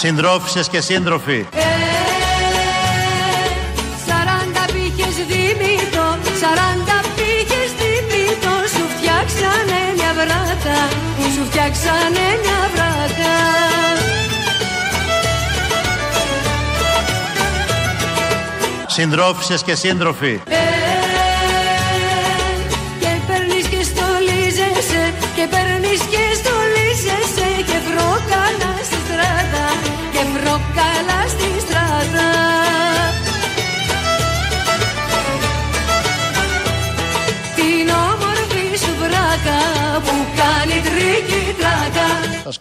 Συντρόφισσες 0.00 0.68
και 0.68 0.80
σύντροφοι. 0.80 1.46
Ε, 1.54 1.60
Σαράντα 4.06 4.64
πήγες 4.72 5.14
δίμητο, 5.30 6.04
σαράντα 6.40 6.98
πήγες 7.16 7.70
δίμητο 7.80 8.52
Σου 8.74 8.84
φτιάξανε 8.96 9.80
μια 9.96 10.12
βράτα, 10.14 10.78
σου 11.34 11.44
φτιάξανε 11.50 12.26
μια 12.42 12.60
βράτα 12.74 13.34
Συντρόφισσες 18.86 19.62
και 19.62 19.74
σύντροφοι. 19.74 20.40
Ε, 20.48 20.69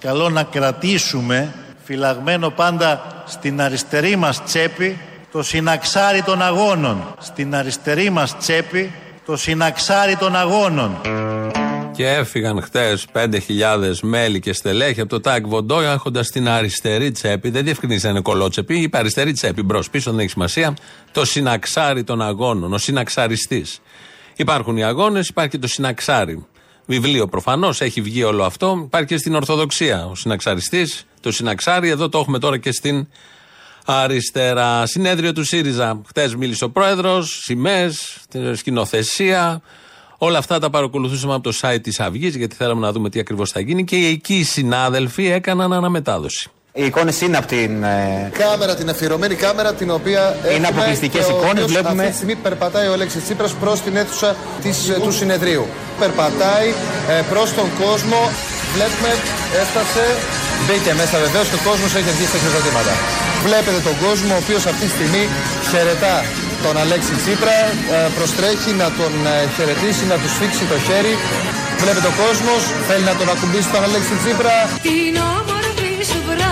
Σας 0.09 0.18
καλώ 0.18 0.30
να 0.30 0.44
κρατήσουμε 0.44 1.54
φυλαγμένο 1.84 2.49
πάντα 2.49 3.23
στην 3.26 3.62
αριστερή 3.62 4.16
μας 4.16 4.44
τσέπη 4.44 4.98
το 5.32 5.44
συναξάρι 5.44 6.21
των 6.21 6.41
αγώνων. 6.41 7.15
Στην 7.20 7.55
αριστερή 7.55 8.10
μας 8.10 8.37
τσέπη 8.37 8.91
το 9.26 9.37
συναξάρι 9.37 10.15
των 10.15 10.35
αγώνων. 10.35 11.02
Και 11.91 12.07
έφυγαν 12.07 12.62
χτες 12.62 13.05
5.000 13.13 13.30
μέλη 14.02 14.40
και 14.40 14.54
στελέχη 14.54 15.02
από 15.02 15.10
το 15.10 15.20
ΤΑΚ 15.20 15.48
Βοντό, 15.48 15.82
έχοντας 15.82 16.27
την 16.30 16.49
αριστερή 16.49 17.12
τσέπη. 17.12 17.49
Δεν 17.49 17.63
διευκρινίζει 17.63 18.05
αν 18.05 18.12
είναι 18.12 18.21
κολότσεπη, 18.21 18.82
είπε 18.82 18.98
αριστερή 18.98 19.32
τσέπη. 19.32 19.63
Μπρος 19.63 19.90
πίσω 19.90 20.12
δεν 20.12 20.20
έχει 20.20 20.30
σημασία. 20.30 20.74
Το 21.12 21.26
συναξάρι 21.26 22.04
των 22.04 22.21
αγώνων, 22.21 22.74
ο 22.74 22.77
συναξαριστής. 22.77 23.82
Υπάρχουν 24.35 24.77
οι 24.77 24.84
αγώνες, 24.84 25.27
υπάρχει 25.27 25.52
και 25.52 25.57
το 25.57 25.68
συναξάρι. 25.68 26.46
Βιβλίο 26.90 27.27
προφανώς, 27.27 27.82
έχει 27.82 28.01
βγει 28.01 28.23
όλο 28.23 28.43
αυτό. 28.43 28.82
Υπάρχει 28.85 29.07
και 29.07 29.18
στην 29.18 29.35
Ορθοδοξία 29.35 30.05
ο 30.05 30.15
συναξαριστής, 30.15 31.05
το 31.21 31.31
συναξάρι. 31.31 31.90
Εδώ 31.90 32.09
το 32.09 32.20
έχουμε 32.20 32.40
τώρα 32.40 32.57
και 32.57 32.71
στην 32.71 33.07
αριστερά. 33.85 34.85
Συνέδριο 34.85 35.34
του 35.34 35.43
ΣΥΡΙΖΑ. 35.43 36.01
Χτες 36.07 36.35
μίλησε 36.35 36.63
ο 36.63 36.70
πρόεδρος, 36.70 37.41
σημαίες, 37.43 38.18
σκηνοθεσία. 38.54 39.62
Όλα 40.18 40.37
αυτά 40.37 40.59
τα 40.59 40.70
παρακολουθούσαμε 40.70 41.34
από 41.34 41.43
το 41.43 41.57
site 41.62 41.79
της 41.81 41.99
Αυγής, 41.99 42.35
γιατί 42.35 42.55
θέλαμε 42.55 42.81
να 42.81 42.91
δούμε 42.91 43.09
τι 43.09 43.20
ακριβώς 43.20 43.51
θα 43.51 43.59
γίνει. 43.59 43.84
Και 43.84 43.96
εκεί 43.96 44.35
οι 44.35 44.43
συνάδελφοι 44.43 45.26
έκαναν 45.26 45.74
αναμετάδοση. 45.74 46.49
Οι 46.73 46.85
εικόνες 46.85 47.21
είναι 47.21 47.37
από 47.37 47.48
την. 47.48 47.84
ε, 47.84 48.31
κάμερα, 48.37 48.73
την 48.75 48.89
αφιερωμένη 48.93 49.35
κάμερα 49.45 49.73
την 49.73 49.89
οποία 49.98 50.23
Είναι 50.43 50.53
έχουμε 50.53 50.67
αποκλειστικές 50.67 51.25
και 51.25 51.31
ο 51.31 51.35
εικόνες, 51.35 51.63
οποίος 51.63 51.71
βλέπουμε. 51.71 52.01
Αυτή 52.01 52.12
τη 52.13 52.17
στιγμή 52.20 52.35
περπατάει 52.48 52.87
ο 52.91 52.93
Αλέξης 52.98 53.21
Τσίπρας 53.25 53.51
προς 53.63 53.77
την 53.85 53.93
αίθουσα 53.99 54.29
της, 54.63 54.77
ε, 54.90 54.93
του 55.05 55.12
συνεδρίου. 55.20 55.65
Περπατάει 56.01 56.67
ε, 57.13 57.21
προς 57.31 57.47
τον 57.59 57.67
κόσμο. 57.84 58.20
Βλέπουμε, 58.75 59.12
έφτασε, 59.62 60.03
μπήκε 60.65 60.91
μέσα 61.01 61.15
βεβαίως 61.25 61.47
και 61.51 61.57
ο 61.62 61.63
κόσμος 61.70 61.90
έχει 61.97 62.09
αρχίσει 62.13 62.31
τα 62.35 62.40
χειροκροτήματα. 62.41 62.93
Βλέπετε 63.47 63.79
τον 63.90 63.95
κόσμο 64.06 64.31
ο 64.38 64.40
οποίος 64.44 64.63
αυτή 64.72 64.85
τη 64.90 64.94
στιγμή 64.97 65.23
χαιρετά 65.72 66.16
τον 66.66 66.75
Αλέξη 66.84 67.13
Τσίπρα, 67.22 67.57
ε, 67.95 68.00
προστρέχει 68.17 68.72
να 68.81 68.88
τον 69.00 69.13
ε, 69.34 69.35
χαιρετήσει, 69.56 70.03
να 70.12 70.16
του 70.22 70.29
σφίξει 70.35 70.63
το 70.72 70.78
χέρι. 70.88 71.13
Βλέπετε 71.84 72.08
ο 72.13 72.16
κόσμος, 72.24 72.62
θέλει 72.88 73.06
να 73.12 73.16
τον 73.19 73.28
ακουμπήσει 73.34 73.69
τον 73.75 73.81
Αλέξη 73.88 74.13
Τσίπρα. 74.22 74.56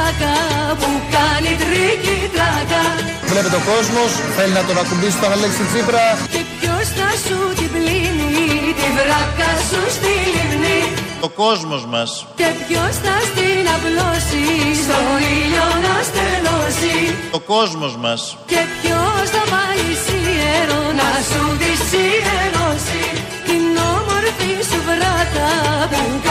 Την 0.07 0.15
όμορφη 0.15 0.39
σου 0.39 0.47
βράκα 0.47 0.75
που 0.79 0.89
κάνει 1.15 1.51
τρίκι 1.61 2.17
τράκα 2.33 2.83
Βλέπετε 3.31 3.55
ο 3.55 3.63
κόσμος, 3.73 4.11
θέλει 4.35 4.53
να 4.59 4.63
τον 4.63 4.77
ακουμπήσει 4.83 5.17
τον 5.23 5.31
Αλέξη 5.31 5.63
Τσίπρα. 5.69 6.05
Και 6.33 6.41
ποιος 6.59 6.85
θα 6.97 7.09
σου 7.25 7.37
την 7.59 7.69
πλύνει 7.73 8.31
τη 8.79 8.87
βράκα 8.97 9.49
σου 9.69 9.81
στη 9.97 10.13
λιμνή 10.33 10.81
Ο 11.27 11.29
κόσμος 11.29 11.83
μας. 11.93 12.09
Και 12.39 12.49
ποιος 12.67 12.93
θα 13.03 13.15
στην 13.29 13.63
απλώσει 13.75 14.43
στο 14.83 14.99
ήλιο 15.35 15.67
να 15.85 15.95
στεγνώσει 16.07 16.97
ο 17.37 17.39
κόσμος 17.39 17.93
μας. 18.03 18.21
Και 18.51 18.61
ποιος 18.79 19.25
θα 19.35 19.43
βάλει 19.53 19.91
σιέρο 20.05 20.81
να 20.99 21.09
σου 21.29 21.43
τη 21.61 21.71
σιερώσει; 21.89 23.03
Την 23.47 23.63
όμορφη 23.95 24.51
σου 24.69 24.79
βράκα 24.87 25.49
που 25.91 25.97
κάνει 25.97 25.97
τρίκι 25.97 26.25
τράκα 26.25 26.26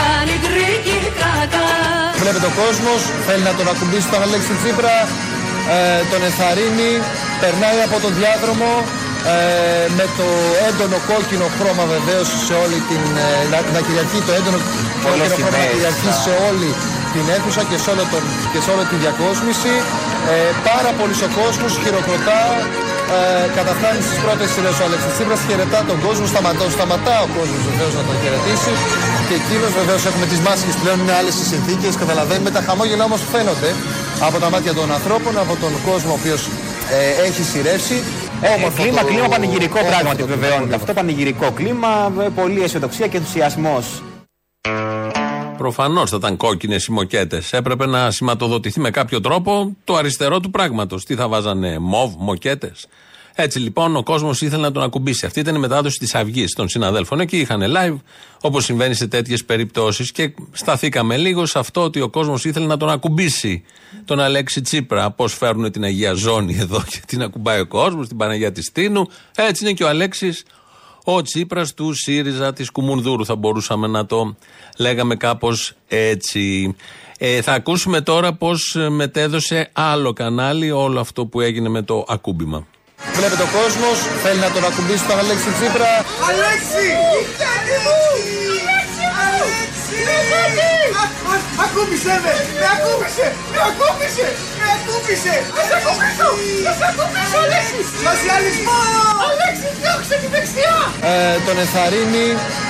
Βλέπετε 2.29 2.53
ο 2.55 2.59
κόσμος, 2.65 3.01
θέλει 3.27 3.43
να 3.49 3.53
τον 3.59 3.67
ακουμπήσει 3.73 4.07
τον 4.13 4.21
Αλέξη 4.25 4.53
Τσίπρα, 4.59 4.97
ε, 5.75 6.01
τον 6.11 6.21
ενθαρρύνει, 6.29 6.91
περνάει 7.41 7.79
από 7.87 7.97
τον 8.03 8.11
διάδρομο 8.19 8.71
ε, 9.33 9.85
με 9.97 10.05
το 10.17 10.27
έντονο 10.67 10.97
κόκκινο 11.11 11.47
χρώμα 11.57 11.83
βεβαίως 11.95 12.27
σε 12.47 12.53
όλη 12.63 12.77
την... 12.89 13.03
Ε, 13.25 13.27
να, 13.51 13.57
να 13.75 13.79
κυριαρχεί 13.85 14.19
το 14.27 14.31
έντονο 14.39 14.57
κόκκινο 14.65 14.89
χρώμα 15.01 15.25
να 15.31 15.37
σημαίες, 15.37 15.71
κυριαρχεί 15.73 16.11
σε 16.25 16.33
όλη 16.47 16.69
την 17.13 17.25
αίθουσα 17.33 17.61
και 17.69 17.77
σε, 17.83 17.89
όλο 17.93 18.03
τον, 18.11 18.23
και 18.51 18.59
σε 18.63 18.69
όλη 18.73 18.83
τη 18.91 18.95
διακόσμηση. 19.03 19.73
Ε, 20.31 20.35
πάρα 20.69 20.91
πολύ 20.99 21.15
ο 21.27 21.29
κόσμος 21.39 21.71
χειροκροτά, 21.81 22.41
ε, 23.15 23.19
καταφτάνει 23.57 24.01
στις 24.07 24.19
πρώτες 24.23 24.47
σειρές 24.53 24.75
ο 24.81 24.83
Αλέξης 24.87 25.11
Τσίπρας, 25.15 25.39
χαιρετά 25.47 25.79
τον 25.89 25.97
κόσμο, 26.05 26.25
σταματά, 26.33 26.65
σταματά 26.77 27.15
ο 27.25 27.29
κόσμος 27.37 27.61
βεβαίως 27.69 27.93
να 27.99 28.03
τον 28.07 28.15
χαιρετήσει 28.21 28.73
και 29.27 29.33
εκείνος 29.41 29.71
βεβαίως 29.79 30.05
έχουμε 30.09 30.25
τις 30.31 30.39
μάσκες 30.47 30.75
πλέον, 30.81 30.97
είναι 30.99 31.13
άλλες 31.19 31.35
οι 31.41 31.45
συνθήκες, 31.53 31.95
καταλαβαίνουμε, 32.03 32.49
τα 32.57 32.61
χαμόγελα 32.67 33.03
όμως 33.09 33.21
φαίνονται 33.31 33.69
από 34.27 34.37
τα 34.43 34.49
μάτια 34.53 34.73
των 34.79 34.87
ανθρώπων, 34.97 35.33
από 35.43 35.53
τον 35.63 35.71
κόσμο 35.89 36.11
ο 36.11 36.17
οποίος 36.19 36.41
ε, 36.97 37.25
έχει 37.27 37.41
σειρεύσει. 37.51 37.97
Ε, 38.41 38.47
Όμορφο 38.57 38.81
κλίμα, 38.83 39.01
το- 39.01 39.07
κλίμα 39.07 39.27
πανηγυρικό 39.27 39.77
όμορφο 39.79 39.89
πράγματι 39.93 40.21
το 40.21 40.27
βεβαιώνεται. 40.27 40.53
χαμόγελο. 40.55 40.75
Αυτό 40.75 40.93
πανηγυρικό 40.93 41.47
κλίμα, 41.51 41.91
ε, 42.25 42.27
πολλή 42.39 42.61
αισιοδοξία 42.63 43.07
και 43.07 43.17
ενθουσιασμός. 43.17 43.85
Προφανώς 45.57 46.09
θα 46.09 46.15
ήταν 46.19 46.37
κόκκινες 46.37 46.85
οι 46.85 46.91
μοκέτες. 46.91 47.53
Έπρεπε 47.53 47.85
να 47.85 48.11
σηματοδοτηθεί 48.11 48.79
με 48.79 48.89
κάποιο 48.89 49.21
τρόπο 49.21 49.75
το 49.83 49.95
αριστερό 49.95 50.39
του 50.39 50.49
πράγματος. 50.49 51.03
Τι 51.05 51.15
θα 51.15 51.27
βάζανε, 51.27 51.79
μοβ, 51.79 52.13
μοκέτες; 52.17 52.87
Έτσι 53.39 53.59
λοιπόν 53.59 53.95
ο 53.95 54.03
κόσμος 54.03 54.41
ήθελε 54.41 54.61
να 54.61 54.71
τον 54.71 54.83
ακουμπήσει. 54.83 55.25
Αυτή 55.25 55.39
ήταν 55.39 55.55
η 55.55 55.59
μετάδοση 55.59 55.97
της 55.97 56.15
Αυγής 56.15 56.53
των 56.53 56.69
συναδέλφων. 56.69 57.19
Εκεί 57.19 57.37
είχαν 57.37 57.63
live, 57.75 57.97
όπως 58.41 58.63
συμβαίνει 58.63 58.93
σε 58.93 59.07
τέτοιες 59.07 59.45
περιπτώσεις. 59.45 60.11
Και 60.11 60.33
σταθήκαμε 60.51 61.17
λίγο 61.17 61.45
σε 61.45 61.59
αυτό 61.59 61.83
ότι 61.83 62.01
ο 62.01 62.09
κόσμος 62.09 62.45
ήθελε 62.45 62.65
να 62.65 62.77
τον 62.77 62.89
ακουμπήσει. 62.89 63.63
Τον 64.05 64.19
Αλέξη 64.19 64.61
Τσίπρα. 64.61 65.11
Πώς 65.11 65.33
φέρνουν 65.33 65.71
την 65.71 65.83
Αγία 65.83 66.13
Ζώνη 66.13 66.57
εδώ 66.59 66.83
και 66.89 66.99
την 67.07 67.21
ακουμπάει 67.21 67.59
ο 67.59 67.67
κόσμος, 67.67 68.07
την 68.07 68.17
Παναγία 68.17 68.51
της 68.51 68.71
Τίνου. 68.71 69.07
Έτσι 69.35 69.63
είναι 69.63 69.73
και 69.73 69.83
ο 69.83 69.87
Αλέξης 69.87 70.43
ο 71.03 71.21
Τσίπρας 71.21 71.73
του 71.73 71.93
ΣΥΡΙΖΑ 71.93 72.53
της 72.53 72.69
Κουμουνδούρου. 72.69 73.25
Θα 73.25 73.35
μπορούσαμε 73.35 73.87
να 73.87 74.05
το 74.05 74.35
λέγαμε 74.77 75.15
κάπως 75.15 75.73
έτσι. 75.87 76.75
Ε, 77.17 77.41
θα 77.41 77.53
ακούσουμε 77.53 78.01
τώρα 78.01 78.33
πώς 78.33 78.77
μετέδωσε 78.89 79.69
άλλο 79.73 80.13
κανάλι 80.13 80.71
όλο 80.71 80.99
αυτό 80.99 81.25
που 81.25 81.41
έγινε 81.41 81.69
με 81.69 81.81
το 81.81 82.05
ακούμπημα. 82.07 82.67
Βλέπετε 83.13 83.43
ο 83.43 83.49
κόσμος, 83.59 83.97
θέλει 84.23 84.39
να 84.39 84.51
τον 84.51 84.63
ακουμπήσει 84.69 85.03
τον 85.09 85.17
Αλέξη 85.19 85.49
Τσίπρα. 85.57 85.91
Αλέξη! 86.29 86.87
Αλέξη 87.49 87.75
μου! 87.85 87.97
Αλέξη! 88.59 88.96
Ακούμπησε 91.65 92.13
με! 92.23 92.33
Με 92.61 92.67
ακούμπησε! 92.75 93.27
Με 93.53 93.59
ακούμπησε! 93.69 94.27
Με 94.59 94.67
ακούμπησε! 94.77 95.35
Θα 95.57 95.61
σε 95.69 95.73
ακουμπήσω! 95.79 96.29
Θα 96.67 96.71
σε 96.79 96.85
ακουμπήσω, 96.91 97.37
Αλέξη! 97.45 97.79
Σοσιαλισμός! 98.05 99.19
Αλέξη, 99.29 99.67
διώξε 99.81 100.15
τη 100.21 100.27
δεξιά! 100.35 100.75
ε, 101.11 101.35
τον 101.47 101.55
ενθαρρύνει, 101.63 102.25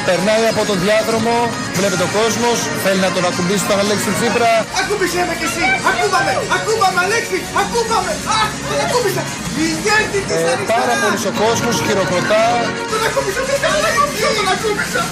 περνάει 0.07 0.45
από 0.54 0.62
τον 0.69 0.78
διάδρομο, 0.84 1.36
βλέπετε 1.80 2.04
ο 2.10 2.12
κόσμος, 2.19 2.57
θέλει 2.83 3.01
να 3.07 3.12
τον 3.16 3.24
ακουμπήσει 3.30 3.66
τον 3.69 3.78
Αλέξη 3.83 4.10
Τσίπρα. 4.18 4.51
Ακούμπησε 4.81 5.19
με 5.30 5.33
κι 5.40 5.48
εσύ! 5.50 5.66
Ακούμπαμε! 5.92 6.33
Ακούμπαμε, 6.57 7.00
Αλέξη! 7.06 7.38
Ακούμπαμε! 7.63 8.13
Αχ, 8.42 8.50
τον 8.69 8.80
ακούμπησα! 8.86 9.22
Ηγέτη 9.66 10.19
της 10.28 10.40
Ε, 10.40 10.42
πάρα 10.74 10.94
αριστεράς! 10.94 11.01
πολύ 11.04 11.19
ο 11.31 11.33
κόσμος 11.44 11.75
χειροκροτά. 11.86 12.44
Τον 12.92 13.01
ακούμπησα! 13.07 13.42
Δεν 13.50 13.57
θέλω 13.63 13.78
να 13.86 13.90
ακούμπησω! 13.92 14.28
Τον 14.40 14.48
ακούμπησα! 14.56 15.04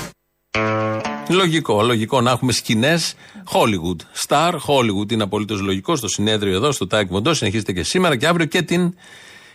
Λογικό, 1.29 1.81
λογικό 1.81 2.21
να 2.21 2.31
έχουμε 2.31 2.51
σκηνές 2.51 3.15
Hollywood. 3.51 4.27
Star 4.27 4.51
Hollywood 4.51 5.11
είναι 5.11 5.23
απολύτως 5.23 5.61
λογικό 5.61 5.95
στο 5.95 6.07
συνέδριο 6.07 6.55
εδώ, 6.55 6.71
στο 6.71 6.87
Τάε 6.87 7.09
Κβον 7.09 7.21
Ντο. 7.21 7.33
Συνεχίζεται 7.33 7.73
και 7.73 7.83
σήμερα 7.83 8.15
και 8.15 8.27
αύριο 8.27 8.45
και 8.45 8.61
την 8.61 8.93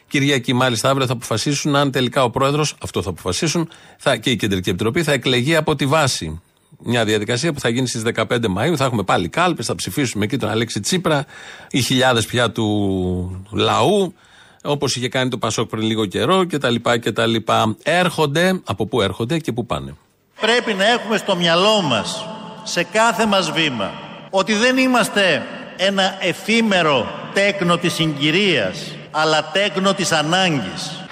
Κυριακή. 0.08 0.52
Μάλιστα, 0.52 0.90
αύριο 0.90 1.06
θα 1.06 1.12
αποφασίσουν 1.12 1.76
αν 1.76 1.90
τελικά 1.90 2.24
ο 2.24 2.30
πρόεδρος, 2.30 2.74
αυτό 2.82 3.02
θα 3.02 3.10
αποφασίσουν, 3.10 3.68
θα, 3.96 4.16
και 4.16 4.30
η 4.30 4.36
Κεντρική 4.36 4.68
Επιτροπή 4.68 5.02
θα 5.02 5.12
εκλεγεί 5.12 5.56
από 5.56 5.76
τη 5.76 5.86
βάση. 5.86 6.40
Μια 6.84 7.04
διαδικασία 7.04 7.52
που 7.52 7.60
θα 7.60 7.68
γίνει 7.68 7.86
στις 7.86 8.02
15 8.14 8.46
Μαΐου. 8.48 8.76
Θα 8.76 8.84
έχουμε 8.84 9.02
πάλι 9.02 9.28
κάλπες, 9.28 9.66
θα 9.66 9.74
ψηφίσουμε 9.74 10.24
εκεί 10.24 10.36
τον 10.36 10.48
Αλέξη 10.48 10.80
Τσίπρα, 10.80 11.26
οι 11.70 11.80
χιλιάδες 11.80 12.26
πια 12.26 12.50
του 12.50 13.46
λαού, 13.50 14.14
όπως 14.62 14.96
είχε 14.96 15.08
κάνει 15.08 15.30
το 15.30 15.38
Πασόκ 15.38 15.68
πριν 15.68 15.82
λίγο 15.82 16.06
καιρό 16.06 16.46
κτλ. 16.46 16.74
κτλ. 17.00 17.34
Έρχονται, 17.82 18.60
από 18.64 18.86
πού 18.86 19.00
έρχονται 19.00 19.38
και 19.38 19.52
πού 19.52 19.66
πάνε. 19.66 19.94
Πρέπει 20.40 20.74
να 20.74 20.86
έχουμε 20.90 21.16
στο 21.16 21.36
μυαλό 21.36 21.82
μας, 21.82 22.26
σε 22.62 22.82
κάθε 22.82 23.26
μας 23.26 23.50
βήμα, 23.50 23.90
ότι 24.30 24.54
δεν 24.54 24.78
είμαστε 24.78 25.46
ένα 25.76 26.16
εφήμερο 26.20 27.06
τέκνο 27.34 27.76
της 27.76 27.92
συγκυρίας, 27.92 28.94
αλλά 29.10 29.50
τέκνο 29.52 29.94
της 29.94 30.12
ανάγκης. 30.12 31.04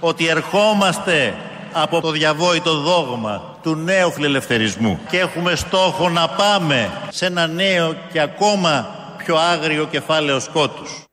Ότι 0.00 0.26
ερχόμαστε 0.26 1.34
από 1.72 2.00
το 2.00 2.10
διαβόητο 2.10 2.80
δόγμα 2.80 3.58
του 3.62 3.74
νέου 3.74 4.12
φιλελευθερισμού 4.12 5.00
και 5.10 5.18
έχουμε 5.18 5.54
στόχο 5.54 6.08
να 6.08 6.28
πάμε 6.28 6.90
σε 7.08 7.26
ένα 7.26 7.46
νέο 7.46 7.96
και 8.12 8.20
ακόμα 8.20 8.94
πιο 9.16 9.36
άγριο 9.36 9.86
κεφάλαιο 9.86 10.40
σκότους. 10.40 11.04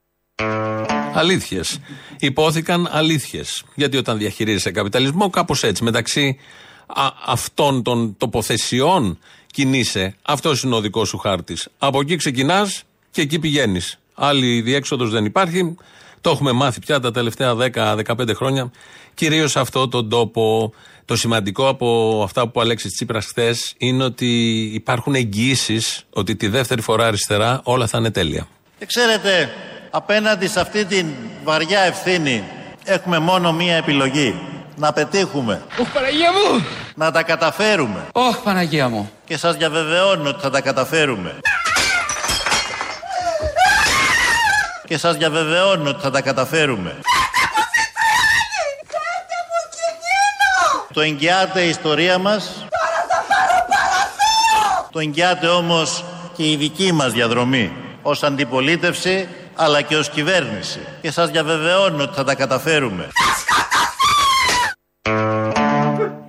Αλήθειες. 1.13 1.80
Υπόθηκαν 2.19 2.90
αλήθειες. 2.92 3.63
Γιατί 3.75 3.98
όταν 3.98 4.18
διαχειρίζεσαι 4.18 4.72
καπιταλισμό, 4.72 5.30
κάπως 5.30 5.63
έτσι, 5.63 5.84
μεταξύ 5.84 6.40
α, 6.88 7.09
αυτών 7.25 7.83
των 7.83 8.15
τοποθεσιών 8.18 9.19
κινείσαι. 9.51 10.15
Αυτός 10.21 10.63
είναι 10.63 10.75
ο 10.75 10.81
δικός 10.81 11.07
σου 11.07 11.18
χάρτης. 11.18 11.68
Από 11.77 12.00
εκεί 12.00 12.15
ξεκινάς 12.15 12.83
και 13.12 13.21
εκεί 13.21 13.39
πηγαίνεις. 13.39 13.97
Άλλη 14.13 14.62
διέξοδος 14.62 15.09
δεν 15.09 15.25
υπάρχει. 15.25 15.75
Το 16.21 16.30
έχουμε 16.30 16.51
μάθει 16.51 16.80
πια 16.80 17.00
τα 17.00 17.12
τελευταία 17.12 17.56
10-15 17.56 18.33
χρόνια. 18.35 18.71
Κυρίως 19.13 19.51
σε 19.51 19.59
αυτό 19.59 19.88
τον 19.88 20.09
τόπο. 20.09 20.74
Το 21.06 21.15
σημαντικό 21.15 21.68
από 21.68 22.21
αυτά 22.24 22.44
που 22.44 22.51
ο 22.56 22.62
Αλέξης 22.62 22.94
Τσίπρας 22.94 23.25
χθες 23.25 23.74
είναι 23.77 24.03
ότι 24.03 24.62
υπάρχουν 24.74 25.15
εγγυήσεις 25.15 26.06
ότι 26.09 26.35
τη 26.35 26.47
δεύτερη 26.47 26.81
φορά 26.81 27.06
αριστερά 27.06 27.62
όλα 27.63 27.88
θα 27.88 27.97
είναι 27.97 28.12
τέλεια. 28.12 28.47
Και 28.80 28.85
ξέρετε, 28.85 29.50
απέναντι 29.89 30.47
σε 30.47 30.59
αυτή 30.59 30.85
την 30.85 31.07
βαριά 31.44 31.80
ευθύνη 31.80 32.44
έχουμε 32.83 33.19
μόνο 33.19 33.53
μία 33.53 33.75
επιλογή. 33.75 34.53
Να 34.75 34.94
πετύχουμε. 34.94 35.62
Ωχ 35.80 35.88
Παναγία 35.90 36.31
μου! 36.31 36.66
Να 36.96 37.12
τα 37.12 37.24
καταφέρουμε. 37.24 38.08
Ωχ 38.12 38.38
Παναγία 38.38 38.90
μου! 38.90 39.12
Και 39.25 39.38
σας 39.38 39.56
διαβεβαιώνω 39.56 40.30
ότι 40.30 40.42
θα 40.42 40.50
τα 40.50 40.62
καταφέρουμε. 40.62 41.36
Και 44.88 44.98
σας 44.98 45.16
διαβεβαιώνω 45.16 45.90
ότι 45.90 46.02
θα 46.02 46.12
τα 46.12 46.22
καταφέρουμε. 46.22 46.96
Το 50.94 51.02
εγγυάται 51.02 51.62
η 51.62 51.69
ιστορία 51.69 52.18
μας. 52.18 52.66
Το 54.92 55.00
εγγυάται 55.00 55.48
όμως 55.48 56.04
και 56.36 56.50
η 56.52 56.56
δική 56.56 56.92
μας 56.92 57.12
διαδρομή 57.12 57.74
ως 58.02 58.24
αντιπολίτευση 58.24 59.28
αλλά 59.56 59.81
και 59.81 59.96
ως 59.96 60.10
κυβέρνηση. 60.10 60.80
Και 61.02 61.12
σας 61.12 61.30
διαβεβαιώνω 61.30 62.04
ότι 62.04 62.16
θα 62.16 62.24
τα 62.24 62.36
καταφέρουμε. 62.36 63.08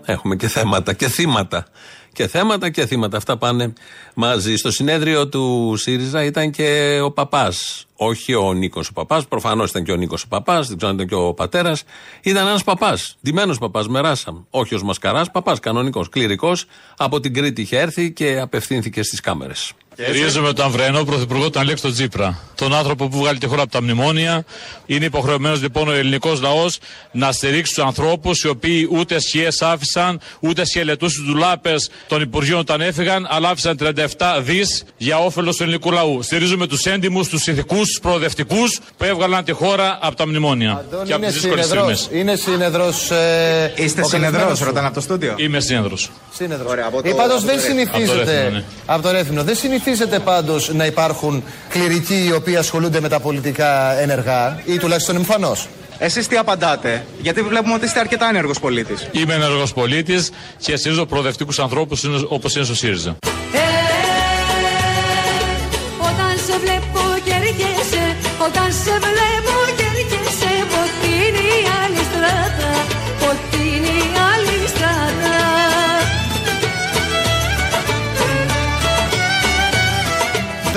Έχουμε 0.05 0.37
και 0.37 0.49
θέματα 0.49 0.93
και 0.93 1.09
θύματα. 1.09 1.67
Και 2.15 2.29
θέματα 2.29 2.71
και 2.71 2.87
θύματα. 2.87 3.17
Αυτά 3.17 3.37
πάνε 3.37 3.73
μαζί. 4.15 4.57
Στο 4.57 4.71
συνέδριο 4.71 5.29
του 5.29 5.75
ΣΥΡΙΖΑ 5.77 6.25
ήταν 6.25 6.51
και 6.51 6.99
ο 7.03 7.11
παπάς. 7.11 7.87
Όχι 7.97 8.35
ο 8.35 8.53
Νίκος 8.53 8.89
ο 8.89 8.93
παπάς. 8.93 9.27
Προφανώς 9.27 9.71
ήταν 9.71 9.85
και 9.85 9.93
ο 9.93 9.97
Νίκος 9.97 10.23
ο 10.23 10.29
παπάς. 10.29 10.69
Δεν 10.69 10.77
ξέρω 10.77 10.91
αν 10.91 10.97
ήταν 10.97 11.09
και 11.09 11.15
ο 11.15 11.35
πατέρας. 11.35 11.83
Ήταν 12.23 12.47
ένας 12.47 12.65
παπάς. 12.65 13.17
Ντυμένος 13.23 13.59
παπάς. 13.59 13.89
Μεράσαμ. 13.89 14.37
Όχι 14.51 14.75
ω 14.75 14.81
μασκαράς. 14.85 15.31
Παπάς 15.31 15.61
κανονικός. 15.61 16.09
Κληρικός. 16.09 16.65
Από 16.97 17.21
την 17.21 17.35
Κρήτη 17.35 17.63
είχε 17.63 17.79
έρθει 17.79 18.13
και 18.13 18.41
απευθύνθηκε 18.41 19.03
στις 19.03 19.21
κάμερες. 19.21 19.73
Στηρίζουμε 19.99 20.53
τον 20.53 20.65
Αμβρενό, 20.65 21.05
πρωθυπουργό 21.05 21.51
του 21.51 21.59
Αλέξη 21.59 21.83
τον 21.83 21.93
Τζίπρα. 21.93 22.39
Τον 22.55 22.75
άνθρωπο 22.75 23.09
που 23.09 23.19
βγάλει 23.19 23.39
τη 23.39 23.47
χώρα 23.47 23.63
από 23.63 23.71
τα 23.71 23.83
μνημόνια. 23.83 24.45
Είναι 24.87 25.05
υποχρεωμένος 25.05 25.63
λοιπόν 25.63 25.89
ο 25.89 25.93
ελληνικός 25.93 26.41
λαός 26.41 26.79
να 27.13 27.33
στηρίξει 27.33 27.75
τους 27.75 27.85
ανθρώπους 27.85 28.43
οι 28.43 28.49
οποίοι 28.49 28.89
ούτε 28.91 29.21
σχέε 29.21 29.49
άφησαν, 29.61 30.21
ούτε 30.41 30.65
σχελετούσε 30.65 31.23
τους 31.23 31.35
λάπες 31.35 31.91
των 32.07 32.21
Υπουργείων 32.23 32.59
όταν 32.59 32.81
έφυγαν, 32.81 33.27
αλλά 33.31 33.49
άφησαν 33.49 33.77
37 33.77 34.41
δις 34.43 34.85
για 34.97 35.19
όφελος 35.19 35.57
του 35.57 35.63
ελληνικού 35.63 35.91
λαού. 35.93 36.23
Στηρίζουμε 36.23 36.67
τους 36.67 36.85
έντιμους, 36.87 37.29
τους 37.29 37.47
ηθικού, 37.47 37.77
τους 37.77 37.99
προοδευτικούς 38.03 38.81
που 38.97 39.05
έβγαλαν 39.05 39.45
τη 39.45 39.53
χώρα 39.53 39.99
από 40.03 40.17
τα 40.17 40.27
μνημόνια. 40.27 40.71
Αντώνη, 40.73 41.07
και 41.07 41.13
από 41.13 41.23
είναι 41.23 41.33
τις 41.33 41.41
δύσκολες 41.41 41.67
συνεδρός, 41.67 41.99
στιγμές. 41.99 42.21
είναι 42.23 42.37
συνεδρός, 42.37 43.11
ε, 43.11 43.73
Είστε 43.77 44.01
ο 44.01 44.05
συνεδρό, 44.05 44.31
καλεσμένος 44.31 44.59
σου. 44.59 44.65
ρωτάνε 44.65 44.87
από 44.87 44.95
το 44.95 45.01
στούντιο. 45.01 45.35
Είμαι 45.37 45.61
σύνεδρος. 45.61 46.11
Σύνεδρος. 46.35 46.71
Ωραία, 46.71 46.87
από 46.87 47.03
το- 47.03 47.09
Ε, 47.09 47.13
πάντως 47.13 47.37
από 47.37 47.41
το 47.41 47.47
δεν 47.47 47.55
Ρέθυμνο. 47.57 47.81
συνηθίζεται 47.81 48.21
Από 48.21 48.25
το 48.27 48.31
Ρέθυμνο, 48.33 48.59
ναι. 48.59 48.65
από 48.87 49.03
το 49.03 49.11
Ρέθυμνο. 49.11 49.43
Δεν 49.43 49.57
συνηθίζεται 49.57 50.19
πάντως 50.19 50.71
να 50.75 50.87
υπάρχουν 50.87 51.45
κληρικοί 51.69 52.25
οι 52.29 52.33
οποίοι 52.33 52.57
ασχολούνται 52.57 53.01
με 53.01 53.09
τα 53.09 53.21
πολιτικά 53.21 54.01
ενεργά 54.01 54.61
ή 54.65 54.79
τουλάχιστον 54.79 55.17
εμφανώς. 55.17 55.69
Εσείς 56.05 56.27
τι 56.27 56.37
απαντάτε, 56.37 57.07
Γιατί 57.21 57.43
βλέπουμε 57.43 57.75
ότι 57.75 57.85
είστε 57.85 58.01
αρκετά 58.01 58.29
ενεργός 58.29 58.61
πολίτης. 58.61 59.09
Είμαι 59.13 59.35
ενεργός 59.35 59.73
πολίτης 59.73 60.31
και 60.59 60.77
στηρίζω 60.77 61.07
προοδευτικούς 61.07 61.59
ανθρώπους 61.59 62.05
όπως 62.29 62.55
είναι 62.55 62.65
στο 62.65 62.75
ΣΥΡΙΖΑ. 62.75 63.17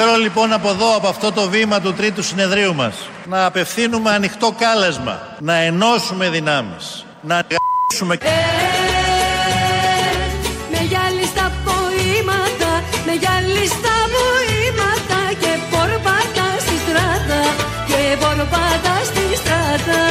Θέλω 0.09 0.19
λοιπόν 0.19 0.54
από 0.54 0.69
εδώ, 0.69 0.95
από 0.95 1.07
αυτό 1.07 1.31
το 1.31 1.50
βήμα 1.50 1.81
του 1.81 1.94
τρίτου 1.94 2.24
συνεδρίου 2.24 2.75
μας, 2.75 2.95
να 3.25 3.45
απευθύνουμε 3.45 4.12
ανοιχτό 4.12 4.56
κάλεσμα, 4.59 5.19
να 5.39 5.54
ενώσουμε 5.56 6.30
δυνάμεις, 6.30 7.06
να 7.21 7.36
εργαστούμε 7.36 8.15
Ε, 8.15 8.30
Με 10.71 10.77
γυάλι 10.77 11.25
στα 11.25 11.51
ποίηματα 11.63 12.83
Με 13.06 13.12
γυάλι 13.12 13.68
στα 13.68 13.95
ποίηματα 14.13 15.19
Και 15.39 15.59
πορπάτα 15.71 16.48
στη 16.60 16.75
στράτα 16.86 17.42
Και 17.88 18.18
πορπάτα 18.19 18.94
στη 19.03 19.36
στράτα 19.36 20.01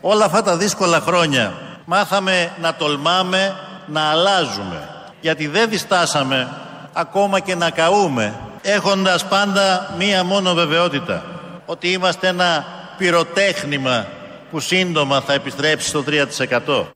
Όλα 0.00 0.24
αυτά 0.24 0.42
τα 0.42 0.56
δύσκολα 0.56 1.00
χρόνια 1.00 1.52
μάθαμε 1.84 2.52
να 2.60 2.74
τολμάμε, 2.74 3.56
να 3.86 4.00
αλλάζουμε. 4.00 4.95
Γιατί 5.26 5.46
δεν 5.46 5.68
διστάσαμε 5.68 6.48
ακόμα 6.92 7.40
και 7.40 7.54
να 7.54 7.70
καούμε, 7.70 8.40
έχοντας 8.62 9.28
πάντα 9.28 9.94
μία 9.98 10.24
μόνο 10.24 10.54
βεβαιότητα. 10.54 11.24
Ότι 11.66 11.88
είμαστε 11.88 12.28
ένα 12.28 12.66
πυροτέχνημα 12.98 14.06
που 14.50 14.60
σύντομα 14.60 15.20
θα 15.20 15.32
επιστρέψει 15.32 15.88
στο 15.88 16.04
3%. 16.66 16.86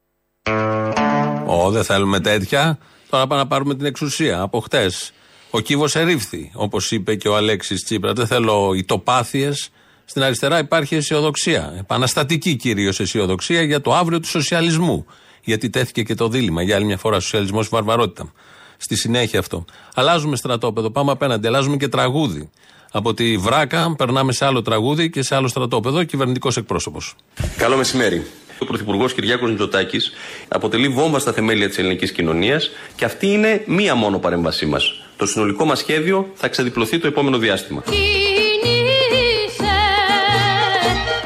Ω, 1.46 1.70
δεν 1.70 1.84
θέλουμε 1.84 2.20
τέτοια. 2.20 2.78
Τώρα 3.10 3.26
πάμε 3.26 3.40
να 3.40 3.46
πάρουμε 3.46 3.74
την 3.74 3.86
εξουσία. 3.86 4.40
Από 4.40 4.60
χτες. 4.60 5.12
Ο 5.50 5.60
κύβο 5.60 5.86
ερήφθη, 5.92 6.50
όπως 6.54 6.90
είπε 6.90 7.14
και 7.14 7.28
ο 7.28 7.36
Αλέξης 7.36 7.84
Τσίπρα. 7.84 8.12
Δεν 8.12 8.26
θέλω 8.26 8.72
ητοπάθειες. 8.74 9.70
Στην 10.04 10.22
αριστερά 10.22 10.58
υπάρχει 10.58 10.94
αισιοδοξία. 10.94 11.74
Επαναστατική 11.78 12.56
κυρίως 12.56 13.00
αισιοδοξία 13.00 13.62
για 13.62 13.80
το 13.80 13.94
αύριο 13.94 14.20
του 14.20 14.28
σοσιαλισμού. 14.28 15.06
Γιατί 15.44 15.70
τέθηκε 15.70 16.02
και 16.02 16.14
το 16.14 16.28
δίλημα 16.28 16.62
για 16.62 16.76
άλλη 16.76 16.84
μια 16.84 16.96
φορά 16.96 17.20
σοσιαλισμός 17.20 17.68
βαρβαρότητα. 17.68 18.32
Στη 18.76 18.96
συνέχεια 18.96 19.38
αυτό. 19.38 19.64
Αλλάζουμε 19.94 20.36
στρατόπεδο, 20.36 20.90
πάμε 20.90 21.10
απέναντι, 21.10 21.46
αλλάζουμε 21.46 21.76
και 21.76 21.88
τραγούδι. 21.88 22.50
Από 22.92 23.14
τη 23.14 23.36
βράκα 23.36 23.94
περνάμε 23.98 24.32
σε 24.32 24.44
άλλο 24.44 24.62
τραγούδι 24.62 25.10
και 25.10 25.22
σε 25.22 25.34
άλλο 25.34 25.48
στρατόπεδο, 25.48 26.04
κυβερνητικός 26.04 26.56
εκπρόσωπος. 26.56 27.14
Καλό 27.56 27.76
μεσημέρι. 27.76 28.26
Ο 28.58 28.64
Πρωθυπουργός 28.64 29.14
Κυριάκος 29.14 29.50
Μητσοτάκης 29.50 30.12
αποτελεί 30.48 30.88
βόμβα 30.88 31.18
στα 31.18 31.32
θεμέλια 31.32 31.68
της 31.68 31.78
ελληνικής 31.78 32.12
κοινωνίας 32.12 32.70
και 32.96 33.04
αυτή 33.04 33.26
είναι 33.26 33.62
μία 33.66 33.94
μόνο 33.94 34.18
παρέμβασή 34.18 34.66
μας. 34.66 35.02
Το 35.16 35.26
συνολικό 35.26 35.64
μας 35.64 35.78
σχέδιο 35.78 36.30
θα 36.34 36.48
ξεδιπλωθεί 36.48 36.98
το 36.98 37.06
επόμενο 37.06 37.38
διάστημα. 37.38 37.82
Κίνησε 37.82 38.10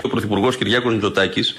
Ο 0.02 0.09
Πρωθυπουργός 0.09 0.56
Κυριάκος 0.56 0.92
Μητσοτάκης 0.92 1.56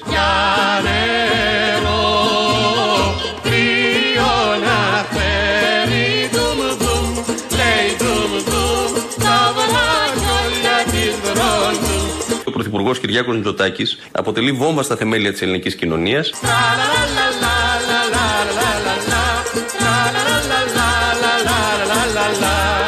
Πρωθυπουργό 12.75 13.07
Κυριάκος 13.07 13.35
Μητσοτάκη 13.35 13.83
αποτελεί 14.11 14.51
βόμβα 14.51 14.83
στα 14.83 14.95
θεμέλια 14.95 15.31
της 15.31 15.41
ελληνικής 15.41 15.75
κοινωνίας 15.75 16.31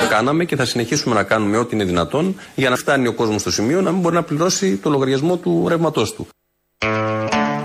κάναμε 0.10 0.46
και 0.46 0.56
θα 0.56 0.66
συνεχίσουμε 0.66 1.16
να 1.16 1.24
κάνουμε 1.24 1.58
ό,τι 1.58 1.76
είναι 1.76 1.84
δυνατόν 1.84 2.36
για 2.56 2.70
να 2.70 2.76
φτάνει 2.76 3.08
ο 3.08 3.14
κόσμος 3.14 3.42
στο 3.42 3.52
σημείο 3.52 3.82
να 3.82 3.92
μην 3.92 4.02
μπορεί 4.02 4.16
να 4.16 4.24
πληρώσει 4.24 4.78
το 4.78 4.90
λογαριασμό 4.90 5.38
του 5.38 5.66
ρεύματός 5.68 6.14
του. 6.14 6.28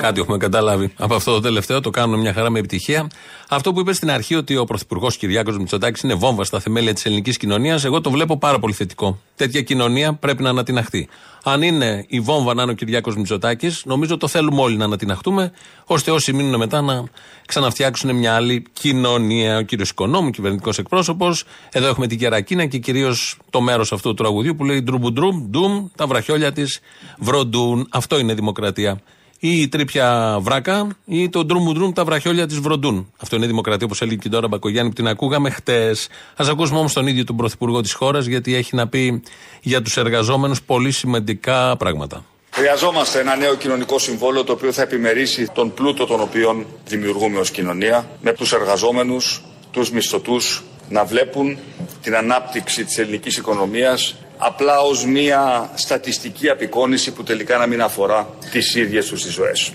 Κάτι 0.02 0.21
έχουμε 0.21 0.37
καταλάβει 0.37 0.92
από 0.97 1.14
αυτό 1.14 1.32
το 1.32 1.40
τελευταίο. 1.40 1.80
Το 1.80 1.90
κάνουμε 1.90 2.18
μια 2.18 2.32
χαρά 2.32 2.50
με 2.50 2.59
επιτυχία. 2.59 3.11
Αυτό 3.49 3.73
που 3.73 3.80
είπες 3.80 3.97
στην 3.97 4.11
αρχή 4.11 4.35
ότι 4.35 4.56
ο 4.56 4.64
Πρωθυπουργός 4.64 5.16
Κυριάκος 5.16 5.59
Μητσοτάκης 5.59 6.02
είναι 6.02 6.14
βόμβας 6.14 6.47
στα 6.47 6.61
θεμέλια 6.61 6.92
της 6.92 7.04
ελληνικής 7.04 7.37
κοινωνίας, 7.37 7.85
εγώ 7.85 8.00
το 8.00 8.11
βλέπω 8.11 8.38
πάρα 8.38 8.59
πολύ 8.59 8.73
θετικό. 8.73 9.18
Τέτοια 9.37 9.62
κοινωνία 9.62 10.12
πρέπει 10.12 10.42
να 10.42 10.49
ανατιναχθεί. 10.49 11.09
Αν 11.42 11.62
είναι 11.62 12.04
η 12.09 12.21
βόμβα 12.21 12.54
να 12.54 12.62
είναι 12.62 12.71
ο 12.71 12.75
Κυριάκος 12.75 13.16
Μητσοτάκης, 13.16 13.82
νομίζω 13.85 14.16
το 14.16 14.28
θέλουμε 14.28 14.61
όλοι 14.61 14.76
να 14.76 14.85
ανατιναχτούμε, 14.85 15.52
ώστε 15.85 16.11
όσοι 16.11 16.32
μείνουν 16.32 16.56
μετά 16.56 16.80
να 16.80 17.04
ξαναφτιάξουν 17.47 18.16
μια 18.16 18.35
άλλη 18.35 18.64
κοινωνία. 18.73 19.59
Ο 19.59 19.62
κύριος 19.62 19.90
Οικονόμου, 19.90 20.30
κυβερνητικός 20.30 20.78
εκπρόσωπος. 20.78 21.44
Εδώ 21.73 21.87
έχουμε 21.87 22.06
την 22.06 22.18
Κερακίνα 22.18 22.66
και 22.66 22.78
κυρίως 22.78 23.38
το 23.50 23.61
μέρος 23.61 23.92
αυτού 23.92 24.09
του 24.09 24.14
τραγουδιού 24.14 24.54
που 24.56 24.64
λέει 24.64 24.82
Ντρουμπουντρούμ, 24.82 25.50
ντουμ, 25.50 25.87
τα 25.97 26.06
βραχιόλια 26.06 26.52
της 26.52 26.80
βροντούν. 27.18 27.87
Αυτό 27.90 28.18
είναι 28.18 28.35
δημοκρατία. 28.35 29.00
Ή 29.44 29.61
η 29.61 29.68
τρίπια 29.68 30.38
βράκα 30.40 30.88
ή 31.04 31.28
το 31.28 31.44
ντρούμουντρούμ 31.44 31.92
τα 31.92 32.04
βραχιόλια 32.04 32.46
της 32.46 32.58
βροντούν. 32.61 33.12
Αυτό 33.22 33.37
είναι 33.37 33.46
δημοκρατία 33.46 33.87
όπως 33.87 34.02
έλεγε 34.02 34.16
και 34.16 34.28
τώρα 34.28 34.49
Μπακογιάννη 34.49 34.88
που 34.88 34.94
την 34.94 35.06
ακούγαμε 35.06 35.50
χτες. 35.50 36.08
Α 36.37 36.44
ακούσουμε 36.50 36.78
όμως 36.78 36.92
τον 36.92 37.06
ίδιο 37.06 37.25
τον 37.25 37.37
πρωθυπουργό 37.37 37.80
της 37.80 37.92
χώρας 37.92 38.26
γιατί 38.26 38.54
έχει 38.54 38.76
να 38.76 38.88
πει 38.88 39.22
για 39.61 39.82
τους 39.82 39.96
εργαζόμενους 39.96 40.62
πολύ 40.62 40.90
σημαντικά 40.90 41.76
πράγματα. 41.76 42.25
Χρειαζόμαστε 42.50 43.20
ένα 43.20 43.37
νέο 43.37 43.54
κοινωνικό 43.54 43.99
συμβόλαιο 43.99 44.44
το 44.44 44.52
οποίο 44.52 44.72
θα 44.72 44.82
επιμερίσει 44.82 45.50
τον 45.54 45.75
πλούτο 45.75 46.06
τον 46.06 46.20
οποίο 46.20 46.66
δημιουργούμε 46.87 47.38
ως 47.38 47.50
κοινωνία 47.50 48.11
με 48.20 48.32
τους 48.32 48.52
εργαζόμενους, 48.52 49.42
τους 49.70 49.90
μισθωτούς 49.90 50.62
να 50.88 51.04
βλέπουν 51.04 51.58
την 52.02 52.16
ανάπτυξη 52.16 52.84
της 52.84 52.99
ελληνικής 52.99 53.37
οικονομίας 53.37 54.16
απλά 54.44 54.80
ως 54.80 55.04
μία 55.04 55.70
στατιστική 55.75 56.49
απεικόνηση 56.49 57.12
που 57.12 57.22
τελικά 57.22 57.58
να 57.58 57.66
μην 57.66 57.82
αφορά 57.82 58.28
τις 58.50 58.75
ίδιες 58.75 59.06
τους 59.06 59.22
τις 59.22 59.32
ζωές. 59.32 59.72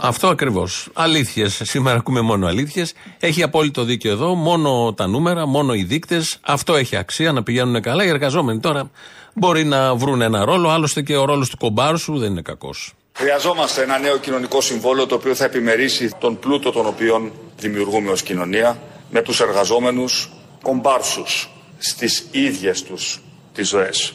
Αυτό 0.00 0.28
ακριβώς. 0.28 0.88
Αλήθειες. 0.92 1.60
Σήμερα 1.64 1.96
ακούμε 1.96 2.20
μόνο 2.20 2.46
αλήθειες. 2.46 2.92
Έχει 3.20 3.42
απόλυτο 3.42 3.82
δίκιο 3.84 4.10
εδώ. 4.10 4.34
Μόνο 4.34 4.94
τα 4.96 5.06
νούμερα, 5.06 5.46
μόνο 5.46 5.74
οι 5.74 5.82
δείκτες. 5.82 6.38
Αυτό 6.40 6.74
έχει 6.74 6.96
αξία 6.96 7.32
να 7.32 7.42
πηγαίνουν 7.42 7.82
καλά. 7.82 8.04
Οι 8.04 8.08
εργαζόμενοι 8.08 8.60
τώρα 8.60 8.90
μπορεί 9.34 9.64
να 9.64 9.94
βρουν 9.94 10.20
ένα 10.20 10.44
ρόλο. 10.44 10.68
Άλλωστε 10.68 11.02
και 11.02 11.16
ο 11.16 11.24
ρόλος 11.24 11.48
του 11.48 11.56
κομπάρσου 11.56 12.18
δεν 12.18 12.30
είναι 12.30 12.42
κακός. 12.42 12.92
Χρειαζόμαστε 13.12 13.82
ένα 13.82 13.98
νέο 13.98 14.16
κοινωνικό 14.16 14.60
συμβόλαιο 14.60 15.06
το 15.06 15.14
οποίο 15.14 15.34
θα 15.34 15.44
επιμερίσει 15.44 16.10
τον 16.18 16.38
πλούτο 16.38 16.70
τον 16.70 16.86
οποίο 16.86 17.32
δημιουργούμε 17.58 18.10
ως 18.10 18.22
κοινωνία 18.22 18.78
με 19.10 19.22
τους 19.22 19.40
εργαζόμενους 19.40 20.30
κομπάρσους 20.62 21.53
στις 21.86 22.26
ίδιες 22.30 22.82
τους 22.82 23.20
τις 23.54 23.68
ζωές. 23.68 24.14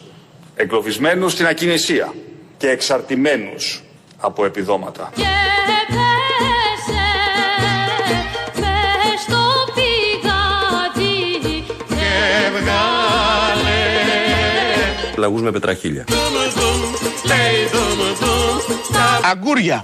Εγκλωβισμένους 0.56 1.32
στην 1.32 1.48
ακινησία 1.48 2.14
και 2.58 2.70
εξαρτημένους 2.70 3.84
από 4.18 4.46
επιδόματα. 4.46 5.12
Και 5.16 5.22
πέσε 5.88 7.02
μες 8.56 9.22
στο 9.22 9.42
πηγάδι 9.76 11.64
και 11.90 12.60
βγάλε 12.60 13.82
Λαγούς 15.18 15.42
με 15.42 15.52
πετραχίλια. 15.52 16.04
Αγκούρια. 19.32 19.84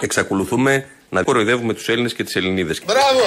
Εξακολουθούμε 0.00 0.86
να 1.08 1.22
κοροϊδεύουμε 1.22 1.74
τους 1.74 1.88
Έλληνες 1.88 2.14
και 2.14 2.24
τις 2.24 2.36
Ελληνίδες. 2.36 2.82
Μπράβο! 2.86 3.20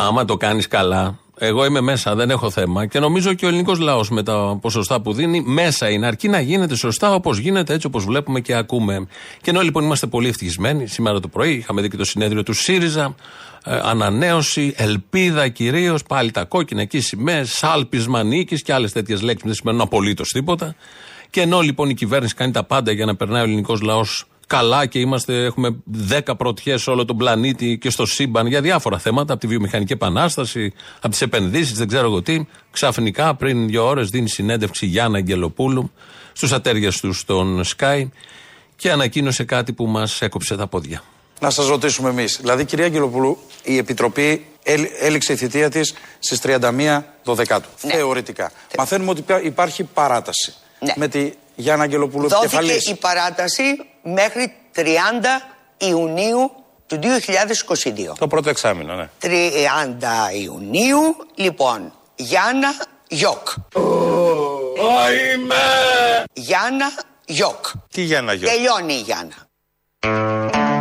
Άμα 0.00 0.24
το 0.24 0.36
κάνεις 0.36 0.68
καλά, 0.68 1.18
εγώ 1.38 1.64
είμαι 1.64 1.80
μέσα, 1.80 2.14
δεν 2.14 2.30
έχω 2.30 2.50
θέμα. 2.50 2.86
Και 2.86 2.98
νομίζω 2.98 3.34
και 3.34 3.44
ο 3.44 3.48
ελληνικός 3.48 3.78
λαός 3.78 4.10
με 4.10 4.22
τα 4.22 4.58
ποσοστά 4.60 5.00
που 5.00 5.12
δίνει 5.12 5.40
μέσα 5.40 5.90
είναι. 5.90 6.06
Αρκεί 6.06 6.28
να 6.28 6.40
γίνεται 6.40 6.76
σωστά 6.76 7.14
όπως 7.14 7.38
γίνεται, 7.38 7.74
έτσι 7.74 7.86
όπως 7.86 8.04
βλέπουμε 8.04 8.40
και 8.40 8.54
ακούμε. 8.54 9.06
Και 9.40 9.50
ενώ 9.50 9.60
λοιπόν 9.60 9.84
είμαστε 9.84 10.06
πολύ 10.06 10.28
ευτυχισμένοι, 10.28 10.86
σήμερα 10.86 11.20
το 11.20 11.28
πρωί 11.28 11.52
είχαμε 11.52 11.82
δει 11.82 11.88
και 11.88 11.96
το 11.96 12.04
συνέδριο 12.04 12.42
του 12.42 12.52
ΣΥΡΙΖΑ, 12.52 13.14
ε, 13.64 13.80
ανανέωση, 13.82 14.74
ελπίδα 14.76 15.48
κυρίως, 15.48 16.02
πάλι 16.02 16.30
τα 16.30 16.44
κόκκινα 16.44 16.80
εκεί 16.80 17.00
σημαίες, 17.00 17.50
σάλπισμα 17.52 18.22
νίκης 18.22 18.62
και 18.62 18.72
άλλες 18.72 18.92
τέτοιες 18.92 19.20
λέξεις 19.20 19.40
που 19.40 19.46
δεν 19.46 19.56
σημαίνουν 19.56 19.80
απολύτως 19.80 20.28
τίποτα. 20.28 20.74
Και 21.30 21.40
ενώ 21.40 21.60
λοιπόν 21.60 21.88
η 21.90 21.94
κυβέρνηση 21.94 22.34
κάνει 22.34 22.52
τα 22.52 22.64
πάντα 22.64 22.92
για 22.92 23.04
να 23.06 23.16
περνάει 23.16 23.40
ο 23.40 23.44
ελληνικός 23.44 23.80
λαός 23.80 24.24
καλά 24.46 24.86
και 24.86 24.98
είμαστε, 24.98 25.44
έχουμε 25.44 25.76
10 26.10 26.20
πρωτιές 26.36 26.82
σε 26.82 26.90
όλο 26.90 27.04
τον 27.04 27.16
πλανήτη 27.16 27.78
και 27.78 27.90
στο 27.90 28.06
σύμπαν 28.06 28.46
για 28.46 28.60
διάφορα 28.60 28.98
θέματα, 28.98 29.32
από 29.32 29.40
τη 29.40 29.46
βιομηχανική 29.46 29.92
επανάσταση, 29.92 30.72
από 30.96 31.08
τις 31.08 31.20
επενδύσεις, 31.22 31.78
δεν 31.78 31.88
ξέρω 31.88 32.06
εγώ 32.06 32.22
τι. 32.22 32.44
Ξαφνικά 32.70 33.34
πριν 33.34 33.66
δύο 33.68 33.86
ώρες 33.86 34.08
δίνει 34.08 34.28
συνέντευξη 34.28 34.86
Γιάννα 34.86 35.16
Αγγελοπούλου 35.18 35.90
στους 36.32 36.52
ατέρια 36.52 36.92
του 37.00 37.12
στον 37.12 37.62
Sky 37.76 38.08
και 38.76 38.90
ανακοίνωσε 38.90 39.44
κάτι 39.44 39.72
που 39.72 39.86
μας 39.86 40.22
έκοψε 40.22 40.56
τα 40.56 40.66
πόδια. 40.66 41.02
Να 41.40 41.50
σας 41.50 41.66
ρωτήσουμε 41.68 42.08
εμείς. 42.10 42.38
Δηλαδή, 42.40 42.64
κυρία 42.64 42.84
Αγγελοπούλου, 42.84 43.38
η 43.62 43.76
Επιτροπή 43.76 44.44
έλ- 44.62 44.88
έληξε 45.00 45.32
η 45.32 45.36
θητεία 45.36 45.68
της 45.70 45.94
στις 46.18 46.40
31 46.40 47.04
Δωδεκάτου. 47.24 47.68
Θεωρητικά. 47.76 48.52
Μαθαίνουμε 48.78 49.10
ότι 49.10 49.20
υπά- 49.20 49.44
υπάρχει 49.44 49.84
παράταση. 49.84 50.54
Ναι. 50.80 50.92
Με 50.96 51.08
τη 51.08 51.32
Γιάννα 51.54 51.84
Αγγελοπούλου 51.84 52.28
Δόθηκε 52.28 52.56
επικεφαλής. 52.56 52.88
η 52.88 52.94
παράταση 52.94 53.62
μέχρι 54.02 54.52
30 54.76 54.80
Ιουνίου 55.78 56.50
του 56.86 56.98
2022. 56.98 58.14
Το 58.18 58.26
πρώτο 58.26 58.48
εξάμεινο, 58.48 58.94
ναι. 58.94 59.08
30 59.22 59.28
Ιουνίου, 60.42 61.16
λοιπόν, 61.34 61.92
Γιάννα 62.14 62.74
Γιώκ. 63.08 63.48
Γιάννα 66.32 66.92
Γιώκ. 67.26 67.66
Τι 67.90 68.02
Γιάννα 68.02 68.32
Γιώργο. 68.32 68.56
Τελειώνει 68.56 68.92
η 68.92 69.00
Γιάννα. 69.00 69.34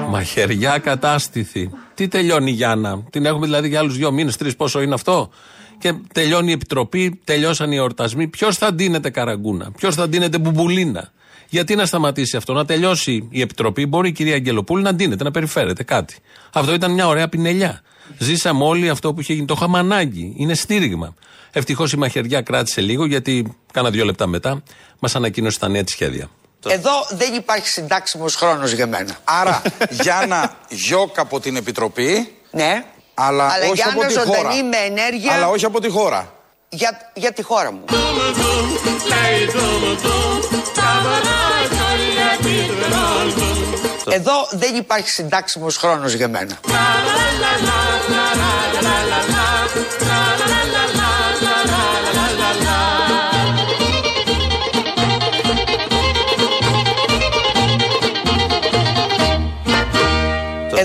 Μαχαιριά 0.07 0.77
κατάστηθη. 0.77 1.69
Τι 1.93 2.07
τελειώνει 2.07 2.51
η 2.51 2.53
Γιάννα. 2.53 3.03
Την 3.09 3.25
έχουμε 3.25 3.45
δηλαδή 3.45 3.67
για 3.67 3.79
άλλου 3.79 3.91
δύο 3.91 4.11
μήνε, 4.11 4.31
τρει, 4.31 4.55
πόσο 4.55 4.81
είναι 4.81 4.93
αυτό. 4.93 5.29
Και 5.79 5.93
τελειώνει 6.13 6.49
η 6.49 6.53
επιτροπή, 6.53 7.19
τελειώσαν 7.23 7.71
οι 7.71 7.75
εορτασμοί. 7.75 8.27
Ποιος 8.27 8.57
θα 8.57 8.73
ντύνεται 8.73 9.09
καραγκούνα, 9.09 9.71
ποιος 9.71 9.95
θα 9.95 10.09
ντύνεται 10.09 10.37
μπουμπουλίνα; 10.37 11.11
Γιατί 11.49 11.75
να 11.75 11.85
σταματήσει 11.85 12.37
αυτό, 12.37 12.53
να 12.53 12.65
τελειώσει 12.65 13.27
η 13.29 13.41
επιτροπή, 13.41 13.85
μπορεί 13.85 14.09
η 14.09 14.11
κυρία 14.11 14.35
Αγγελοπούλου 14.35 14.81
να 14.81 14.93
ντύνεται, 14.93 15.23
να 15.23 15.31
περιφέρεται 15.31 15.83
κάτι. 15.83 16.15
Αυτό 16.53 16.73
ήταν 16.73 16.91
μια 16.91 17.07
ωραία 17.07 17.29
πινελιά. 17.29 17.81
Ζήσαμε 18.17 18.63
όλοι 18.63 18.89
αυτό 18.89 19.13
που 19.13 19.21
είχε 19.21 19.33
γίνει. 19.33 19.45
Το 19.45 19.53
είχαμε 19.57 19.77
ανάγκη. 19.79 20.33
Είναι 20.37 20.53
στήριγμα. 20.53 21.13
Ευτυχώς 21.51 21.91
η 21.93 21.97
μαχαιριά 21.97 22.41
κράτησε 22.41 22.81
λίγο, 22.81 23.05
γιατί 23.05 23.55
κάνα 23.73 23.89
δύο 23.89 24.05
λεπτά 24.05 24.27
μετά 24.27 24.63
μας 24.99 25.15
ανακοίνωσε 25.15 25.59
τα 25.59 25.67
νέα 25.67 25.83
της 25.83 25.93
σχέδια. 25.93 26.29
Εδώ 26.67 26.91
δεν 27.09 27.33
υπάρχει 27.33 27.67
συντάξιμος 27.67 28.35
χρόνος 28.35 28.71
για 28.71 28.87
μένα. 28.87 29.17
Άρα, 29.23 29.61
Γιάννα 30.01 30.57
Γιώκ 30.69 31.19
από 31.19 31.39
την 31.39 31.55
Επιτροπή, 31.55 32.31
Ναι. 32.51 32.85
Αλλά, 33.19 33.43
Αλλά 33.43 33.65
όχι 33.65 33.73
Γιάννα 33.73 33.93
από 34.05 34.13
τη 34.13 34.19
χώρα. 34.19 34.37
ζωντανή 34.37 34.63
με 34.63 34.77
ενέργεια 34.77 35.33
Αλλά 35.33 35.47
όχι 35.47 35.65
από 35.65 35.79
τη 35.79 35.89
χώρα. 35.89 36.33
για, 36.69 37.11
για 37.13 37.31
τη 37.31 37.41
χώρα 37.43 37.71
μου. 37.71 37.83
Εδώ 44.11 44.47
δεν 44.51 44.75
υπάρχει 44.75 45.09
συντάξιμος 45.09 45.77
χρόνος 45.77 46.13
για 46.13 46.27
μένα. 46.27 46.59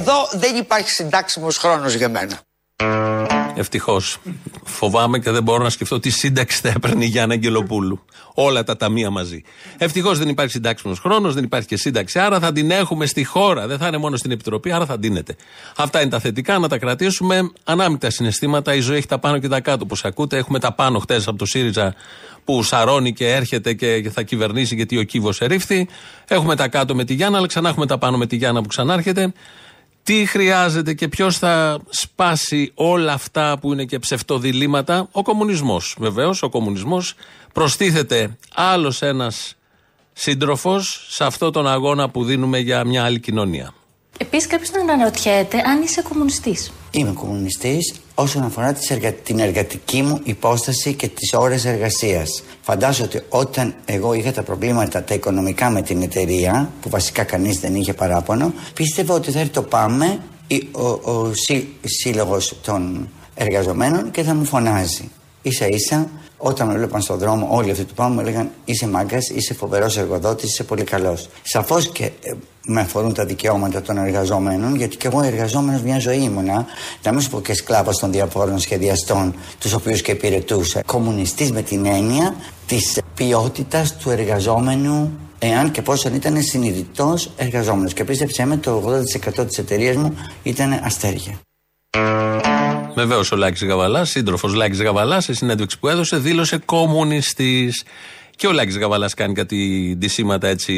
Εδώ 0.06 0.28
δεν 0.32 0.56
υπάρχει 0.56 0.90
συντάξιμος 0.90 1.56
χρόνος 1.56 1.94
για 1.94 2.08
μένα. 2.08 2.40
Ευτυχώς. 3.56 4.18
Φοβάμαι 4.64 5.18
και 5.18 5.30
δεν 5.30 5.42
μπορώ 5.42 5.62
να 5.62 5.70
σκεφτώ 5.70 5.98
τι 5.98 6.10
σύνταξη 6.10 6.60
θα 6.60 6.68
έπαιρνε 6.68 7.04
η 7.04 7.08
Γιάννα 7.08 7.34
Αγγελοπούλου. 7.34 8.04
Όλα 8.34 8.64
τα 8.64 8.76
ταμεία 8.76 9.10
μαζί. 9.10 9.42
Ευτυχώς 9.78 10.18
δεν 10.18 10.28
υπάρχει 10.28 10.52
συντάξιμος 10.52 10.98
χρόνος, 10.98 11.34
δεν 11.34 11.44
υπάρχει 11.44 11.66
και 11.66 11.76
σύνταξη. 11.76 12.18
Άρα 12.18 12.40
θα 12.40 12.52
την 12.52 12.70
έχουμε 12.70 13.06
στη 13.06 13.24
χώρα. 13.24 13.66
Δεν 13.66 13.78
θα 13.78 13.86
είναι 13.86 13.96
μόνο 13.96 14.16
στην 14.16 14.30
Επιτροπή, 14.30 14.72
άρα 14.72 14.86
θα 14.86 14.98
ντύνεται. 14.98 15.36
Αυτά 15.76 16.00
είναι 16.00 16.10
τα 16.10 16.18
θετικά, 16.18 16.58
να 16.58 16.68
τα 16.68 16.78
κρατήσουμε. 16.78 17.50
Ανάμεικτα 17.64 18.10
συναισθήματα. 18.10 18.74
Η 18.74 18.80
ζωή 18.80 18.96
έχει 18.96 19.06
τα 19.06 19.18
πάνω 19.18 19.38
και 19.38 19.48
τα 19.48 19.60
κάτω. 19.60 19.84
Όπως 19.84 20.04
ακούτε, 20.04 20.36
έχουμε 20.36 20.58
τα 20.58 20.72
πάνω 20.72 20.98
χτες 20.98 21.28
από 21.28 21.38
το 21.38 21.44
ΣΥΡΙΖΑ 21.44 21.94
που 22.44 22.62
σαρώνει 22.62 23.12
και 23.12 23.32
έρχεται 23.32 23.72
και 23.72 24.10
θα 24.12 24.22
κυβερνήσει 24.22 24.74
γιατί 24.74 24.98
ο 24.98 25.02
κύβο 25.02 25.32
ερήφθη. 25.38 25.88
Έχουμε 26.28 26.56
τα 26.56 26.68
κάτω 26.68 26.94
με 26.94 27.04
τη 27.04 27.14
Γιάννα, 27.14 27.38
αλλά 27.38 27.46
ξανά 27.46 27.68
έχουμε 27.68 27.86
τα 27.86 27.98
πάνω 27.98 28.16
με 28.16 28.26
τη 28.26 28.36
Γιάννα 28.36 28.60
που 28.60 28.68
ξανάρχεται. 28.68 29.32
Τι 30.04 30.26
χρειάζεται 30.26 30.94
και 30.94 31.08
ποιος 31.08 31.38
θα 31.38 31.78
σπάσει 31.88 32.72
όλα 32.74 33.12
αυτά 33.12 33.58
που 33.60 33.72
είναι 33.72 33.84
και 33.84 33.98
ψευτοδιλήμματα; 33.98 35.08
Ο 35.12 35.22
κομμουνισμός. 35.22 35.96
Βεβαίως, 35.98 36.42
ο 36.42 36.48
κομμουνισμός 36.48 37.14
προστίθεται 37.52 38.36
άλλος 38.54 39.02
ένας 39.02 39.56
σύντροφος 40.12 41.06
σε 41.08 41.24
αυτό 41.24 41.50
τον 41.50 41.68
αγώνα 41.68 42.08
που 42.10 42.24
δίνουμε 42.24 42.58
για 42.58 42.84
μια 42.84 43.04
άλλη 43.04 43.20
κοινωνία. 43.20 43.74
Επίσης, 44.18 44.46
κάποιος 44.46 44.70
να 44.70 44.92
αναρωτιέται 44.92 45.58
αν 45.58 45.82
είσαι 45.82 46.02
κομμουνιστής. 46.02 46.72
Είμαι 46.96 47.12
κομμουνιστής 47.12 47.94
όσον 48.14 48.42
αφορά 48.42 48.72
τις 48.72 48.90
εργα... 48.90 49.12
την 49.12 49.38
εργατική 49.38 50.02
μου 50.02 50.20
υπόσταση 50.24 50.94
και 50.94 51.08
τις 51.08 51.32
ώρες 51.32 51.64
εργασίας. 51.64 52.42
Φαντάζομαι 52.62 53.08
ότι 53.12 53.24
όταν 53.28 53.74
εγώ 53.84 54.12
είχα 54.12 54.32
τα 54.32 54.42
προβλήματα 54.42 55.02
τα 55.02 55.14
οικονομικά 55.14 55.70
με 55.70 55.82
την 55.82 56.02
εταιρεία, 56.02 56.70
που 56.80 56.88
βασικά 56.88 57.24
κανείς 57.24 57.58
δεν 57.60 57.74
είχε 57.74 57.92
παράπονο, 57.94 58.52
πίστευα 58.74 59.14
ότι 59.14 59.30
θα 59.30 59.38
έρθει 59.38 59.50
το 59.52 59.62
ΠΑΜΕ, 59.62 60.18
η- 60.46 60.68
ο, 60.72 60.86
ο, 60.88 61.32
σύ- 61.34 61.66
σύλλογος 61.84 62.56
των 62.62 63.08
εργαζομένων 63.34 64.10
και 64.10 64.22
θα 64.22 64.34
μου 64.34 64.44
φωνάζει. 64.44 65.10
Ίσα 65.46 65.66
ίσα, 65.66 66.08
όταν 66.36 66.66
με 66.66 66.74
βλέπαν 66.74 67.00
στον 67.00 67.18
δρόμο 67.18 67.48
όλοι 67.50 67.70
αυτοί 67.70 67.84
του 67.84 67.94
ΠΑΜΕ 67.94 68.14
μου 68.14 68.20
έλεγαν 68.20 68.50
είσαι 68.64 68.86
μάγκας, 68.86 69.28
είσαι 69.28 69.54
φοβερός 69.54 69.96
εργοδότης, 69.96 70.50
είσαι 70.50 70.64
πολύ 70.64 70.84
καλός. 70.84 71.28
Σαφώς 71.42 71.88
και 71.88 72.04
ε, 72.04 72.32
με 72.66 72.80
αφορούν 72.80 73.14
τα 73.14 73.24
δικαιώματα 73.24 73.82
των 73.82 73.98
εργαζομένων, 73.98 74.76
γιατί 74.76 74.96
και 74.96 75.06
εγώ 75.06 75.22
εργαζόμενος 75.22 75.82
μια 75.82 75.98
ζωή 75.98 76.18
ήμουνα, 76.22 76.66
να 77.02 77.12
μην 77.12 77.20
σου 77.20 77.30
πω 77.30 77.40
και 77.40 77.54
σκλάβος 77.54 77.98
των 77.98 78.12
διαφόρων 78.12 78.58
σχεδιαστών, 78.58 79.34
τους 79.58 79.72
οποίους 79.72 80.02
και 80.02 80.10
υπηρετούσα. 80.10 80.82
Κομμουνιστής 80.86 81.52
με 81.52 81.62
την 81.62 81.86
έννοια 81.86 82.34
της 82.66 83.00
ποιότητας 83.14 83.96
του 83.96 84.10
εργαζόμενου, 84.10 85.18
εάν 85.38 85.70
και 85.70 85.82
πόσο 85.82 86.10
ήταν 86.14 86.42
συνειδητός 86.42 87.30
εργαζόμενος. 87.36 87.92
Και 87.92 88.04
πίστεψέ 88.04 88.44
με, 88.44 88.56
το 88.56 88.82
80% 89.40 89.46
της 89.46 89.58
εταιρείας 89.58 89.96
μου 89.96 90.14
ήταν 90.42 90.80
αστέρια. 90.84 91.38
Βεβαίως 92.94 93.32
ο 93.32 93.36
Λάκης 93.36 93.64
Γαβαλάς, 93.64 94.10
σύντροφος 94.10 94.54
Λάκης 94.54 94.82
Γαβαλάς, 94.82 95.24
σε 95.24 95.34
συνέντευξη 95.34 95.78
που 95.78 95.88
έδωσε, 95.88 96.16
δήλωσε 96.16 96.58
κομμουνιστής. 96.58 97.84
Και 98.36 98.46
ο 98.46 98.52
Λάκης 98.52 98.78
Γαβαλάς 98.78 99.14
κάνει 99.14 99.34
κάτι 99.34 99.94
ντυσίματα 99.98 100.48
έτσι 100.48 100.72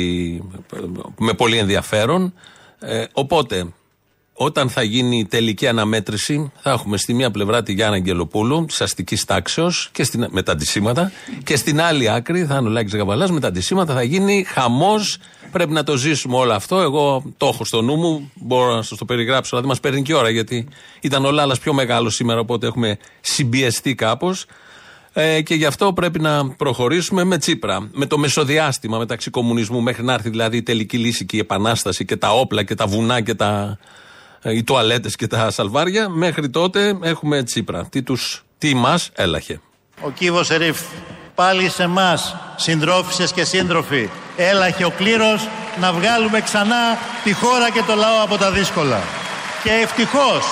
με 1.19 1.33
πολύ 1.33 1.59
ενδιαφέρον. 1.59 2.35
Ε, 2.79 3.05
οπότε, 3.13 3.67
όταν 4.39 4.69
θα 4.69 4.83
γίνει 4.83 5.19
η 5.19 5.27
τελική 5.27 5.67
αναμέτρηση, 5.67 6.53
θα 6.61 6.71
έχουμε 6.71 6.97
στη 6.97 7.15
μία 7.15 7.31
πλευρά 7.31 7.63
τη 7.63 7.73
Γιάννα 7.73 7.97
Αγγελοπούλου, 7.97 8.65
της 8.65 8.81
αστικής 8.81 9.25
τάξεως, 9.25 9.91
με 10.31 10.43
τα 10.43 10.53
αντισήματα, 10.53 11.13
και 11.45 11.57
στην 11.57 11.81
άλλη 11.81 12.11
άκρη 12.11 12.45
θα 12.45 12.57
είναι 12.57 12.69
ο 12.69 12.71
Λάκης 12.71 12.95
Γαβαλάς 12.97 13.31
με 13.31 13.41
τα 13.41 13.49
αντισήματα. 13.49 13.95
Θα 13.95 14.03
γίνει 14.03 14.45
χαμός. 14.45 15.19
Πρέπει 15.53 15.73
να 15.73 15.83
το 15.83 15.97
ζήσουμε 15.97 16.37
όλο 16.37 16.53
αυτό. 16.53 16.81
Εγώ 16.81 17.23
το 17.37 17.47
έχω 17.47 17.65
στο 17.65 17.83
νου 17.83 17.97
μου. 17.97 18.31
Μπορώ 18.35 18.75
να 18.75 18.83
σας 18.83 18.99
το 18.99 19.05
περιγράψω, 19.05 19.51
αλλά 19.53 19.61
δεν 19.61 19.71
μας 19.71 19.81
παίρνει 19.81 20.03
και 20.03 20.15
ώρα, 20.15 20.31
γιατί 20.31 20.69
ήταν 21.01 21.25
ο 21.25 21.31
Λάλας 21.31 21.59
πιο 21.59 21.73
μεγάλος 21.73 22.15
σήμερα, 22.15 22.41
οπότε 22.41 22.67
έχουμε 22.67 22.99
συμπιεστεί 23.21 23.95
κάπως. 23.95 24.47
Ε, 25.13 25.43
και 25.43 25.55
γι' 25.55 25.65
αυτό 25.65 25.93
πρέπει 25.93 26.21
να 26.21 26.49
προχωρήσουμε 26.49 27.25
με 27.25 27.39
Τσίπρα. 27.39 27.89
Με 27.93 28.07
το 28.07 28.19
μεσοδιάστημα 28.19 28.99
μεταξύ 28.99 29.31
κομμουνισμού 29.31 29.81
μέχρι 29.81 30.05
να 30.05 30.13
έρθει 30.13 30.31
δηλαδή 30.31 30.57
η 30.57 30.63
τελική 30.63 30.99
λύση 30.99 31.27
και 31.27 31.37
η 31.37 31.39
επανάσταση 31.39 32.05
και 32.05 32.17
τα 32.17 32.33
όπλα 32.33 32.63
και 32.63 32.75
τα 32.75 32.87
βουνά 32.87 33.21
και 33.21 33.35
τα, 33.35 33.79
ε, 33.79 33.79
οι 34.53 34.63
τουαλέτες 34.63 35.17
και 35.17 35.27
τα 35.27 35.51
σαλβάρια. 35.51 36.09
Μέχρι 36.09 36.51
τότε 36.51 36.99
έχουμε 37.03 37.43
Τσίπρα. 37.43 37.87
Τι, 37.91 38.03
τους, 38.03 38.45
τι 38.59 38.75
μας 38.75 39.11
έλαχε. 39.15 39.61
Ο 40.01 40.11
κύβος 40.11 40.51
Ερήφ, 40.51 40.81
πάλι 41.35 41.69
σε 41.69 41.83
εμά, 41.83 42.19
συντρόφισσες 42.57 43.33
και 43.33 43.45
σύντροφοι, 43.45 44.09
έλαχε 44.37 44.85
ο 44.85 44.91
κλήρος 44.91 45.49
να 45.81 45.93
βγάλουμε 45.93 46.41
ξανά 46.41 46.99
τη 47.25 47.33
χώρα 47.33 47.71
και 47.71 47.83
το 47.87 47.95
λαό 47.95 48.23
από 48.23 48.37
τα 48.37 48.51
δύσκολα. 48.51 49.01
Και 49.63 49.71
ευτυχώς, 49.83 50.45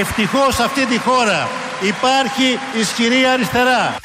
ευτυχώς 0.00 0.54
σε 0.54 0.62
αυτή 0.62 0.86
τη 0.86 0.98
χώρα 0.98 1.48
υπάρχει 1.80 2.58
ισχυρή 2.80 3.26
αριστερά. 3.26 3.96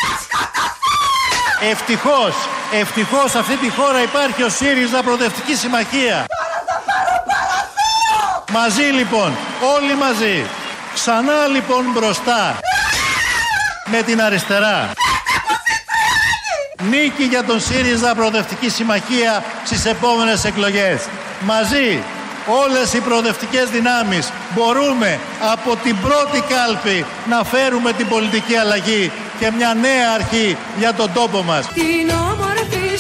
Ευτυχώς, 1.72 2.34
ευτυχώς 2.82 3.32
σε 3.32 3.38
αυτή 3.38 3.58
τη 3.58 3.70
χώρα 3.70 4.02
υπάρχει 4.04 4.44
ο 4.44 4.50
ΣΥΡΙΖΑ 4.50 5.04
Προοδευτική 5.04 5.56
Συμμαχία. 5.56 6.26
Μαζί 8.54 8.84
λοιπόν, 8.84 9.32
όλοι 9.76 9.96
μαζί. 9.96 10.46
Ξανά 10.94 11.48
λοιπόν 11.48 11.84
μπροστά. 11.94 12.60
Με 13.92 14.02
την 14.02 14.22
αριστερά. 14.22 14.92
Νίκη 16.90 17.24
για 17.24 17.44
τον 17.44 17.60
ΣΥΡΙΖΑ 17.62 18.16
Προοδευτική 18.16 18.70
Συμμαχία 18.70 19.44
στις 19.66 19.86
επόμενες 19.86 20.46
εκλογές. 20.46 21.02
Μαζί 21.46 22.04
όλες 22.64 22.94
οι 22.94 23.00
προοδευτικές 23.00 23.70
δυνάμεις 23.70 24.30
μπορούμε 24.56 25.20
από 25.52 25.76
την 25.76 25.96
πρώτη 26.02 26.44
κάλπη 26.54 27.06
να 27.30 27.44
φέρουμε 27.44 27.94
την 27.94 28.08
πολιτική 28.08 28.56
αλλαγή 28.56 29.12
και 29.40 29.52
μια 29.58 29.74
νέα 29.74 30.12
αρχή 30.14 30.58
για 30.78 30.94
τον 30.94 31.14
τόπο 31.14 31.44
μας. 31.44 31.66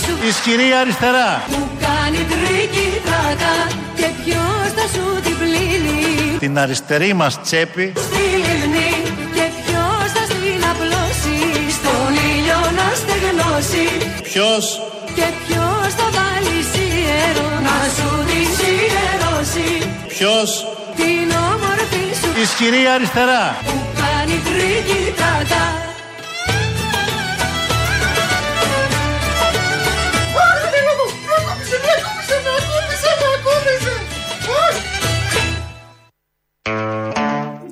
Την 0.06 0.12
όμορφη 0.12 0.28
σου 0.28 0.28
Ισχυρή 0.28 0.74
αριστερά. 0.82 1.30
που 1.52 1.70
κάνει 1.86 2.18
τρίκι 2.32 2.88
τράκα 3.06 3.56
και 3.96 4.08
ποιος 4.24 4.68
θα 4.78 4.86
σου 4.94 5.06
την 5.24 5.36
πλύνει. 5.38 6.38
Την 6.40 6.58
αριστερή 6.60 7.14
μας 7.14 7.42
τσέπη. 7.42 7.94
Στη 8.06 8.24
λιμνή 8.44 8.92
και 9.36 9.46
ποιος 9.60 10.06
θα 10.16 10.24
στην 10.30 10.62
απλώσει. 10.72 11.38
Στον 11.78 12.12
ήλιο 12.32 12.60
να 12.80 12.88
στεγνώσει. 13.02 13.86
Ποιος; 14.30 14.66
Και 15.18 15.28
ποιος 15.44 15.90
θα 16.00 16.08
βάλει 16.18 16.58
σιέρο 16.72 17.50
να 17.68 17.78
σου 17.96 18.10
την 18.30 18.48
σιερώσει. 18.58 19.70
Ποιος; 20.08 20.50
Την 21.00 21.28
όμορφη 21.52 22.06
σου. 22.20 22.30
Ισχυρή 22.42 22.84
αριστερά. 22.96 23.44
που 23.66 23.76
κάνει 24.00 24.36
τρίκι 24.48 25.02
τράκα 25.20 25.64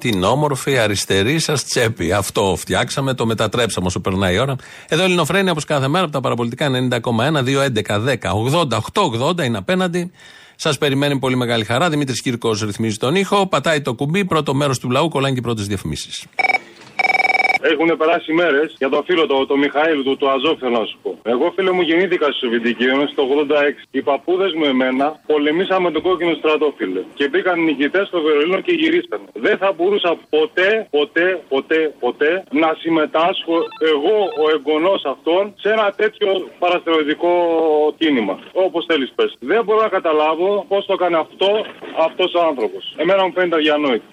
Την 0.01 0.23
όμορφη 0.23 0.77
αριστερή 0.77 1.39
σας 1.39 1.63
τσέπη. 1.63 2.11
Αυτό 2.11 2.55
φτιάξαμε, 2.57 3.13
το 3.13 3.25
μετατρέψαμε 3.25 3.87
όσο 3.87 3.99
περνάει 3.99 4.35
η 4.35 4.39
ώρα. 4.39 4.55
Εδώ 4.87 5.03
Ελληνοφρένια 5.03 5.51
όπως 5.51 5.65
κάθε 5.65 5.87
μέρα 5.87 6.03
από 6.03 6.13
τα 6.13 6.19
παραπολιτικά 6.21 6.69
90,1, 6.69 7.43
2, 7.43 7.61
11, 7.61 7.99
10, 7.99 8.33
80, 8.33 8.79
8, 8.93 9.01
80 9.01 9.43
είναι 9.43 9.57
απέναντι. 9.57 10.11
Σας 10.55 10.77
περιμένει 10.77 11.19
πολύ 11.19 11.35
μεγάλη 11.35 11.63
χαρά. 11.63 11.89
Δημήτρης 11.89 12.21
Κύρκος 12.21 12.61
ρυθμίζει 12.61 12.97
τον 12.97 13.15
ήχο. 13.15 13.47
Πατάει 13.47 13.81
το 13.81 13.93
κουμπί. 13.93 14.25
Πρώτο 14.25 14.53
μέρος 14.53 14.79
του 14.79 14.89
λαού 14.89 15.09
κολλάνε 15.09 15.33
και 15.33 15.39
οι 15.39 15.43
πρώτες 15.43 15.67
διαφημίσεις. 15.67 16.25
Έχουν 17.61 17.97
περάσει 17.97 18.33
μέρες 18.33 18.75
για 18.77 18.89
το 18.89 19.03
φίλο 19.05 19.25
το, 19.27 19.45
το 19.45 19.57
Μιχαήλ 19.57 20.03
του, 20.03 20.17
του 20.17 20.29
Αζόφ, 20.29 20.59
θέλω 20.59 20.79
να 20.79 20.85
σου 20.85 20.97
πω. 21.03 21.17
Εγώ, 21.23 21.51
φίλε 21.55 21.71
μου, 21.71 21.81
γεννήθηκα 21.81 22.25
στη 22.25 22.35
Σοβιετική 22.35 22.83
Ένωση 22.83 23.13
το 23.15 23.23
86. 23.49 23.53
Οι 23.91 24.01
παππούδες 24.01 24.53
μου 24.53 24.65
εμένα 24.65 25.19
πολεμήσαμε 25.27 25.91
τον 25.91 26.01
κόκκινο 26.01 26.33
στρατό, 26.33 26.73
φίλε. 26.77 27.01
Και 27.13 27.27
μπήκαν 27.27 27.63
νικητές 27.63 28.07
στο 28.07 28.21
Βερολίνο 28.21 28.59
και 28.61 28.71
γυρίσανε. 28.71 29.23
Δεν 29.33 29.57
θα 29.57 29.71
μπορούσα 29.71 30.17
ποτέ, 30.29 30.87
ποτέ, 30.89 31.41
ποτέ, 31.49 31.93
ποτέ 31.99 32.43
να 32.51 32.75
συμμετάσχω 32.79 33.55
εγώ, 33.91 34.17
ο 34.43 34.49
εγγονός 34.55 35.05
αυτών, 35.05 35.53
σε 35.59 35.69
ένα 35.71 35.93
τέτοιο 35.95 36.27
παραστρατιωτικό 36.59 37.31
κίνημα. 37.97 38.39
Όπως 38.53 38.85
θέλεις, 38.87 39.11
πες. 39.15 39.35
Δεν 39.39 39.63
μπορώ 39.63 39.81
να 39.81 39.87
καταλάβω 39.87 40.65
πώς 40.67 40.85
το 40.85 40.93
έκανε 40.93 41.17
αυτό 41.17 41.65
αυτός 41.97 42.33
ο 42.33 42.41
άνθρωπος. 42.49 42.93
Εμένα 42.97 43.25
μου 43.25 43.31
φαίνεται 43.35 43.55
αδιανόητο. 43.55 44.05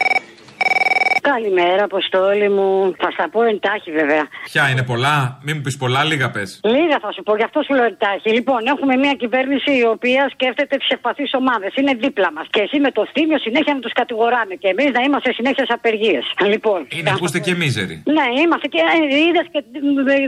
Καλημέρα, 1.34 1.82
Αποστόλη 1.90 2.48
μου. 2.56 2.68
Θα 3.02 3.08
στα 3.14 3.26
πω 3.32 3.40
εντάχει, 3.52 3.90
βέβαια. 4.00 4.24
Ποια 4.52 4.64
είναι 4.70 4.84
πολλά, 4.92 5.16
μην 5.44 5.54
μου 5.56 5.62
πεις 5.64 5.76
πολλά, 5.82 6.00
λίγα 6.10 6.28
πες. 6.34 6.50
Λίγα 6.76 6.96
θα 7.04 7.10
σου 7.14 7.22
πω, 7.26 7.32
γι' 7.40 7.46
αυτό 7.48 7.58
σου 7.66 7.72
λέω 7.78 7.86
εντάχει. 7.92 8.28
Λοιπόν, 8.38 8.60
έχουμε 8.74 8.94
μια 9.04 9.14
κυβέρνηση 9.22 9.70
η 9.82 9.84
οποία 9.94 10.22
σκέφτεται 10.34 10.74
τι 10.80 10.86
ευπαθεί 10.96 11.24
ομάδες. 11.40 11.70
Είναι 11.78 11.92
δίπλα 12.04 12.30
μας. 12.36 12.46
Και 12.54 12.60
εσύ 12.66 12.76
με 12.86 12.90
το 12.96 13.02
θύμιο 13.12 13.38
συνέχεια 13.46 13.72
να 13.78 13.80
τους 13.84 13.94
κατηγοράμε. 14.00 14.54
Και 14.62 14.68
εμείς 14.74 14.90
να 14.96 15.00
είμαστε 15.06 15.28
συνέχεια 15.38 15.64
σε 15.68 15.74
απεργίες. 15.78 16.24
Λοιπόν. 16.52 16.80
Είναι 16.98 17.10
που 17.18 17.24
είστε 17.28 17.40
και 17.46 17.54
μίζεροι. 17.60 17.94
Ναι, 18.16 18.26
είμαστε 18.42 18.66
και 18.72 18.80
είδες 19.26 19.46
και 19.52 19.60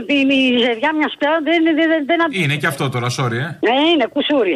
τη 0.07 0.15
μιζεριά 0.29 0.91
μιας 0.97 1.13
πια 1.19 1.31
δεν, 1.47 1.59
δεν, 1.63 1.75
δεν, 1.91 2.01
δεν 2.09 2.19
Είναι 2.41 2.55
και 2.61 2.67
αυτό 2.73 2.83
τώρα, 2.93 3.07
sorry, 3.17 3.39
ε. 3.45 3.49
Ναι, 3.67 3.75
είναι 3.91 4.05
κουσούρι. 4.15 4.55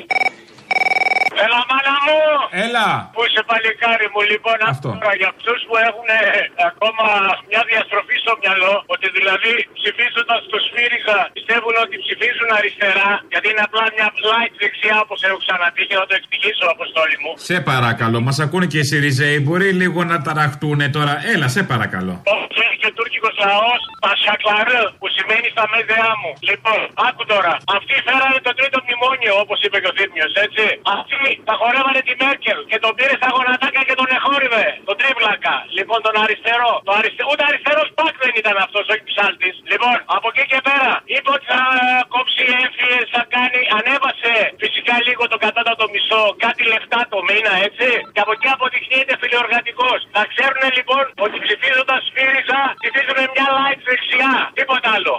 Έλα, 1.43 1.59
μάνα 1.69 1.95
μου! 2.05 2.19
Έλα! 2.65 2.87
Πού 3.15 3.21
είσαι, 3.27 3.41
παλικάρι 3.49 4.07
μου, 4.13 4.21
λοιπόν, 4.31 4.57
Αυτό. 4.73 4.87
τώρα 4.95 5.13
για 5.21 5.29
αυτούς 5.33 5.59
που 5.67 5.75
έχουν 5.89 6.07
ε, 6.19 6.21
ακόμα 6.69 7.05
μια 7.51 7.61
διαστροφή 7.69 8.15
στο 8.23 8.33
μυαλό, 8.41 8.73
ότι 8.93 9.07
δηλαδή 9.17 9.53
ψηφίζοντας 9.79 10.39
το 10.53 10.57
ΣΦΥΡΙΖΑ 10.65 11.17
πιστεύουν 11.37 11.75
ότι 11.83 11.95
ψηφίζουν 12.03 12.49
αριστερά, 12.59 13.09
γιατί 13.33 13.47
είναι 13.51 13.63
απλά 13.67 13.83
μια 13.95 14.07
light 14.29 14.53
δεξιά, 14.61 14.95
όπως 15.05 15.19
έχω 15.27 15.37
ξαναπεί 15.45 15.81
και 15.89 15.95
θα 15.99 16.05
το 16.09 16.13
εξηγήσω, 16.19 16.65
Αποστόλη 16.75 17.17
μου. 17.23 17.31
Σε 17.49 17.57
παρακαλώ, 17.71 18.17
μας 18.27 18.37
ακούνε 18.45 18.65
και 18.71 18.79
οι 18.81 18.85
Σιριζέοι. 18.89 19.37
Μπορεί 19.45 19.69
λίγο 19.81 19.99
να 20.11 20.17
ταραχτούν 20.27 20.79
τώρα. 20.97 21.13
Έλα, 21.33 21.47
σε 21.55 21.61
παρακαλώ. 21.71 22.15
Όπω 22.35 22.47
έχει 22.65 22.75
και 22.81 22.89
ο 22.91 22.93
τουρκικό 22.99 23.29
λαός, 23.45 23.81
Πασακλαρέ, 24.05 24.81
που 24.99 25.07
σημαίνει 25.15 25.47
στα 25.55 25.65
μέδεά 25.73 26.11
μου. 26.21 26.31
Λοιπόν, 26.49 26.79
άκου 27.07 27.23
τώρα. 27.33 27.53
Αυτοί 27.77 27.93
φέρανε 28.07 28.37
το 28.47 28.51
τρίτο 28.59 28.77
μνημόνιο, 28.85 29.33
όπως 29.43 29.57
είπε 29.65 29.77
και 29.81 29.89
ο 29.91 29.95
Θήμιος, 29.97 30.33
έτσι. 30.45 30.65
Αυτοί 30.97 31.15
τα 31.49 31.53
χορεύανε 31.59 32.01
τη 32.07 32.13
Μέρκελ 32.23 32.59
και 32.71 32.77
τον 32.83 32.91
πήρε 32.97 33.15
στα 33.21 33.29
γονατάκια 33.35 33.83
και 33.87 33.95
τον 34.01 34.09
εχόρυβε. 34.17 34.65
Τον 34.87 34.95
τρίβλακα. 35.01 35.55
Λοιπόν, 35.77 35.99
τον 36.07 36.15
αριστερό. 36.23 36.73
Το 36.87 36.91
αριστε... 36.99 37.21
Ούτε 37.31 37.43
αριστερός 37.49 37.87
πακ 37.97 38.13
δεν 38.23 38.33
ήταν 38.41 38.55
αυτός, 38.65 38.85
όχι 38.93 39.03
ψάλτη. 39.11 39.49
Λοιπόν, 39.71 39.95
από 40.17 40.27
εκεί 40.31 40.43
και 40.51 40.59
πέρα 40.67 40.91
είπε 41.13 41.29
ότι 41.35 41.45
θα 41.53 41.61
ε, 41.81 41.85
κόψει 42.13 42.43
έμφυες, 42.63 43.05
θα 43.15 43.23
κάνει. 43.35 43.61
Ανέβασε 43.77 44.33
φυσικά 44.63 44.95
λίγο 45.07 45.23
το 45.33 45.37
κατώτατο 45.45 45.85
μισό, 45.93 46.23
κάτι 46.45 46.61
λεφτά 46.71 46.99
το 47.13 47.19
μήνα, 47.27 47.53
έτσι. 47.67 47.89
Και 48.13 48.21
από 48.23 48.31
εκεί 48.35 48.47
αποδεικνύεται 48.55 49.13
φιλοοργανικό. 49.21 49.91
Θα 50.15 50.23
ξέρουν 50.31 50.63
λοιπόν 50.77 51.03
ότι 51.25 51.37
ψηφίζοντας 51.45 52.01
ΣΥΡΙΖΑ 52.13 52.61
ψηφίζουν 52.81 53.19
μια 53.35 53.47
light 53.57 53.79
δεξιά. 53.87 54.33
Τίποτα 54.57 54.89
άλλο. 54.97 55.15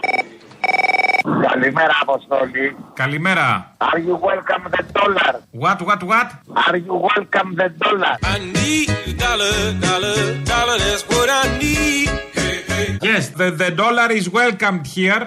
Καλημέρα, 1.48 1.94
Αποστόλη. 2.00 2.76
Καλημέρα. 2.94 3.76
Are 3.78 3.98
you 3.98 4.14
welcome 4.28 4.64
the 4.74 4.82
dollar? 4.98 5.32
What, 5.64 5.78
what, 5.88 5.95
what? 6.02 6.28
Are 6.66 6.76
you 6.86 6.94
welcome 7.08 7.50
the 7.60 7.68
dollar? 7.84 8.14
I 8.34 8.38
need 8.58 8.88
a 9.10 9.12
dollar, 9.24 9.54
dollar, 9.86 10.16
dollar, 10.52 10.78
that's 10.84 11.04
what 11.12 11.28
I 11.42 11.44
need. 11.62 12.08
Hey, 12.38 12.56
hey. 12.70 12.98
Yes, 13.02 13.24
the, 13.40 13.50
the 13.62 13.70
dollar 13.82 14.08
is 14.18 14.26
welcomed 14.30 14.86
here. 14.96 15.24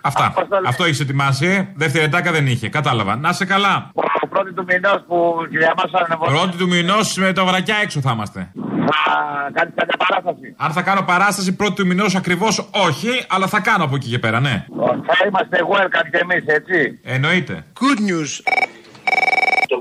Αυτά. 0.00 0.34
Αυτό 0.66 0.84
έχεις 0.84 1.00
ετοιμάσει. 1.00 1.68
Δεύτερη 1.74 2.04
ετάκα 2.04 2.32
δεν 2.32 2.46
είχε. 2.46 2.68
Κατάλαβα. 2.68 3.16
Να 3.16 3.32
σε 3.32 3.44
καλά. 3.44 3.90
Ο 4.22 4.26
πρώτη 4.26 4.52
του 4.52 4.64
μηνός 4.68 5.04
που 5.06 5.34
για 5.50 5.74
μας 5.76 5.90
ανεβαίνει. 5.92 6.38
Πρώτη 6.38 6.56
του 6.56 6.68
μηνός 6.68 7.16
με 7.16 7.32
τα 7.32 7.44
βρακιά 7.44 7.76
έξω 7.82 8.00
θα 8.00 8.10
είμαστε. 8.12 8.52
Θα 8.90 9.50
κάνει 9.52 9.70
κάποια 9.74 9.96
παράσταση. 10.08 10.54
Αν 10.56 10.72
θα 10.72 10.82
κάνω 10.82 11.02
παράσταση 11.02 11.56
πρώτη 11.56 11.74
του 11.74 11.86
μηνός 11.86 12.14
ακριβώς, 12.14 12.68
όχι, 12.70 13.08
αλλά 13.28 13.46
θα 13.46 13.60
κάνω 13.60 13.84
από 13.84 13.94
εκεί 13.94 14.08
και 14.08 14.18
πέρα, 14.18 14.40
ναι. 14.40 14.64
Θα 15.06 15.26
είμαστε 15.26 15.56
welcome 15.72 16.08
και 16.10 16.18
εμείς, 16.18 16.44
έτσι. 16.46 17.00
Εννοείται. 17.02 17.64
Good 17.80 17.98
news. 17.98 18.30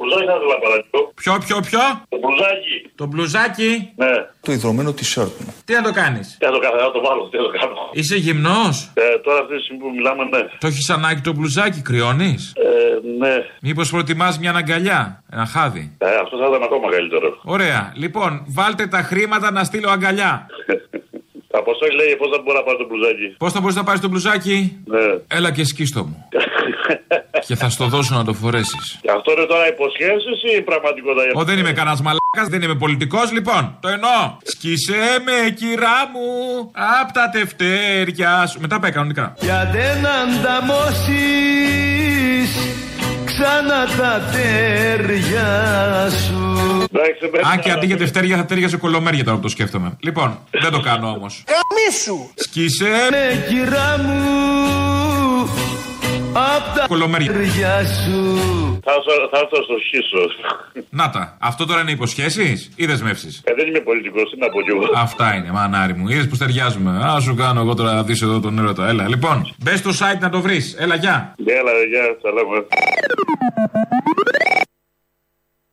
Το 0.08 0.14
μπλουζάκι 0.14 0.30
θα 0.32 0.36
ήθελα 0.40 0.58
παρακαλώ. 0.66 1.02
Ποιο, 1.22 1.34
ποιο, 1.46 1.58
ποιο; 1.70 1.80
Το 2.10 2.18
μπλουζάκι. 2.22 2.76
Το 2.96 3.06
μπλουζάκι. 3.06 3.72
Ναι. 3.96 4.14
Το 4.42 4.52
ιδρωμένο 4.52 4.90
t-shirt 5.00 5.32
μου. 5.44 5.54
Τι 5.66 5.74
να 5.74 5.82
το 5.82 5.92
κάνεις; 5.92 6.28
Τι 6.40 6.46
να 6.46 6.52
το 6.52 6.60
κάνω, 6.60 6.76
να 6.88 6.92
το 6.92 7.02
βάλω, 7.08 7.24
τι 7.30 7.38
να 7.38 7.44
το 7.44 7.50
κάνω. 7.60 7.76
Είσαι 7.92 8.16
γυμνός; 8.16 8.92
Ε, 8.94 9.18
τώρα 9.26 9.40
αυτή 9.44 9.56
τη 9.58 9.62
στιγμή 9.64 9.82
που 9.84 9.90
μιλάμε, 9.96 10.24
ναι. 10.24 10.42
Το 10.60 10.68
έχεις 10.68 10.90
ανάγκη 10.90 11.22
το 11.22 11.34
μπλουζάκι, 11.34 11.82
κρυώνεις; 11.82 12.54
Ε, 12.56 12.70
ναι. 13.18 13.36
Μήπως 13.62 13.90
προτιμάς 13.90 14.40
μια 14.40 14.52
αγκαλιά, 14.56 15.24
ένα 15.32 15.46
χάδι; 15.46 15.96
Ε, 15.98 16.16
αυτό 16.24 16.38
θα 16.38 16.48
ήταν 16.50 16.64
ακόμα 16.64 16.90
καλύτερο. 16.90 17.38
Ωραία. 17.44 17.92
Λοιπόν, 17.96 18.46
βάλτε 18.48 18.88
τα 18.88 19.02
χρήματα 19.02 19.52
να 19.52 19.64
στείλω 19.64 19.90
αγκαλιά. 19.90 20.46
Αποστόλη 21.52 21.96
λέει 21.96 22.16
πώς 22.16 22.30
θα 22.34 22.42
μπορώ 22.44 22.58
να 22.58 22.64
πάρω 22.64 22.78
το 22.78 22.86
μπλουζάκι. 22.90 23.28
Πώς 23.38 23.52
θα 23.54 23.60
μπορείς 23.60 23.76
να 23.76 23.84
πάρεις 23.84 24.02
το 24.02 24.08
μπλουζάκι, 24.08 24.78
Ναι. 24.86 25.00
Έλα 25.28 25.52
και 25.52 25.64
σκίστο 25.66 26.04
μου. 26.04 26.18
και 27.48 27.56
θα 27.56 27.70
στο 27.70 27.86
δώσω 27.86 28.16
να 28.16 28.24
το 28.24 28.34
φορέσεις. 28.34 29.00
Αυτό 29.18 29.32
είναι 29.32 29.46
τώρα 29.46 29.68
υποσχέσεις 29.68 30.38
ή 30.58 30.62
πραγματικότητα. 30.62 31.40
Ω, 31.40 31.44
δεν 31.44 31.58
είμαι 31.58 31.72
κανένας 31.72 32.02
μαλάκας, 32.02 32.48
δεν 32.50 32.62
είμαι 32.62 32.76
πολιτικός, 32.76 33.32
λοιπόν. 33.32 33.78
Το 33.82 33.88
εννοώ. 33.88 34.38
Σκίσε 34.44 35.02
με, 35.26 35.50
κυρά 35.50 35.98
μου, 36.14 36.30
απ' 37.02 37.12
τα 37.12 37.30
τευτέρια 37.30 38.46
σου. 38.48 38.60
Μετά 38.62 38.80
πάει 38.80 38.92
κανονικά. 38.92 39.34
Για 39.40 39.70
δεν 39.74 40.06
ανταμώσεις 40.08 41.48
ξανά 43.38 43.86
τα 43.98 44.22
τέρια 44.32 46.10
σου. 46.10 46.38
Αν 47.52 47.60
και 47.60 47.72
αντί 47.72 47.86
για 47.86 47.98
τευτέρια 47.98 48.38
θα 48.38 48.46
τέριαζε 48.46 48.78
κολομέρια 48.78 49.24
τώρα 49.24 49.36
που 49.36 49.42
το 49.42 49.48
σκέφτομαι. 49.48 49.98
Λοιπόν, 50.00 50.40
δεν 50.62 50.72
το 50.72 50.80
κάνω 50.80 51.10
όμως. 51.10 51.44
Καμίσου. 51.46 52.30
Σκίσε 52.36 52.86
με, 53.12 53.46
κυρά 53.48 53.98
μου, 53.98 55.50
απ' 56.58 56.76
τα 56.78 56.86
Κολομέρια. 56.88 57.32
τέρια 57.32 57.86
σου. 57.86 58.36
Θα, 58.84 58.92
έρθω- 58.98 59.30
θα 59.32 59.38
έρθω 59.38 59.64
στο 59.64 59.76
σχίσω. 59.86 60.22
Να 60.90 61.10
τα. 61.10 61.38
Αυτό 61.40 61.66
τώρα 61.66 61.82
είναι 61.82 61.92
υποσχέσεις 61.92 62.70
ή 62.76 62.86
δεσμεύσεις; 62.86 63.42
Ε, 63.44 63.54
δεν 63.54 63.68
είμαι 63.68 63.80
πολιτικός, 63.80 64.30
τι 64.32 64.38
να 64.38 64.50
πω 64.50 64.62
κι 64.62 64.70
εγώ. 64.70 64.84
Αυτά 64.96 65.34
είναι, 65.36 65.52
μανάρι 65.52 65.94
μου. 65.94 66.08
Είδες 66.08 66.28
που 66.28 66.38
ταιριάζουμε. 66.38 66.92
Α 67.06 67.20
σου 67.20 67.36
κάνω 67.36 67.60
εγώ 67.60 67.74
τώρα 67.74 67.94
να 67.94 68.04
δεις 68.04 68.22
εδώ 68.22 68.40
τον 68.40 68.58
έρωτα. 68.60 68.88
Έλα, 68.88 69.08
λοιπόν, 69.08 69.54
μπες 69.58 69.80
στο 69.80 69.90
site 69.90 70.20
να 70.20 70.30
το 70.30 70.42
βρεις. 70.42 70.76
Έλα, 70.80 70.96
γεια. 70.96 71.36
Έλα, 71.46 71.72
γεια, 71.90 72.18
τα 72.22 72.30
λέμε. 72.32 72.66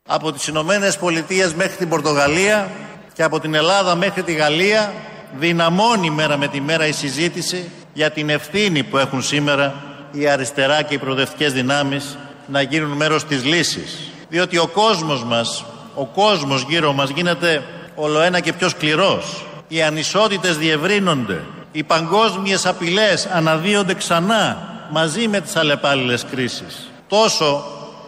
Από 0.07 0.31
τις 0.31 0.47
Ηνωμένες 0.47 0.97
Πολιτείες 0.97 1.53
μέχρι 1.53 1.75
την 1.77 1.89
Πορτογαλία 1.89 2.69
και 3.13 3.23
από 3.23 3.39
την 3.39 3.53
Ελλάδα 3.53 3.95
μέχρι 3.95 4.23
τη 4.23 4.33
Γαλλία 4.33 4.93
δυναμώνει 5.37 6.09
μέρα 6.09 6.37
με 6.37 6.47
τη 6.47 6.61
μέρα 6.61 6.87
η 6.87 6.91
συζήτηση 6.91 7.69
για 7.93 8.11
την 8.11 8.29
ευθύνη 8.29 8.83
που 8.83 8.97
έχουν 8.97 9.21
σήμερα 9.21 9.73
η 10.15 10.27
αριστερά 10.27 10.81
και 10.81 10.93
οι 10.93 10.97
προοδευτικές 10.97 11.53
δυνάμεις 11.53 12.17
να 12.47 12.61
γίνουν 12.61 12.91
μέρος 12.91 13.25
της 13.25 13.45
λύσης. 13.45 14.11
Διότι 14.29 14.57
ο 14.57 14.67
κόσμος 14.67 15.23
μας, 15.23 15.65
ο 15.95 16.05
κόσμος 16.05 16.65
γύρω 16.67 16.93
μας 16.93 17.09
γίνεται 17.09 17.63
όλο 17.95 18.21
ένα 18.21 18.39
και 18.39 18.53
πιο 18.53 18.69
σκληρός. 18.69 19.45
Οι 19.67 19.81
ανισότητες 19.81 20.57
διευρύνονται. 20.57 21.41
Οι 21.71 21.83
παγκόσμιες 21.83 22.65
απειλές 22.65 23.25
αναδύονται 23.25 23.93
ξανά 23.93 24.57
μαζί 24.91 25.27
με 25.27 25.41
τις 25.41 25.55
αλλεπάλληλες 25.55 26.25
κρίσεις. 26.31 26.91
Τόσο 27.07 27.63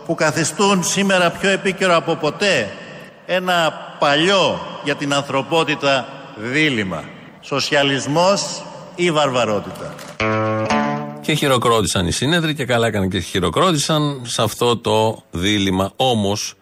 που 0.05 0.15
καθιστούν 0.15 0.83
σήμερα 0.83 1.29
πιο 1.29 1.49
επίκαιρο 1.49 1.95
από 1.95 2.15
ποτέ 2.15 2.69
ένα 3.25 3.73
παλιό 3.99 4.59
για 4.83 4.95
την 4.95 5.13
ανθρωπότητα 5.13 6.07
δίλημα. 6.35 7.03
Σοσιαλισμός 7.41 8.63
ή 8.95 9.11
βαρβαρότητα. 9.11 9.95
Και 11.27 11.33
χειροκρότησαν 11.33 12.07
οι 12.07 12.11
σύνεδροι 12.11 12.53
και 12.53 12.65
καλά 12.65 12.87
έκαναν 12.87 13.09
και 13.09 13.19
χειροκρότησαν 13.19 14.21
σε 14.25 14.41
αυτό 14.41 14.77
το 14.77 15.23
δίλημα. 15.31 15.91
Όμως, 15.95 16.53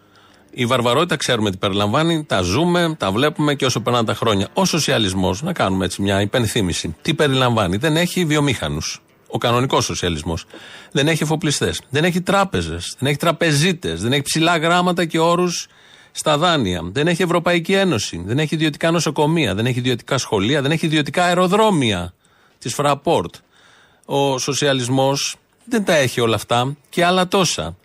η 0.50 0.66
βαρβαρότητα 0.66 1.16
ξέρουμε 1.16 1.50
τι 1.50 1.56
περιλαμβάνει, 1.56 2.24
τα 2.24 2.40
ζούμε, 2.40 2.94
τα 2.98 3.10
βλέπουμε 3.10 3.54
και 3.54 3.64
όσο 3.64 3.80
περνάνε 3.80 4.06
τα 4.06 4.14
χρόνια. 4.14 4.48
Ο 4.52 4.64
σοσιαλισμός, 4.64 5.42
να 5.42 5.52
κάνουμε 5.52 5.84
έτσι 5.84 6.02
μια 6.02 6.20
υπενθύμηση, 6.20 6.96
τι 7.02 7.14
περιλαμβάνει. 7.14 7.76
Δεν 7.76 7.96
έχει 7.96 8.24
βιομήχανους. 8.24 9.02
Ο 9.26 9.38
κανονικός 9.38 9.84
σοσιαλισμός. 9.84 10.44
Δεν 10.92 11.08
έχει 11.08 11.22
εφοπλιστές. 11.22 11.80
Δεν 11.90 12.04
έχει 12.04 12.20
τράπεζες. 12.20 12.94
Δεν 12.98 13.08
έχει 13.08 13.18
τραπεζίτες. 13.18 14.02
Δεν 14.02 14.12
έχει 14.12 14.22
ψηλά 14.22 14.56
γράμματα 14.56 15.04
και 15.04 15.18
όρους 15.18 15.66
στα 16.12 16.38
δάνεια. 16.38 16.80
Δεν 16.92 17.06
έχει 17.06 17.22
Ευρωπαϊκή 17.22 17.72
Ένωση. 17.72 18.22
Δεν 18.26 18.38
έχει 18.38 18.54
ιδιωτικά 18.54 18.90
νοσοκομεία. 18.90 19.54
Δεν 19.54 19.66
έχει 19.66 19.78
ιδιωτικά 19.78 20.18
σχολεία. 20.18 20.62
Δεν 20.62 20.70
έχει 20.70 20.86
ιδιωτικά 20.86 21.24
αεροδρόμια 21.24 22.14
της 22.58 22.74
Fraport. 22.78 23.45
Ο 24.08 24.38
σοσιαλισμός 24.38 25.36
δεν 25.64 25.84
τα 25.84 25.94
έχει 25.94 26.20
όλα 26.20 26.34
αυτά 26.34 26.76
και 26.88 27.04
άλλα 27.04 27.28
τόσα. 27.28 27.76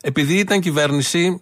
Επειδή 0.00 0.38
ήταν 0.38 0.60
κυβέρνηση 0.60 1.40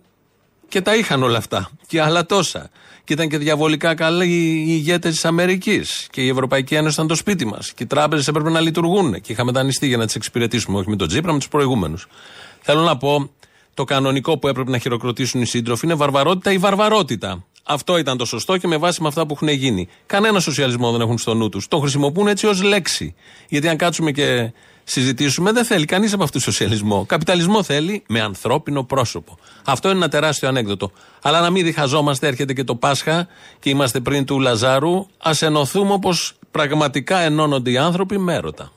και 0.69 0.81
τα 0.81 0.97
είχαν 0.97 1.23
όλα 1.23 1.39
αυτά 1.39 1.71
και 1.87 2.03
άλλα 2.03 2.27
τόσα. 2.27 2.71
Και 3.05 3.13
ήταν 3.13 3.29
και 3.29 3.39
διαβολικά 3.39 3.95
καλοί 3.95 4.27
οι 4.27 4.65
ηγέτες 4.67 5.13
της 5.13 5.25
Αμερικής. 5.25 6.07
Και 6.11 6.21
η 6.21 6.29
Ευρωπαϊκή 6.29 6.75
Ένωση 6.75 6.95
ήταν 6.95 7.07
το 7.07 7.15
σπίτι 7.15 7.47
μας. 7.47 7.73
Και 7.73 7.83
οι 7.83 7.87
τράπεζες 7.87 8.29
έπρεπε 8.29 8.51
να 8.51 8.61
λειτουργούν. 8.61 9.21
Και 9.21 9.33
είχαμε 9.33 9.53
δανειστεί 9.53 9.87
για 9.87 9.97
να 9.97 10.07
τις 10.07 10.15
εξυπηρετήσουμε, 10.15 10.79
όχι 10.79 10.89
με 10.89 10.97
τον 10.97 11.09
Τζίπρα, 11.09 11.33
με 11.33 11.39
τους 11.39 11.49
προηγούμενους. 11.49 12.07
Θέλω 12.61 12.81
να 12.81 12.97
πω, 12.97 13.31
το 13.75 13.85
κανονικό 13.85 14.39
που 14.39 14.49
έπρεπε 14.49 14.71
να 14.71 14.79
χειροκροτήσουν 14.79 15.41
οι 15.41 15.47
σύντροφοι 15.47 15.87
είναι 15.87 15.95
βαρβαρότητα 15.95 16.53
ή 16.53 16.59
βαρβαρότητα. 16.59 17.45
Αυτό 17.69 17.99
ήταν 17.99 18.17
το 18.17 18.25
σωστό 18.25 18.57
και 18.57 18.67
με 18.67 18.77
βάση 18.77 19.03
με 19.03 19.09
αυτά 19.09 19.27
που 19.27 19.33
έχουν 19.35 19.49
γίνει. 19.49 19.89
Κανένα 20.07 20.41
σοσιαλισμό 20.41 20.91
δεν 20.93 21.01
έχουν 21.01 21.19
στο 21.19 21.35
νου 21.35 21.49
τους. 21.49 21.69
Το 21.69 21.79
χρησιμοποιούν 21.79 22.29
έτσι 22.29 22.47
ως 22.47 22.63
λέξη. 22.63 23.15
Γιατί 23.49 23.69
αν 23.69 23.77
κάτσουμε 23.77 24.11
και 24.11 24.53
συζητήσουμε, 24.85 25.53
δεν 25.53 25.65
θέλει 25.65 25.85
κανείς 25.85 26.13
από 26.13 26.23
αυτούς 26.23 26.43
σοσιαλισμό. 26.43 27.05
Καπιταλισμό 27.07 27.63
θέλει 27.63 28.03
με 28.09 28.21
ανθρώπινο 28.21 28.85
πρόσωπο. 28.85 29.39
Αυτό 29.65 29.89
είναι 29.89 29.97
ένα 29.97 30.09
τεράστιο 30.09 30.49
ανέκδοτο. 30.49 30.91
Αλλά 31.23 31.41
να 31.41 31.51
μην 31.51 31.65
διχαζόμαστε, 31.65 32.27
έρχεται 32.27 32.53
και 32.53 32.65
το 32.65 32.75
Πάσχα 32.75 33.29
και 33.59 33.71
είμαστε 33.71 34.01
πριν 34.01 34.25
του 34.25 34.41
Λαζάρου. 34.41 35.07
Α 35.19 35.31
ενωθούμε 35.41 35.93
όπως 35.93 36.35
πραγματικά 36.51 37.19
ενώνονται 37.19 37.71
οι 37.71 37.79
άνθρωποι 37.79 38.19
με 38.19 38.35
έρωτα. 38.35 38.73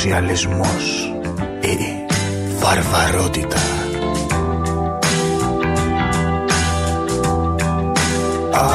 Σοσιαλισμός 0.00 1.12
ή 1.60 1.78
βαρβαρότητα. 2.58 3.60
Α, 8.50 8.68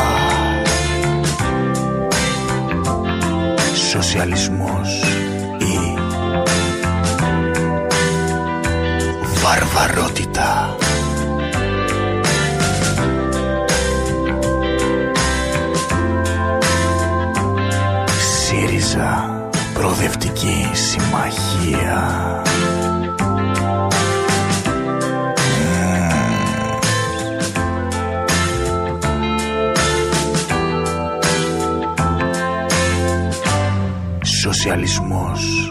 σοσιαλισμός 3.92 5.04
ή 5.58 5.98
βαρβαρότητα. 9.44 10.76
ΣΥΡΙΖΑ 18.20 19.35
Προοδευτική 20.18 20.70
Συμμαχία. 20.74 22.44
Σοσιαλισμός 34.24 35.65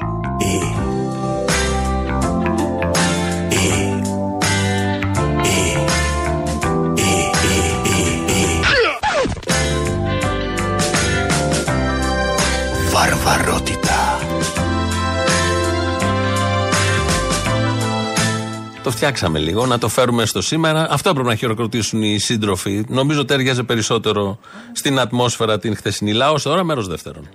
φτιάξαμε 18.94 19.38
λίγο, 19.38 19.66
να 19.66 19.78
το 19.78 19.88
φέρουμε 19.88 20.26
στο 20.26 20.42
σήμερα. 20.42 20.86
Αυτό 20.90 21.08
έπρεπε 21.08 21.28
να 21.28 21.34
χειροκροτήσουν 21.34 22.02
οι 22.02 22.18
σύντροφοι. 22.18 22.84
Νομίζω 22.88 23.24
τέριαζε 23.24 23.62
περισσότερο 23.62 24.38
στην 24.72 24.98
ατμόσφαιρα 24.98 25.58
την 25.58 25.76
χθεσινή 25.76 26.12
λαός. 26.12 26.42
Τώρα 26.42 26.64
μέρος 26.64 26.88
δεύτερον. 26.88 27.28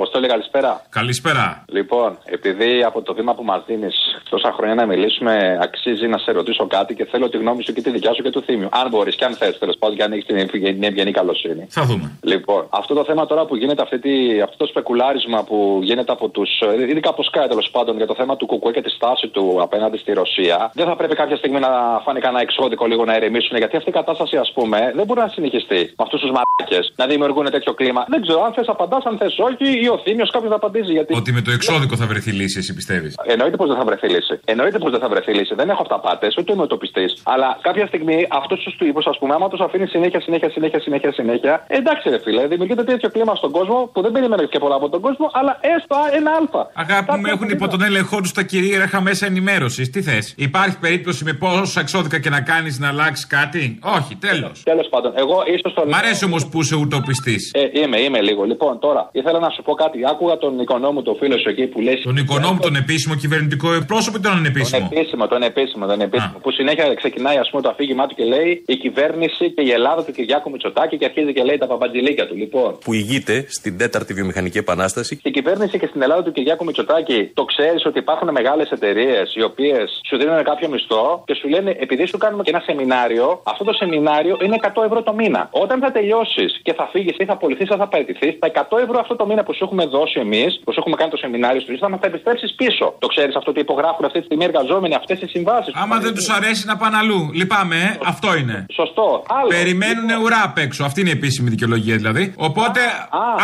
Αποστόλη, 0.00 0.26
καλησπέρα. 0.28 0.82
Καλησπέρα. 0.90 1.64
Λοιπόν, 1.68 2.18
επειδή 2.24 2.82
από 2.84 3.02
το 3.02 3.14
βήμα 3.14 3.34
που 3.34 3.44
μας 3.44 3.62
δίνεις 3.66 3.96
τόσα 4.30 4.52
χρόνια 4.52 4.74
να 4.74 4.86
μιλήσουμε, 4.86 5.58
αξίζει 5.62 6.06
να 6.06 6.18
σε 6.18 6.32
ρωτήσω 6.32 6.66
κάτι 6.66 6.94
και 6.94 7.04
θέλω 7.04 7.28
τη 7.28 7.36
γνώμη 7.36 7.62
σου 7.62 7.72
και 7.72 7.80
τη 7.80 7.90
δικιά 7.90 8.14
σου 8.14 8.22
και 8.22 8.30
του 8.30 8.42
θύμιου. 8.42 8.68
Αν 8.70 8.88
μπορείς 8.88 9.14
και 9.16 9.24
αν 9.24 9.34
θες, 9.34 9.58
τέλος 9.58 9.76
πάντων, 9.78 9.96
και 9.96 10.02
αν 10.02 10.12
έχεις 10.12 10.24
την 10.24 10.36
ευγενή- 10.36 10.74
την 10.74 10.82
ευγενή 10.82 11.12
καλοσύνη. 11.12 11.66
Θα 11.68 11.82
δούμε. 11.84 12.12
Λοιπόν, 12.22 12.66
αυτό 12.70 12.94
το 12.94 13.04
θέμα 13.04 13.26
τώρα 13.26 13.44
που 13.44 13.56
γίνεται, 13.56 13.82
αυτή 13.82 13.98
τη, 13.98 14.40
αυτό 14.40 14.56
το 14.56 14.66
σπεκουλάρισμα 14.66 15.44
που 15.44 15.80
γίνεται 15.82 16.12
από 16.12 16.28
τους. 16.28 16.50
Ειδικά 16.88 17.08
από 17.08 17.22
Sky 17.32 17.44
τέλος 17.48 17.70
πάντων 17.70 17.96
για 17.96 18.06
το 18.06 18.14
θέμα 18.14 18.36
του 18.36 18.46
Κουκουέ 18.46 18.72
και 18.72 18.82
τη 18.82 18.90
στάση 18.90 19.28
του 19.28 19.58
απέναντι 19.62 19.96
στη 19.98 20.12
Ρωσία, 20.12 20.70
δεν 20.74 20.86
θα 20.86 20.96
πρέπει 20.96 21.14
κάποια 21.14 21.36
στιγμή 21.36 21.58
να 21.60 22.00
φάνει 22.04 22.20
κανένα 22.20 22.40
εξώδικο 22.42 22.86
λίγο 22.86 23.04
να 23.04 23.14
ερεμήσουν. 23.14 23.56
Γιατί 23.56 23.76
αυτή 23.76 23.88
η 23.88 23.92
κατάσταση, 23.92 24.36
ας 24.36 24.52
πούμε, 24.52 24.92
δεν 24.94 25.06
μπορεί 25.06 25.20
να 25.20 25.28
συνεχιστεί 25.28 25.74
με 25.74 26.04
αυτούς 26.06 26.20
τους 26.20 26.30
μαράκε 26.30 26.88
να 26.96 27.06
δημιουργούν 27.06 27.50
τέτοιο 27.50 27.74
κλίμα. 27.74 28.04
Δεν 28.08 28.22
ξέρω 28.22 28.42
αν 28.42 28.52
θες 28.52 28.68
απαντάς, 28.68 29.04
αν 29.04 29.16
θες 29.18 29.38
όχι, 29.38 29.80
ή 29.82 29.88
ο 29.90 29.98
Θήμιος 30.04 30.30
κάποιος 30.30 30.50
να 30.50 30.56
απαντήσει. 30.56 30.92
Γιατί... 30.92 31.14
Ότι 31.20 31.32
με 31.32 31.40
το 31.40 31.50
εξώδικο 31.50 31.96
θα 31.96 32.06
βρεθεί 32.06 32.30
λύση, 32.30 32.58
εσύ 32.58 32.74
πιστεύεις; 32.74 33.14
Εννοείται 33.24 33.56
πως 33.56 33.68
δεν 33.68 33.76
θα 33.76 33.84
βρεθεί 33.84 34.08
λύση. 34.08 34.34
Εννοείται 34.44 34.78
πως 34.78 34.90
δεν 34.90 35.00
θα 35.00 35.08
βρεθεί 35.08 35.32
λύση. 35.32 35.54
Δεν 35.54 35.68
έχω 35.70 35.82
αυταπάτε, 35.82 36.26
ούτε 36.38 36.52
είμαι 36.52 36.66
τοπιστής. 36.66 37.10
Αλλά 37.22 37.58
κάποια 37.60 37.86
στιγμή 37.86 38.26
αυτού 38.30 38.54
τους 38.62 38.76
τύπους, 38.78 39.06
ας 39.06 39.18
πούμε, 39.18 39.34
άμα 39.34 39.48
τους 39.48 39.60
αφήνει 39.60 39.86
συνέχεια, 39.86 40.20
συνέχεια, 40.20 40.50
συνέχεια, 40.50 40.80
συνέχεια, 40.80 41.12
συνέχεια. 41.12 41.64
Εντάξει, 41.66 42.08
ρε 42.08 42.18
φίλε, 42.18 42.46
δημιουργείται 42.46 42.84
τέτοιο 42.84 43.08
κλίμα 43.10 43.34
στον 43.34 43.50
κόσμο 43.50 43.90
που 43.92 44.00
δεν 44.02 44.12
περιμένω 44.12 44.44
και 44.44 44.58
πολλά 44.58 44.74
από 44.74 44.88
τον 44.88 45.00
κόσμο, 45.00 45.30
αλλά 45.32 45.58
έστω 45.60 45.96
ένα 46.18 46.30
αλφα. 46.40 46.70
Αγάπη 46.74 47.12
μου, 47.18 47.26
έχουν 47.34 47.48
υπό 47.48 47.68
τον 47.68 47.82
έλεγχό 47.82 48.20
τους 48.20 48.32
τα 48.32 48.42
κυρίαρχα 48.42 49.00
μέσα 49.00 49.26
ενημέρωσης. 49.26 49.90
Τι 49.90 50.02
θες, 50.02 50.34
Υπάρχει 50.36 50.78
περίπτωση 50.78 51.24
με 51.24 51.32
πόσα 51.32 51.80
εξώδικα 51.80 52.18
και 52.20 52.30
να 52.30 52.40
κάνεις 52.40 52.78
να 52.78 52.88
αλλάξεις 52.88 53.26
κάτι; 53.26 53.78
Όχι, 53.96 54.16
τέλος. 54.16 54.62
Τέλος 54.62 54.88
πάντων, 54.88 55.12
εγώ 55.16 55.42
ίσως 55.46 55.74
το 55.74 55.84
Μ' 55.86 55.94
αρέσει 55.94 56.24
όμως 56.24 56.48
που 56.48 56.60
είσαι 56.60 56.76
ουτοπιστής. 56.76 57.50
Ε, 57.54 57.80
είμαι, 57.80 58.00
είμαι 58.00 58.20
λίγο. 58.20 58.44
Λοιπόν, 58.44 58.78
τώρα 58.78 59.08
ήθελα 59.12 59.38
να 59.38 59.50
σου 59.50 59.62
πω 59.62 59.74
κάτι. 59.82 59.98
Άκουγα 60.12 60.36
τον 60.44 60.52
οικονόμου, 60.64 61.02
τον 61.08 61.16
φίλο 61.20 61.36
σου 61.42 61.48
εκεί 61.52 61.64
που 61.72 61.80
λέει. 61.86 61.96
Τον 62.10 62.16
οικονόμου, 62.22 62.58
τον 62.66 62.74
επίσημο 62.82 63.14
κυβερνητικό 63.22 63.68
εκπρόσωπο 63.80 64.16
ή 64.18 64.20
τον 64.20 64.30
Τον 64.32 64.40
ανεπίσημο. 64.40 64.88
επίσημο, 64.92 65.24
τον 65.32 65.42
επίσημο, 65.50 65.84
τον 65.92 66.00
επίσημο. 66.00 66.36
Που 66.44 66.50
συνέχεια 66.58 66.94
ξεκινάει 67.02 67.36
ας 67.44 67.48
πούμε, 67.50 67.62
το 67.62 67.68
αφήγημά 67.74 68.04
του 68.08 68.14
και 68.18 68.24
λέει 68.34 68.48
η 68.66 68.76
κυβέρνηση 68.84 69.44
και 69.56 69.62
η 69.68 69.70
Ελλάδα 69.78 70.00
του 70.04 70.12
Κυριάκου 70.12 70.50
Μητσοτάκη 70.50 70.94
και 70.98 71.04
αρχίζει 71.04 71.32
και 71.36 71.42
λέει 71.48 71.58
τα 71.58 71.66
παπαντζηλίκια 71.66 72.26
του. 72.28 72.34
Λοιπόν, 72.42 72.70
Που 72.84 72.92
ηγείται 72.92 73.44
στην 73.48 73.78
τέταρτη 73.78 74.12
βιομηχανική 74.14 74.58
επανάσταση. 74.58 75.14
στην 75.16 75.32
κυβέρνηση 75.32 75.78
και 75.78 75.86
στην 75.86 76.02
Ελλάδα 76.02 76.22
του 76.22 76.32
Κυριάκου 76.32 76.64
Μητσοτάκη 76.64 77.30
το 77.34 77.44
ξέρεις 77.44 77.84
ότι 77.86 77.98
υπάρχουν 77.98 78.28
μεγάλες 78.38 78.70
εταιρείες 78.70 79.34
οι 79.34 79.42
οποίες 79.42 80.00
σου 80.08 80.16
δίνουν 80.16 80.42
κάποιο 80.50 80.68
μισθό 80.68 81.22
και 81.26 81.34
σου 81.34 81.48
λένε 81.48 81.70
επειδή 81.80 82.06
σου 82.06 82.18
κάνουμε 82.18 82.42
και 82.42 82.50
ένα 82.50 82.62
σεμινάριο, 82.66 83.40
αυτό 83.44 83.64
το 83.64 83.72
σεμινάριο 83.72 84.36
είναι 84.44 84.56
100 84.60 84.84
ευρώ 84.84 85.02
το 85.02 85.12
μήνα. 85.14 85.48
Όταν 85.50 85.80
θα 85.80 85.90
τελειώσεις 85.92 86.60
και 86.62 86.72
θα 86.74 86.88
φύγεις 86.92 87.14
ή 87.18 87.24
θα 87.24 87.32
απολυθεί 87.32 87.62
ή 87.62 87.66
θα 87.66 87.88
παραιτηθείς, 87.88 88.38
τα 88.38 88.46
100 88.46 88.78
ευρώ 88.84 88.98
αυτό 89.00 89.16
το 89.16 89.26
μήνα 89.26 89.42
που 89.44 89.54
σου 89.54 89.64
έχουμε 89.70 89.84
δώσει 89.96 90.16
εμείς, 90.26 90.50
που 90.64 90.70
σου 90.72 90.78
έχουμε 90.82 90.96
κάνει 91.00 91.10
το 91.16 91.20
σεμινάριο 91.24 91.60
σου, 91.60 91.78
θα 91.84 91.88
μα 91.92 91.96
τα 92.02 92.06
επιστρέψεις 92.12 92.50
πίσω. 92.60 92.86
Το 93.04 93.06
ξέρεις 93.14 93.34
αυτό 93.40 93.48
ότι 93.54 93.60
υπογράφουν 93.66 94.04
αυτή 94.08 94.18
τη 94.20 94.24
στιγμή 94.28 94.44
οι 94.44 94.48
εργαζόμενοι 94.52 94.94
αυτές 95.00 95.16
τι 95.20 95.26
συμβάσεις. 95.36 95.72
Άμα 95.82 95.96
δεν 96.04 96.12
τους 96.16 96.28
αρέσει 96.38 96.62
να 96.70 96.76
πάνε 96.82 96.96
αλλού. 97.02 97.20
Λυπάμαι, 97.40 97.76
ε. 97.76 97.98
αυτό 98.12 98.28
είναι. 98.40 98.56
Σωστό. 98.80 99.06
Άλλο. 99.38 99.48
Περιμένουν 99.56 100.08
ουρά 100.22 100.40
απ' 100.48 100.58
έξω. 100.66 100.80
Αυτή 100.88 100.98
είναι 101.02 101.12
η 101.14 101.16
επίσημη 101.20 101.48
δικαιολογία 101.54 101.96
δηλαδή. 102.02 102.24
Οπότε, 102.48 102.80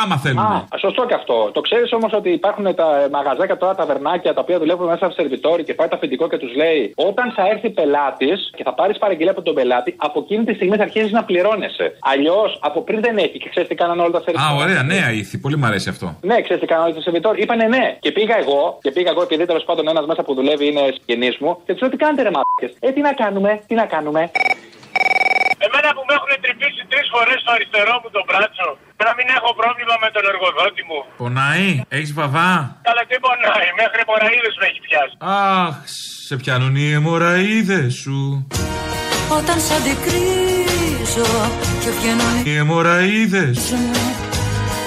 άμα 0.02 0.16
θέλουν. 0.24 0.38
Α, 0.38 0.66
σωστό 0.84 1.02
και 1.08 1.16
αυτό. 1.20 1.36
Το 1.56 1.60
ξέρεις 1.66 1.92
όμως 1.98 2.12
ότι 2.20 2.30
υπάρχουν 2.40 2.64
τα 2.80 2.86
μαγαζάκια 3.16 3.56
τώρα, 3.62 3.74
τα 3.80 3.84
βερνάκια 3.90 4.30
τα 4.36 4.40
οποία 4.44 4.58
δουλεύουν 4.62 4.86
μέσα 4.92 5.04
από 5.06 5.14
σερβιτόρι 5.14 5.62
και 5.64 5.74
πάει 5.78 5.88
το 5.88 5.96
αφεντικό 5.96 6.24
και 6.28 6.38
τους 6.42 6.52
λέει 6.62 6.80
όταν 7.08 7.26
θα 7.36 7.42
έρθει 7.52 7.68
πελάτης 7.78 8.38
και 8.56 8.62
θα 8.68 8.72
πάρεις 8.74 8.96
παραγγελία 8.98 9.30
από 9.36 9.42
τον 9.42 9.54
πελάτη, 9.54 9.90
από 9.96 10.16
εκείνη 10.24 10.44
τη 10.44 10.54
στιγμή 10.58 10.76
θα 10.76 10.82
αρχίσει 10.88 11.12
να 11.18 11.24
πληρώνεσαι. 11.24 11.86
Αλλιώς 12.12 12.58
από 12.68 12.78
πριν 12.86 13.00
δεν 13.06 13.16
έχει 13.16 13.38
και 13.42 13.48
ξέρεις 13.52 13.68
τι 13.68 13.74
κάνανε 13.74 14.00
όλα 14.02 14.10
τα 14.10 14.18
Α, 14.18 14.22
σερβιτόρια. 14.26 14.64
ωραία, 14.64 14.82
νέα 14.82 15.08
ήθη. 15.20 15.38
Πολύ 15.38 15.56
μου 15.56 15.66
αρέσει 15.66 15.88
αυτό. 15.88 16.05
Ναι, 16.30 16.36
ξέρεις 16.44 16.60
τι 16.62 16.66
κάνανε 16.70 16.86
όλα 16.86 16.94
τα 16.98 17.02
σερβιτόρια. 17.06 17.42
Είπανε 17.44 17.64
ναι. 17.74 17.84
Και 18.04 18.10
πήγα 18.16 18.36
εγώ, 18.42 18.60
και 18.84 18.90
πήγα 18.96 19.10
εγώ 19.14 19.22
επειδή 19.22 19.44
τέλος 19.50 19.64
πάντων 19.68 19.88
ένας 19.92 20.06
μέσα 20.10 20.22
που 20.26 20.34
δουλεύει 20.38 20.66
είναι 20.70 20.82
συγγενής 20.96 21.36
μου 21.42 21.50
και 21.64 21.72
τους 21.72 21.80
λέω 21.80 21.90
τι 21.90 21.96
κάνετε 22.04 22.22
ρε 22.26 22.32
μάρκε. 22.36 22.66
Ε, 22.86 22.88
τι 22.94 23.00
να 23.08 23.12
κάνουμε, 23.22 23.50
τι 23.68 23.74
να 23.80 23.86
κάνουμε; 23.94 24.22
Εμένα 25.66 25.88
που 25.96 26.02
με 26.08 26.12
έχουν 26.18 26.32
τρυπήσει 26.44 26.82
τρεις 26.92 27.06
φορές 27.14 27.38
στο 27.42 27.50
αριστερό 27.56 27.94
μου 28.02 28.08
το 28.16 28.22
μπράτσο. 28.26 28.68
Να 29.06 29.12
μην 29.16 29.26
έχω 29.36 29.50
πρόβλημα 29.60 29.94
με 30.04 30.08
τον 30.14 30.24
εργοδότη 30.32 30.82
μου. 30.88 30.98
Πονάει, 31.22 31.68
έχεις 31.96 32.12
βαβά; 32.18 32.50
Αλλά 32.88 33.02
τι 33.08 33.16
πονάει, 33.24 33.68
μέχρι 33.82 34.00
μοραίδε 34.08 34.50
με 34.60 34.64
έχει 34.70 34.80
πιάσει. 34.86 35.14
Αχ, 35.40 35.74
σε 36.26 36.34
πιάνουν 36.40 36.74
οι 36.80 36.86
αιμορραίδε 36.96 37.80
σου. 38.02 38.18
Όταν 39.38 39.56
σ' 39.66 39.72
αντικρίζω 39.78 41.28
και 41.82 41.90
βγαίνουν 41.98 42.32
οι 42.36 42.42
Οι 42.50 42.56
αιμορραίδε. 42.62 43.44
σου 43.66 43.76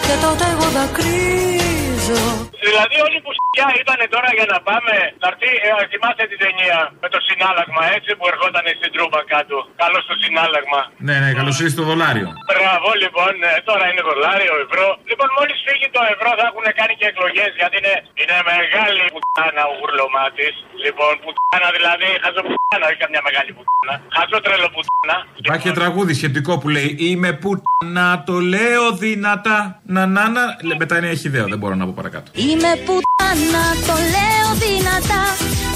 Και 0.09 0.15
τότε 0.21 0.45
εγώ 0.51 0.69
δακρύζω 0.69 2.23
Δηλαδή 2.69 2.97
όλοι 3.07 3.17
που 3.25 3.31
σκιά 3.39 3.69
ήταν 3.83 3.99
τώρα 4.15 4.29
για 4.37 4.47
να 4.53 4.57
πάμε 4.69 4.93
να 5.21 5.27
έρθει, 5.31 5.49
ε, 5.67 5.71
θυμάστε 5.91 6.23
την 6.31 6.39
ταινία 6.43 6.77
με 7.03 7.07
το 7.13 7.19
συνάλλαγμα 7.27 7.83
έτσι 7.97 8.09
που 8.17 8.25
ερχόταν 8.31 8.65
στην 8.79 8.89
τρούμπα 8.93 9.19
κάτω. 9.33 9.57
Καλός 9.83 10.01
στο 10.07 10.15
συνάλλαγμα. 10.23 10.81
Ναι, 11.07 11.15
ναι, 11.23 11.29
καλώς 11.39 11.55
ήρθες 11.61 11.77
το 11.79 11.85
δολάριο. 11.91 12.27
Μπράβο 12.51 12.89
λοιπόν, 13.03 13.33
ε, 13.49 13.51
τώρα 13.69 13.85
είναι 13.89 14.03
δολάριο, 14.09 14.53
ευρώ. 14.65 14.87
Λοιπόν, 15.09 15.27
μόλις 15.37 15.57
φύγει 15.65 15.87
το 15.95 16.01
ευρώ 16.13 16.29
θα 16.39 16.45
έχουν 16.49 16.65
κάνει 16.79 16.93
και 16.99 17.07
εκλογές 17.11 17.51
γιατί 17.61 17.75
είναι, 17.81 17.95
είναι 18.21 18.37
μεγάλη 18.53 19.01
πουτάνα 19.13 19.61
ο 19.71 19.73
γουρλωμάτης. 19.79 20.55
Λοιπόν, 20.85 21.11
πουτάνα 21.23 21.69
δηλαδή, 21.77 22.07
χαζό 22.23 22.41
πουτάνα, 22.47 22.85
όχι 22.89 22.99
καμιά 23.03 23.21
μεγάλη 23.27 23.49
πουτάνα. 23.57 23.95
Χαζό 24.15 24.37
τρελό 24.45 24.69
πουτάνα. 24.75 25.17
Υπάρχει 25.41 25.65
και 25.67 25.75
τραγούδι 25.79 26.13
σχετικό 26.19 26.53
που 26.61 26.67
λέει 26.75 26.89
Είμαι 27.07 27.31
που 27.41 27.51
να 27.85 28.23
το 28.27 28.35
λέω 28.39 28.91
δυνατά. 28.91 29.81
Να 29.95 30.05
να 30.05 30.29
να. 30.29 30.41
Λε, 30.63 30.75
Μετά 30.75 30.97
είναι 30.97 31.09
έχει 31.09 31.27
ιδέα, 31.27 31.45
δεν 31.45 31.57
μπορώ 31.57 31.75
να 31.75 31.85
πω 31.85 31.93
παρακάτω. 31.95 32.31
Είμαι 32.35 32.58
πουτάνα, 32.85 33.65
το 33.87 33.95
λέω 34.13 34.49
δυνατά 34.63 35.23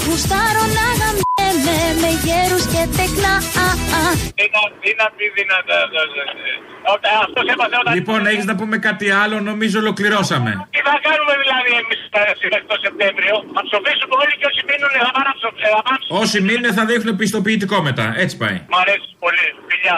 Γουστάρω 0.04 0.64
να 0.78 0.86
γαμιέμαι 1.00 1.76
με 2.02 2.10
γέρους 2.24 2.64
και 2.72 2.82
τεκνά 2.96 3.34
α, 3.66 3.68
α. 4.00 4.02
Τι 4.38 4.44
να, 4.54 4.60
τι 4.82 4.90
να 5.00 5.06
πει 5.16 5.24
δυνατά. 5.38 5.78
ε, 6.00 6.04
ε, 6.20 7.10
ε, 7.10 7.16
Αυτό 7.24 7.40
έπαθε 7.52 7.76
όταν. 7.80 7.92
Λοιπόν, 7.98 8.20
έχεις 8.32 8.46
να 8.50 8.54
πούμε 8.60 8.76
κάτι 8.88 9.06
άλλο, 9.22 9.36
νομίζω 9.50 9.76
ολοκληρώσαμε. 9.84 10.50
Τι 10.74 10.80
θα 10.88 10.94
κάνουμε 11.06 11.34
δηλαδή 11.42 11.70
εμείς 11.82 11.98
το 12.70 12.76
Σεπτέμβριο; 12.86 13.34
Θα 13.56 13.62
ψοφήσουμε 13.68 14.14
όλοι 14.22 14.34
και 14.40 14.46
όσοι 14.50 14.60
μείνουν 14.68 14.90
θα 15.04 15.10
πάνε 15.14 15.26
να 15.30 15.34
ψοφ- 15.38 15.60
ε, 15.66 15.68
θα 15.74 15.80
πάνε 15.84 15.96
να 15.96 16.00
ψοφ- 16.02 16.20
Όσοι 16.22 16.38
μείνουν 16.46 16.72
θα 16.78 16.84
δείχνουν 16.90 17.14
πιστοποιητικό 17.22 17.76
μετά. 17.88 18.06
Έτσι 18.22 18.34
πάει. 18.42 18.56
Μ' 18.72 18.78
αρέσει 18.82 19.08
πολύ. 19.24 19.46
Φιλιά. 19.70 19.96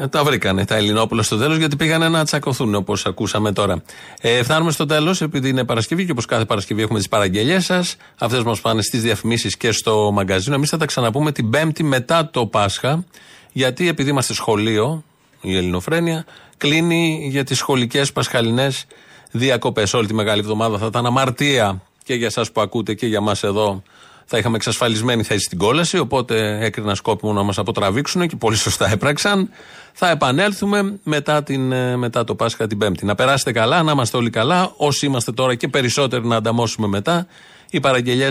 Ε, 0.00 0.06
τα 0.06 0.24
βρήκανε 0.24 0.64
τα 0.64 0.76
Ελληνόπουλα 0.76 1.22
στο 1.22 1.36
τέλος 1.36 1.56
γιατί 1.56 1.76
πήγανε 1.76 2.08
να 2.08 2.24
τσακωθούν 2.24 2.74
όπως 2.74 3.06
ακούσαμε 3.06 3.52
τώρα. 3.52 3.82
Ε, 4.20 4.42
φτάνουμε 4.42 4.70
στο 4.70 4.86
τέλος 4.86 5.20
επειδή 5.20 5.48
είναι 5.48 5.64
Παρασκευή 5.64 6.04
και 6.04 6.10
όπως 6.10 6.24
κάθε 6.24 6.44
Παρασκευή 6.44 6.82
έχουμε 6.82 6.98
τις 6.98 7.08
παραγγελίες 7.08 7.64
σας. 7.64 7.96
Αυτές 8.18 8.42
μας 8.42 8.60
πάνε 8.60 8.82
στις 8.82 9.02
διαφημίσεις 9.02 9.56
και 9.56 9.72
στο 9.72 10.10
μαγκαζίνο. 10.12 10.54
Εμείς 10.54 10.68
θα 10.68 10.76
τα 10.76 10.86
ξαναπούμε 10.86 11.32
την 11.32 11.50
Πέμπτη 11.50 11.82
μετά 11.82 12.30
το 12.30 12.46
Πάσχα. 12.46 13.04
Γιατί 13.52 13.88
επειδή 13.88 14.10
είμαστε 14.10 14.34
σχολείο, 14.34 15.04
η 15.40 15.56
Ελληνοφρένεια, 15.56 16.24
κλείνει 16.56 17.28
για 17.30 17.44
τις 17.44 17.58
σχολικές 17.58 18.12
πασχαλινές 18.12 18.86
διακοπές. 19.30 19.94
Όλη 19.94 20.06
τη 20.06 20.14
μεγάλη 20.14 20.40
εβδομάδα 20.40 20.78
θα 20.78 20.86
ήταν 20.86 21.06
αμαρτία 21.06 21.82
και 22.04 22.14
για 22.14 22.26
εσάς 22.26 22.52
που 22.52 22.60
ακούτε 22.60 22.94
και 22.94 23.06
για 23.06 23.20
μας 23.20 23.42
εδώ 23.42 23.82
θα 24.30 24.38
είχαμε 24.38 24.56
εξασφαλισμένη 24.56 25.22
θέση 25.22 25.44
στην 25.44 25.58
κόλαση, 25.58 25.98
οπότε 25.98 26.58
έκρινα 26.60 26.94
σκόπιμο 26.94 27.32
να 27.32 27.42
μας 27.42 27.58
αποτραβήξουν 27.58 28.26
και 28.26 28.36
πολύ 28.36 28.56
σωστά 28.56 28.90
έπραξαν. 28.90 29.50
Θα 29.92 30.10
επανέλθουμε 30.10 30.98
μετά, 31.02 31.42
την, 31.42 31.72
ε, 31.72 31.96
μετά 31.96 32.24
το 32.24 32.34
Πάσχα 32.34 32.66
την 32.66 32.78
Πέμπτη. 32.78 33.04
Να 33.04 33.14
περάσετε 33.14 33.52
καλά, 33.52 33.82
να 33.82 33.92
είμαστε 33.92 34.16
όλοι 34.16 34.30
καλά. 34.30 34.72
Όσοι 34.76 35.06
είμαστε 35.06 35.32
τώρα 35.32 35.54
και 35.54 35.68
περισσότεροι 35.68 36.26
να 36.26 36.36
ανταμώσουμε 36.36 36.86
μετά. 36.86 37.26
Οι 37.70 37.80
παραγγελίε 37.80 38.30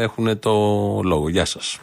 έχουν 0.00 0.38
το 0.38 0.50
λόγο. 1.02 1.28
Γεια 1.28 1.44
σας. 1.44 1.80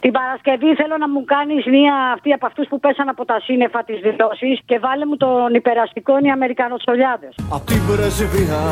Την 0.00 0.12
Παρασκευή 0.42 0.74
θέλω 0.80 0.96
να 1.04 1.08
μου 1.08 1.24
κάνεις 1.34 1.62
μία 1.76 1.94
αυτή 2.16 2.30
από 2.32 2.46
αυτούς 2.46 2.66
που 2.70 2.80
πέσαν 2.84 3.08
από 3.08 3.24
τα 3.24 3.36
σύννεφα 3.46 3.80
της 3.88 3.98
δηλώσης 4.06 4.56
και 4.68 4.76
βάλε 4.84 5.04
μου 5.06 5.16
τον 5.16 5.54
υπεραστικό 5.60 6.12
οι 6.24 6.30
Αμερικανοτσολιάδε. 6.38 7.28
Απ' 7.56 7.66
την 7.70 7.82
πρεσβεία 7.88 8.62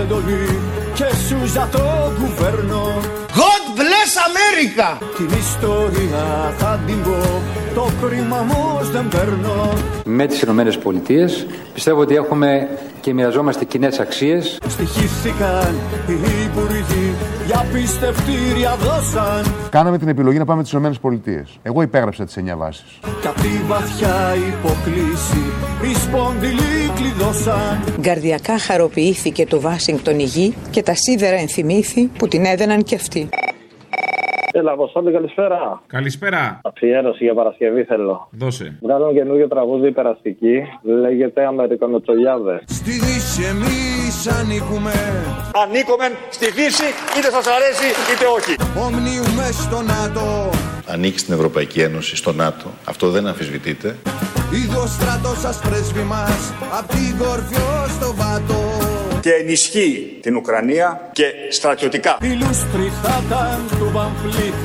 εντολή 0.00 0.46
και 0.98 1.08
σου 1.26 1.38
για 1.54 1.66
το 1.74 1.84
κουβέρνο 2.18 2.82
God 3.40 3.64
bless 3.78 4.12
Αμέρικα. 4.26 4.88
Την 5.16 5.30
ιστορία 5.44 6.24
θα 6.60 6.80
την 6.86 7.02
πω, 7.06 7.20
το 7.74 7.84
κρίμα 8.00 8.38
όμως 8.40 8.90
δεν 8.90 9.08
παίρνω. 9.08 9.56
Με 10.04 10.26
τις 10.26 10.42
Ηνωμένες 10.42 10.78
Πολιτείες 10.78 11.46
πιστεύω 11.74 12.00
ότι 12.00 12.14
έχουμε 12.14 12.68
και 13.00 13.14
μοιραζόμαστε 13.14 13.64
κοινές 13.64 14.00
αξίες. 14.00 14.58
Στοιχήθηκαν 14.68 15.74
οι 16.08 16.44
υπουργοί, 16.44 17.14
για 17.46 17.66
πιστευτήρια 17.72 18.74
δώσαν. 18.76 19.54
Κάναμε 19.70 19.98
την 19.98 20.08
επιλογή 20.08 20.38
να 20.38 20.44
πάμε 20.44 20.64
στις 20.64 20.80
ΗΠΑ. 20.80 21.11
Εγώ 21.62 21.82
υπέγραψα 21.82 22.24
τις 22.24 22.36
9 22.36 22.56
βάσεις. 22.56 22.98
Κι 23.20 23.26
απ' 23.26 23.40
τη 23.40 23.48
βαθιά 23.66 24.34
υποκλήση, 24.34 25.42
οι 25.82 25.94
σπονδυλοί 25.94 26.90
κλειδώσαν. 26.94 27.84
Γκαρδιακά 28.00 28.58
χαροποιήθηκε 28.58 29.46
το 29.46 29.60
Βάσιγκτον 29.60 30.18
η 30.18 30.24
γη 30.24 30.54
και 30.70 30.82
τα 30.82 30.94
σίδερα 30.94 31.36
ενθυμήθη 31.36 32.02
που 32.18 32.28
την 32.28 32.44
έδαιναν 32.44 32.82
και 32.82 32.94
αυτοί. 32.94 33.28
Έλα, 34.54 34.72
Αποστόλη, 34.72 35.12
καλησπέρα. 35.12 35.82
Καλησπέρα. 35.86 36.60
Αφιέρωση 36.64 37.24
για 37.24 37.34
Παρασκευή 37.34 37.82
θέλω. 37.84 38.28
Δώσε. 38.30 38.78
Βγάλω 38.82 39.12
καινούργιο 39.12 39.48
τραγούδι 39.48 39.90
περαστική. 39.92 40.62
Λέγεται 40.82 41.46
Αμερικανοτσολιάδες. 41.46 42.62
Στη 42.66 42.90
Δύση 42.90 43.42
εμείς 43.42 44.26
ανήκουμε. 44.40 44.92
Ανήκουμε 45.62 46.06
στη 46.30 46.50
Δύση, 46.50 46.88
είτε 47.18 47.30
σας 47.30 47.46
αρέσει 47.46 47.88
είτε 48.12 48.24
όχι. 48.36 48.54
Ομνίουμε 48.86 49.46
στο 49.52 49.80
ΝΑΤΟ. 49.82 50.50
Ανήκει 50.86 51.18
στην 51.18 51.34
Ευρωπαϊκή 51.34 51.80
Ένωση, 51.80 52.16
στο 52.16 52.32
ΝΑΤΟ. 52.32 52.66
Αυτό 52.84 53.10
δεν 53.10 53.26
αμφισβητείται. 53.26 53.96
Είδε 54.54 54.76
ο 54.76 54.86
στρατός 54.86 55.38
σας 55.40 55.58
πρέσβη 55.58 56.02
μας, 56.02 56.52
απ' 56.78 56.88
την 56.90 57.18
κορφή 57.18 57.60
ως 57.82 57.98
το 57.98 58.14
βάτο. 58.14 58.60
Και 59.20 59.32
ενισχύει 59.32 60.18
την 60.22 60.36
Ουκρανία 60.36 61.10
και 61.12 61.24
στρατιωτικά. 61.50 62.16
Οι 62.22 62.32
λούστροι 62.40 62.92
θα 63.02 63.22
ήταν 63.26 63.60
του 63.78 63.90
Βαμφλίτ, 63.92 64.58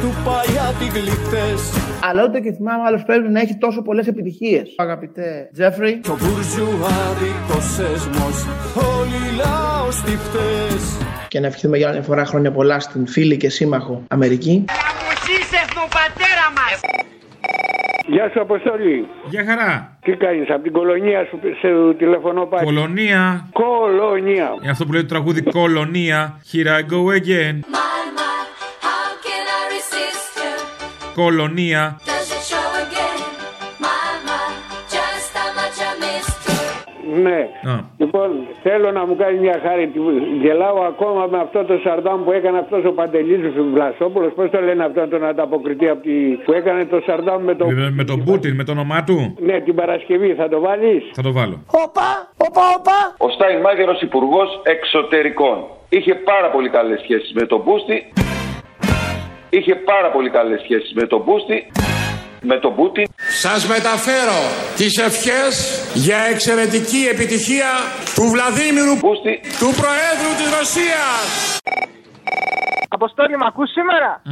του 0.00 0.14
Παγιάτη 0.24 0.84
γλυκτές. 0.98 1.60
Αλλά 2.08 2.24
ούτε 2.24 2.40
και 2.40 2.52
θυμάμαι 2.52 2.82
άλλος 2.86 3.02
πρέπει 3.02 3.28
να 3.28 3.40
έχει 3.40 3.56
τόσο 3.56 3.82
πολλές 3.82 4.06
επιτυχίες. 4.06 4.74
Αγαπητέ 4.76 5.50
Τζέφρι. 5.52 6.00
Κι 6.00 6.10
ο 6.10 6.18
μπουρζουάδικος 6.20 7.64
σεσμός, 7.76 8.36
όλοι 8.96 9.18
οι 9.26 9.32
λαοστιχτές. 9.42 10.82
Και 11.28 11.40
να 11.40 11.46
ευχηθούμε 11.46 11.76
για 11.76 11.86
άλλη 11.86 11.96
μια 11.96 12.06
φορά 12.06 12.24
χρόνια 12.24 12.52
πολλά 12.52 12.80
στην 12.80 13.06
φίλη 13.06 13.36
και 13.36 13.48
σύμμαχο 13.48 14.02
Αμερική. 14.08 14.64
Αποσύσε 14.68 15.60
τον 15.74 15.88
πατέρα 15.96 16.46
μας. 16.56 16.80
Γεια 18.06 18.30
σου, 18.32 18.40
Αποστολή. 18.40 19.06
Γεια 19.28 19.44
χαρά. 19.44 19.98
Τι 20.02 20.16
κάνεις, 20.16 20.50
από 20.50 20.62
την 20.62 20.72
κολονία 20.72 21.24
σου 21.24 21.38
σε 21.60 21.94
τηλεφωνώ 21.98 22.46
πάλι. 22.46 22.64
Κολονία. 22.64 23.48
Κολονία. 23.52 24.54
Είναι 24.60 24.70
αυτό 24.70 24.84
που 24.86 24.92
λέει 24.92 25.00
το 25.02 25.08
τραγούδι 25.08 25.42
Κολονία. 25.42 26.40
Here 26.52 26.66
I 26.66 26.80
go 26.92 27.00
again. 27.20 27.60
Κολονία. 31.14 32.00
Ναι. 37.22 37.48
Λοιπόν, 38.16 38.46
θέλω 38.62 38.92
να 38.92 39.06
μου 39.06 39.16
κάνει 39.16 39.38
μια 39.38 39.60
χάρη. 39.62 39.92
Γελάω 40.40 40.80
ακόμα 40.92 41.26
με 41.26 41.38
αυτό 41.38 41.64
το 41.64 41.78
σαρδάμ 41.84 42.24
που 42.24 42.32
έκανε 42.32 42.58
αυτός 42.58 42.84
ο 42.84 42.92
Παντελής 42.92 43.54
του 43.54 43.70
Βλασόπουλος. 43.72 44.32
Πώς 44.32 44.50
το 44.50 44.60
λένε 44.60 44.84
αυτό 44.84 45.08
τον 45.08 45.24
ανταποκριτή 45.24 45.88
από 45.88 46.02
τη... 46.02 46.12
που 46.44 46.52
έκανε 46.52 46.84
το 46.84 47.00
σαρδάμ 47.06 47.42
με 47.42 47.54
το. 47.54 47.66
Με, 47.66 47.90
με 47.90 48.04
τον 48.04 48.24
Πούτιν, 48.24 48.54
με 48.54 48.64
το 48.64 48.72
όνομά 48.72 49.04
του; 49.04 49.36
Ναι, 49.40 49.60
την 49.60 49.74
Παρασκευή 49.74 50.34
θα 50.34 50.48
το 50.48 50.60
βάλεις; 50.60 51.02
Θα 51.14 51.22
το 51.22 51.32
βάλω. 51.32 51.56
Όπα, 51.84 52.08
όπα, 52.46 52.62
όπα. 52.78 52.98
Ο 53.18 53.28
Στάινμάγερος 53.28 54.00
υπουργός 54.00 54.60
Εξωτερικών 54.62 55.56
είχε 55.88 56.14
πάρα 56.14 56.50
πολύ 56.50 56.68
καλές 56.68 57.00
σχέσεις 57.00 57.32
με 57.34 57.46
τον 57.46 57.60
Μπούστη. 57.64 58.12
Είχε 59.50 59.74
πάρα 59.74 60.10
πολύ 60.10 60.30
καλές 60.30 60.60
σχέσεις 60.60 60.92
με 60.94 61.06
τον 61.06 61.22
Μπούστη. 61.24 61.66
Με 62.42 62.58
τον 62.58 62.74
Πούτιν. 62.74 63.05
Σας 63.38 63.66
μεταφέρω 63.66 64.50
τις 64.76 64.96
ευχές 64.98 65.80
για 65.94 66.18
εξαιρετική 66.18 67.08
επιτυχία 67.10 67.68
του 68.14 68.22
Βλαδίμηρου 68.22 68.96
Μπούστη. 68.96 69.40
του 69.58 69.74
Προέδρου 69.80 70.32
της 70.38 70.58
Ρωσίας. 70.58 71.58
Αποστόλη, 72.88 73.36
μ' 73.36 73.42
ακούς 73.42 73.70
σήμερα; 73.70 74.22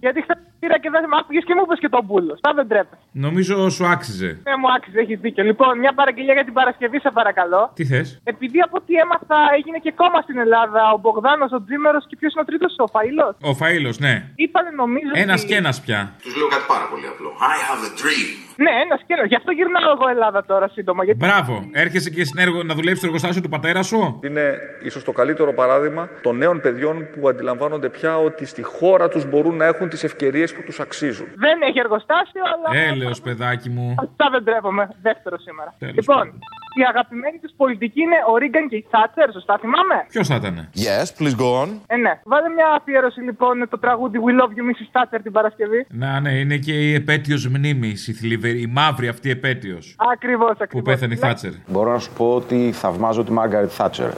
Γιατί 0.00 0.22
χθες 0.22 0.38
πήρα 0.60 0.78
και 0.78 0.90
δεν 0.90 1.02
με 1.10 1.16
άκουγες 1.20 1.44
και 1.44 1.54
μου 1.54 1.62
είπες 1.64 1.78
και 1.78 1.88
τον 1.88 2.06
πούλο. 2.06 2.38
Τα 2.40 2.52
δεν 2.54 2.68
τρέπε. 2.68 2.96
Νομίζω 3.12 3.68
σου 3.68 3.86
άξιζε. 3.86 4.30
Ναι, 4.46 4.56
μου 4.60 4.68
άξιζε, 4.76 4.98
έχεις 5.00 5.18
δίκιο. 5.20 5.44
Λοιπόν, 5.44 5.78
μια 5.78 5.92
παραγγελία 5.94 6.32
για 6.38 6.44
την 6.44 6.52
Παρασκευή, 6.52 6.98
σε 7.00 7.10
παρακαλώ. 7.18 7.70
Τι 7.74 7.84
θες; 7.84 8.20
Επειδή 8.24 8.60
από 8.60 8.76
ό,τι 8.80 8.94
έμαθα 8.94 9.38
έγινε 9.58 9.78
και 9.78 9.92
κόμμα 9.92 10.20
στην 10.20 10.38
Ελλάδα 10.38 10.80
ο 10.94 10.98
Μπογδάνος, 10.98 11.52
ο 11.52 11.62
Τζίμερος 11.64 12.04
και 12.08 12.16
ποιος 12.16 12.32
είναι 12.32 12.42
ο 12.46 12.48
τρίτος, 12.50 12.74
ο 12.78 12.86
Φαήλο. 12.86 13.36
Ο 13.50 13.54
Φαήλο, 13.54 13.90
ναι. 13.98 14.14
Είπανε 14.36 14.70
νομίζω. 14.70 15.10
Ένας 15.12 15.40
ότι- 15.40 15.48
και 15.48 15.56
ένας 15.56 15.80
πια. 15.80 16.12
Τους 16.22 16.36
λέω 16.36 16.48
κάτι 16.48 16.64
πάρα 16.68 16.86
πολύ 16.90 17.06
απλό. 17.06 17.30
I 17.54 17.56
have 17.68 17.82
a 17.88 17.92
dream. 18.02 18.45
Ναι, 18.56 18.70
ένα 18.70 18.96
και 18.96 19.14
ένα. 19.16 19.26
Γι' 19.26 19.34
αυτό 19.34 19.50
γυρνάω 19.50 19.90
εγώ 19.90 20.08
Ελλάδα 20.08 20.44
τώρα 20.44 20.68
σύντομα. 20.68 21.04
Γιατί... 21.04 21.18
Μπράβο. 21.24 21.68
Έρχεσαι 21.72 22.10
και 22.10 22.24
στην 22.24 22.38
έργο 22.38 22.62
να 22.62 22.74
δουλεύει 22.74 22.96
στο 22.96 23.06
εργοστάσιο 23.06 23.42
του 23.42 23.48
πατέρα 23.48 23.82
σου; 23.82 24.20
Είναι 24.24 24.58
ίσως 24.82 25.04
το 25.04 25.12
καλύτερο 25.12 25.52
παράδειγμα 25.54 26.08
των 26.22 26.36
νέων 26.36 26.60
παιδιών 26.60 27.08
που 27.12 27.28
αντιλαμβάνονται 27.28 27.88
πια 27.88 28.18
ότι 28.18 28.46
στη 28.46 28.62
χώρα 28.62 29.08
τους 29.08 29.24
μπορούν 29.28 29.56
να 29.56 29.64
έχουν 29.64 29.88
τις 29.88 30.04
ευκαιρίες 30.04 30.54
που 30.54 30.62
τους 30.62 30.80
αξίζουν. 30.80 31.26
Δεν 31.36 31.62
έχει 31.62 31.78
εργοστάσιο, 31.78 32.42
αλλά. 32.52 32.80
Έλεος 32.80 33.20
παιδάκι 33.20 33.70
μου. 33.70 33.94
Αυτά 33.98 34.28
δεν 34.30 34.44
τρέπομαι. 34.44 34.88
Δεύτερο 35.02 35.38
σήμερα. 35.38 35.74
Τέλος 35.78 35.94
λοιπόν, 35.94 36.38
η 36.82 36.84
αγαπημένη 36.92 37.38
του 37.42 37.50
πολιτική 37.56 38.00
είναι 38.06 38.18
ο 38.32 38.36
Ρίγκαν 38.36 38.68
και 38.70 38.76
η 38.76 38.84
Θάτσερ, 38.90 39.32
σωστά 39.32 39.54
θυμάμαι; 39.62 39.96
Ποιος 40.14 40.26
θα 40.30 40.34
ήταν; 40.40 40.54
Yes, 40.86 41.06
please 41.18 41.36
go 41.42 41.48
on. 41.62 41.68
Ε, 41.86 41.96
ναι. 41.96 42.12
Βάλε 42.24 42.48
μια 42.48 42.68
αφιέρωση 42.78 43.20
λοιπόν 43.20 43.54
το 43.70 43.78
τραγούδι 43.78 44.18
We 44.26 44.32
Love 44.40 44.52
You 44.56 44.64
Mrs. 44.70 44.88
Thatcher 44.94 45.20
την 45.22 45.32
Παρασκευή. 45.32 45.86
Να, 45.90 46.20
ναι, 46.20 46.32
είναι 46.42 46.56
και 46.56 46.72
η 46.72 46.94
επέτειος 46.94 47.48
μνήμης, 47.48 48.08
η 48.08 48.12
θλιβερή, 48.12 48.60
η 48.60 48.66
μαύρη 48.66 49.08
αυτή 49.08 49.30
επέτειος. 49.30 49.96
Ακριβώς, 50.12 50.50
ακριβώς. 50.50 50.82
Που 50.82 50.82
πέθανε 50.82 51.14
η 51.14 51.16
Θάτσερ. 51.16 51.50
Μπορώ 51.66 51.92
να 51.92 51.98
σου 51.98 52.12
πω 52.16 52.34
ότι 52.34 52.72
θαυμάζω 52.72 53.24
τη 53.24 53.32
Μάργαρετ 53.32 53.70
Θάτσερ. 53.72 54.10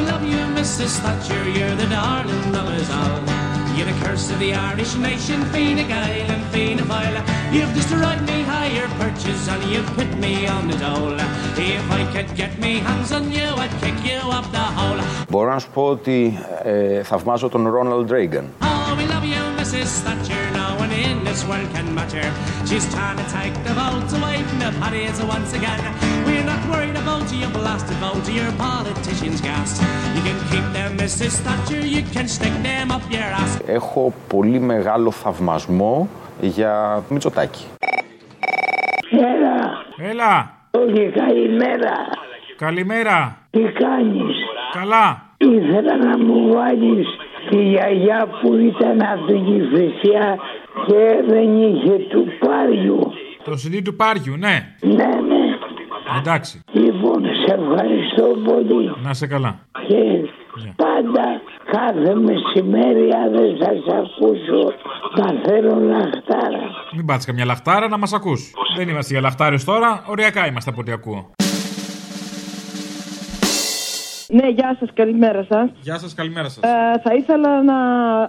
We 0.00 0.02
love 0.12 0.24
you, 0.32 0.42
Mrs. 0.58 0.92
Thatcher, 1.04 1.42
you're 1.56 1.76
the 1.82 1.88
darling 1.96 2.54
of 2.60 2.66
us 2.76 2.88
all. 2.98 3.18
You're 3.76 3.90
the 3.92 3.98
curse 4.04 4.26
of 4.32 4.38
the 4.44 4.50
Irish 4.70 4.94
nation, 5.08 5.38
Fine 5.52 5.82
Gael 5.90 6.28
and 6.34 6.44
Fine 6.52 6.80
Gael. 6.90 7.39
You've 7.55 7.73
destroyed 7.79 8.21
me 8.29 8.37
higher 8.53 8.87
perches 8.99 9.41
and 9.53 9.61
you've 9.71 9.91
put 9.97 10.11
me 10.23 10.33
on 10.55 10.63
the 10.69 10.77
dole. 10.83 11.19
If 11.77 11.85
I 11.99 12.01
could 12.13 12.29
get 12.41 12.51
me 12.63 12.71
hands 12.87 13.11
on 13.17 13.23
you, 13.37 13.47
I'd 13.63 13.75
kick 13.83 13.97
you 14.09 14.19
up 14.37 14.47
the 14.57 14.65
hole. 14.77 15.01
Μπορώ 15.29 15.51
να 15.51 15.59
σου 15.59 15.69
πω 15.73 15.81
ότι 15.87 16.39
ε, 16.63 17.03
θαυμάζω 17.03 17.49
τον 17.49 17.67
Ρόναλντ 17.67 18.11
Ρέιγκαν. 18.11 18.45
Oh, 18.61 18.95
we 18.97 19.05
love 19.13 19.25
you, 19.33 19.43
Mrs. 19.61 19.91
Thatcher, 20.05 20.43
no 20.61 20.67
one 20.83 20.93
in 21.07 21.15
this 21.27 21.41
world 21.49 21.69
can 21.75 21.87
match 21.97 22.13
her. 22.19 22.29
She's 22.69 22.85
trying 22.95 23.17
to 23.23 23.27
take 23.37 23.55
the 23.67 23.73
votes 23.81 24.11
away 24.19 24.37
from 24.47 24.59
the 24.65 24.71
parties 24.81 25.17
once 25.35 25.51
again. 25.59 25.81
We're 26.27 26.47
not 26.53 26.61
worried 26.71 26.97
about 27.03 27.25
your 27.41 27.51
blasted 27.57 27.97
vote, 28.03 28.25
your 28.39 28.51
politicians' 28.67 29.41
gas. 29.49 29.69
You 30.15 30.21
can 30.27 30.37
keep 30.51 30.65
them, 30.77 30.91
Mrs. 31.03 31.33
Thatcher, 31.45 31.81
you 31.95 32.01
can 32.13 32.27
stick 32.37 32.55
them 32.67 32.87
up 32.95 33.03
your 33.15 33.29
ass. 33.41 33.51
Έχω 33.65 34.13
πολύ 34.27 34.59
μεγάλο 34.59 35.11
θαυμασμό 35.11 36.09
για 36.40 37.02
Μητσοτάκη. 37.08 37.64
Έλα. 39.10 39.84
Έλα. 40.10 40.54
Όχι, 40.70 41.12
καλημέρα. 41.14 41.94
Καλημέρα. 42.56 43.36
Τι 43.50 43.60
κάνεις; 43.60 44.36
Καλά. 44.72 45.22
Ήθελα 45.36 45.96
να 45.96 46.18
μου 46.18 46.52
βάλεις 46.52 47.06
τη 47.50 47.56
γιαγιά 47.62 48.26
που 48.40 48.54
ήταν 48.56 49.02
από 49.02 49.26
την 49.26 49.44
Κηφισιά 49.44 50.38
και 50.86 51.22
δεν 51.28 51.62
είχε 51.62 51.96
του 52.10 52.26
πάριου. 52.38 53.12
Το 53.44 53.52
CD 53.52 53.80
του 53.84 53.96
Πάριου, 53.96 54.36
ναι. 54.36 54.74
Ναι, 54.80 55.04
ναι. 55.04 55.42
Εντάξει. 56.18 56.62
Λοιπόν, 56.72 57.24
σε 57.24 57.54
ευχαριστώ 57.54 58.24
πολύ. 58.44 58.92
Να 59.02 59.14
σε 59.14 59.26
καλά. 59.26 59.58
Και 59.88 60.28
πάντα 60.76 61.40
κάθε 61.72 62.14
μεσημέρι 62.14 63.08
αν 63.12 63.30
δεν 63.32 63.56
σας 63.58 63.94
ακούσω 64.00 64.72
θα 65.16 65.40
θέλω 65.44 65.78
λαχτάρα. 65.80 66.64
Μην 66.96 67.06
πάτε 67.06 67.24
καμιά 67.26 67.44
λαχτάρα 67.44 67.88
να 67.88 67.98
μας 67.98 68.12
ακούς. 68.12 68.52
Δεν 68.76 68.88
είμαστε 68.88 69.12
για 69.12 69.22
λαχτάρες 69.22 69.64
τώρα, 69.64 70.04
οριακά 70.06 70.46
είμαστε 70.46 70.70
από 70.70 70.80
ό,τι 70.80 70.92
ακούω. 70.92 71.30
Ναι, 74.32 74.48
γεια 74.48 74.76
σας, 74.78 74.88
καλημέρα 74.94 75.46
σας. 75.48 75.70
Γεια 75.80 75.98
σας, 75.98 76.14
καλημέρα 76.14 76.48
σας. 76.48 76.62
Ε, 76.62 77.00
θα 77.02 77.14
ήθελα 77.14 77.62
να 77.62 77.74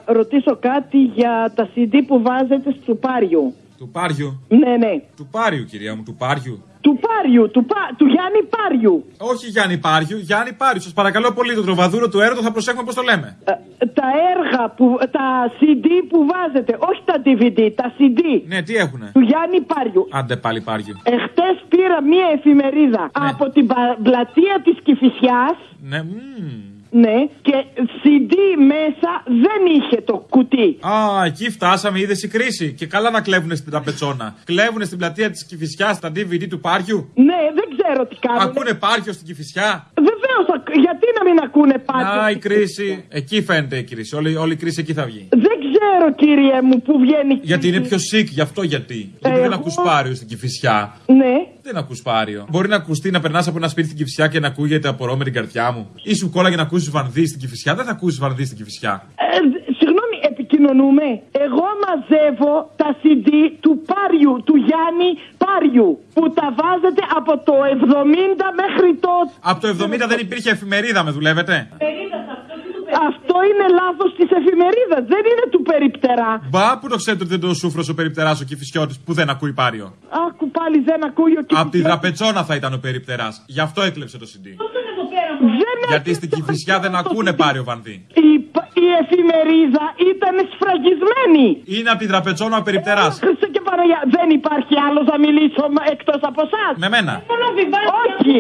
ρωτήσω 0.06 0.58
κάτι 0.60 0.98
για 0.98 1.54
τα 1.56 1.70
CD 1.76 1.94
που 2.08 2.22
βάζετε 2.22 2.76
στο 2.82 2.96
Πάριου. 2.96 3.54
Του 3.82 3.90
Πάριου. 3.90 4.30
Ναι, 4.62 4.74
ναι. 4.84 4.94
Του 5.18 5.28
Πάριου, 5.32 5.64
κυρία 5.72 5.96
μου, 5.96 6.04
του 6.04 6.16
Πάριου. 6.16 6.64
Του 6.82 7.00
Πάριου, 7.06 7.50
του, 7.52 7.66
πα... 7.66 7.82
του 7.98 8.06
Γιάννη 8.14 8.42
Πάριου. 8.56 8.96
Όχι 9.18 9.46
Γιάννη 9.48 9.78
Πάριου, 9.78 10.18
Γιάννη 10.18 10.54
Πάριου. 10.54 10.82
Σας 10.82 10.94
παρακαλώ 10.94 11.32
πολύ, 11.32 11.54
το 11.56 11.62
τροβαδούρο 11.62 12.10
του 12.10 12.20
έρωτο 12.20 12.42
θα 12.42 12.52
προσέχουμε 12.52 12.84
πώς 12.84 12.96
το 12.96 13.02
λέμε. 13.02 13.38
Τα 14.00 14.08
έργα, 14.34 14.70
που, 14.78 14.98
τα 15.12 15.26
CD 15.60 15.86
που 16.10 16.18
βάζετε, 16.32 16.78
όχι 16.90 17.02
τα 17.06 17.16
DVD, 17.26 17.60
τα 17.76 17.94
CD. 17.98 18.22
Ναι, 18.48 18.62
τι 18.62 18.76
έχουνε; 18.76 19.10
Του 19.14 19.20
Γιάννη 19.20 19.62
Πάριου. 19.62 20.08
Άντε 20.12 20.36
πάλι 20.36 20.62
Πάριου. 20.62 20.96
Εχθές 21.04 21.56
πήρα 21.70 22.02
μία 22.04 22.28
εφημερίδα 22.38 23.10
από 23.30 23.50
την 23.50 23.68
πα- 23.68 23.98
πλατεία 24.04 24.56
της 24.64 24.76
Κηφισιάς 24.84 25.58
Ναι, 25.90 26.04
μμμ. 26.04 26.71
Ναι, 26.94 27.16
και 27.42 27.54
CD 28.04 28.34
μέσα 28.58 29.12
δεν 29.26 29.62
είχε 29.76 30.02
το 30.02 30.26
κουτί. 30.30 30.78
Α, 30.88 31.26
εκεί 31.26 31.50
φτάσαμε, 31.50 32.00
είδες 32.00 32.24
η 32.24 32.28
κρίση. 32.28 32.74
Και 32.74 32.86
καλά 32.86 33.10
να 33.10 33.22
κλέβουν 33.22 33.56
στην 33.56 33.72
τραπετσόνα. 33.72 34.36
Κλέβουν 34.44 34.86
στην 34.86 34.98
πλατεία 34.98 35.30
της 35.30 35.46
Κυφυσιά 35.46 35.98
τα 36.02 36.12
DVD 36.16 36.48
του 36.50 36.60
Πάριου. 36.60 37.10
Ναι, 37.16 37.40
δεν 37.58 37.66
ξέρω 37.78 38.06
τι 38.06 38.16
κάνουν. 38.16 38.42
Ακούνε 38.42 38.74
Πάριο 38.74 39.14
στην 39.14 39.26
Κυφυσιά; 39.26 39.88
Βεβαίως, 39.96 40.46
γιατί 40.86 41.06
να 41.18 41.30
μην 41.30 41.44
ακούνε 41.44 41.78
πάντα. 41.86 42.24
Α, 42.24 42.30
η 42.32 42.36
κρίση. 42.38 43.06
Εκεί 43.10 43.42
φαίνεται 43.42 43.78
η 43.78 43.84
κρίση. 43.84 44.16
Όλη, 44.16 44.36
όλη 44.36 44.54
η 44.54 44.56
κρίση 44.56 44.80
εκεί 44.82 44.94
θα 44.94 45.06
βγει. 45.06 45.28
Δεν 45.30 45.58
ξέρω, 45.74 46.14
κύριε 46.16 46.62
μου, 46.62 46.82
που 46.82 47.00
βγαίνει. 47.00 47.40
Γιατί 47.42 47.68
είναι 47.68 47.80
πιο 47.80 47.98
sick, 48.12 48.26
γι' 48.26 48.42
αυτό 48.42 48.62
γιατί. 48.64 49.14
Γιατί 49.20 49.36
δεν 49.38 49.46
εγώ- 49.46 49.54
ακούς 49.56 49.74
Πάριο 49.84 50.16
στην 50.16 50.28
Κυφυσιά. 50.28 50.96
Ναι. 51.06 51.34
Δεν 51.62 51.78
ακούς 51.78 52.02
Πάριο. 52.02 52.46
Μπορεί 52.50 52.68
να 52.68 52.76
ακουστεί 52.76 53.12
να 53.12 53.20
περνάς 53.20 53.48
από 53.48 53.58
ένα 53.58 53.68
σπίτι 53.68 53.88
στην 53.88 53.98
Κυφυσιά 54.00 54.28
και 54.28 54.40
να 54.40 54.48
ακούγεται 54.48 54.88
απορώ 54.88 55.16
με 55.18 55.24
την 55.24 55.34
καρδιά 55.34 55.72
μου. 55.72 55.90
Ή 56.04 56.14
σου 56.16 56.30
κόλλαγε 56.30 56.56
να 56.56 56.62
ακούσεις 56.82 56.92
βανδύ 57.00 57.26
στην 57.28 57.40
Κυφυσιά; 57.40 57.76
Δεν 57.76 57.86
θα 57.86 57.92
ακούσεις 57.92 58.20
βανδύ 58.20 58.46
στην 58.46 58.58
Κυφυσιά. 58.58 58.94
Ε, 59.16 59.40
δ- 59.52 59.64
συγγνώμη, 59.80 60.18
επικοινωνούμε. 60.32 61.06
Εγώ 61.46 61.68
μαζεύω 61.84 62.54
τα 62.82 62.90
CD 63.02 63.30
του 63.64 63.74
Πάριου, 63.92 64.34
του 64.48 64.56
Γιάννη 64.68 65.10
Πάριου, 65.44 65.90
που 66.16 66.24
τα 66.38 66.48
βάζετε 66.60 67.02
από 67.20 67.34
το 67.48 67.56
70 68.44 68.46
μέχρι 68.62 68.90
το... 69.04 69.12
Από 69.52 69.60
το 69.64 69.68
70 69.68 70.06
δεν 70.12 70.20
υπήρχε 70.26 70.50
εφημερίδα, 70.58 71.00
με 71.08 71.12
δουλεύετε; 71.18 71.54
Αυτό 73.10 73.36
είναι 73.50 73.66
λάθος 73.82 74.12
της 74.20 74.30
εφημερίδας, 74.40 75.04
δεν 75.14 75.24
είναι 75.30 75.46
του 75.54 75.62
περιπτερά. 75.72 76.32
Μπα, 76.52 76.80
που 76.80 76.88
το 76.94 76.98
ξέρετε 77.02 77.24
ότι 77.26 77.32
δεν 77.36 77.42
το 77.48 77.54
σούφρο 77.62 77.84
ο 77.92 77.94
περιπτεράς 78.00 78.38
ο 78.42 78.46
Κυφυσιώτης 78.50 78.98
που 79.06 79.14
δεν 79.20 79.28
ακούει 79.34 79.54
Πάριο; 79.62 79.88
Άκου 80.28 80.46
πάλι 80.58 80.78
δεν 80.90 81.00
ακούει 81.10 81.34
ο 81.40 81.42
Από 81.64 81.72
τη 81.76 81.82
δραπετσόνα 81.82 82.42
θα 82.44 82.56
ήταν 82.56 82.72
ο 82.74 82.78
περιπτεράς. 82.78 83.34
Γι' 83.56 83.60
αυτό 83.68 83.82
έκλεψε 83.82 84.18
το 84.18 84.28
CD. 84.32 84.46
Δεν 85.40 85.76
Γιατί 85.92 86.14
στην 86.20 86.30
Κυφυσιά 86.30 86.76
δεν 86.80 86.94
ακούνε 87.02 87.34
Πάριο 87.34 87.64
Βανδύ. 87.70 87.96
η, 88.28 88.30
η 88.86 88.88
εφημερίδα 89.02 89.84
ήταν 90.12 90.36
σφραγισμένη. 90.54 91.48
Είναι 91.76 91.90
από 91.94 92.00
τη 92.04 92.08
δραπετσόνα 92.14 92.56
ο 92.62 92.64
περιπτερά. 92.70 93.06
Χριστέ 93.26 93.48
και 93.56 93.62
Παναγιά, 93.68 94.00
δεν 94.18 94.28
υπάρχει 94.40 94.76
άλλος 94.88 95.06
να 95.12 95.18
μιλήσω 95.26 95.64
μα- 95.76 95.86
εκτός 95.96 96.20
από 96.30 96.40
εσάς. 96.48 96.74
Με 96.84 96.90
μένα. 96.96 97.14
Όχι. 98.04 98.38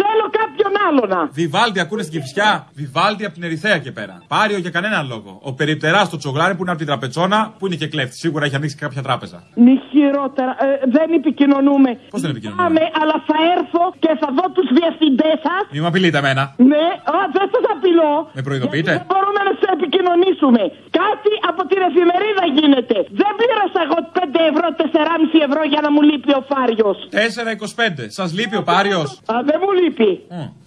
Θέλω 0.00 0.24
κάποιον 0.40 0.72
άλλο 0.86 1.02
να. 1.14 1.20
Βιβάλτι 1.40 1.78
ακούνε 1.84 2.02
στην 2.06 2.14
Κυφυσιά. 2.14 2.50
Βιβάλτι 2.80 3.22
από 3.24 3.34
την 3.34 3.42
Ερυθέα 3.48 3.76
και 3.84 3.92
πέρα. 3.98 4.14
Πάριο 4.34 4.58
για 4.64 4.70
κανέναν 4.76 5.02
λόγο. 5.12 5.30
Ο 5.42 5.50
περιπτερά 5.60 6.00
στο 6.04 6.16
τσογλάρι 6.16 6.54
που 6.54 6.62
είναι 6.62 6.70
από 6.74 6.80
τη 6.80 6.86
τραπετσόνα 6.90 7.38
που 7.58 7.64
είναι 7.66 7.76
και 7.82 7.88
κλέφτη. 7.92 8.16
Σίγουρα 8.24 8.44
έχει 8.46 8.56
ανοίξει 8.60 8.76
κάποια 8.84 9.02
τράπεζα. 9.08 9.38
Μη 9.64 9.74
χειρότερα, 9.90 10.52
ε, 10.66 10.66
δεν 10.96 11.08
επικοινωνούμε. 11.20 11.90
Πώς 12.14 12.20
δεν 12.24 12.30
επικοινωνούμε; 12.34 12.62
Πάμε, 12.64 12.82
αλλά 13.00 13.16
θα 13.28 13.38
έρθω 13.56 13.82
και 14.04 14.10
θα 14.20 14.28
δω 14.36 14.44
τους 14.56 14.68
διευθυντές 14.78 15.36
σας. 15.46 15.62
Μη 15.72 15.78
με 15.84 15.88
απειλείτε 15.92 16.18
εμένα. 16.22 16.42
Ναι, 16.72 16.84
α, 17.14 17.16
δεν 17.36 17.46
σας 17.54 17.64
απειλώ. 17.74 18.12
Με 18.38 18.42
προειδοποιείτε; 18.48 18.90
Δεν 18.98 19.06
μπορούμε 19.10 19.40
να 19.48 19.52
σε 19.60 19.66
επικοινωνήσουμε. 19.76 20.62
Κάτι 21.02 21.32
από 21.50 21.60
την 21.70 21.80
εφημερίδα 21.88 22.44
γίνεται. 22.58 22.96
Δεν 23.20 23.30
πλήρωσα 23.38 23.80
εγώ 23.86 23.98
5 24.18 24.40
ευρώ, 24.50 24.66
4,5 24.80 25.38
ευρώ 25.48 25.62
για 25.72 25.80
να 25.84 25.88
μου 25.94 26.00
λείπει 26.08 26.30
ο 26.40 26.42
Φάριος. 26.50 26.96
4,25. 27.10 28.04
Σας 28.18 28.28
λείπει 28.38 28.56
ο 28.62 28.64
Πάριος; 28.70 29.08
Α, 29.32 29.34
δεν 29.48 29.56
μου 29.62 29.70
λείπει. 29.80 30.10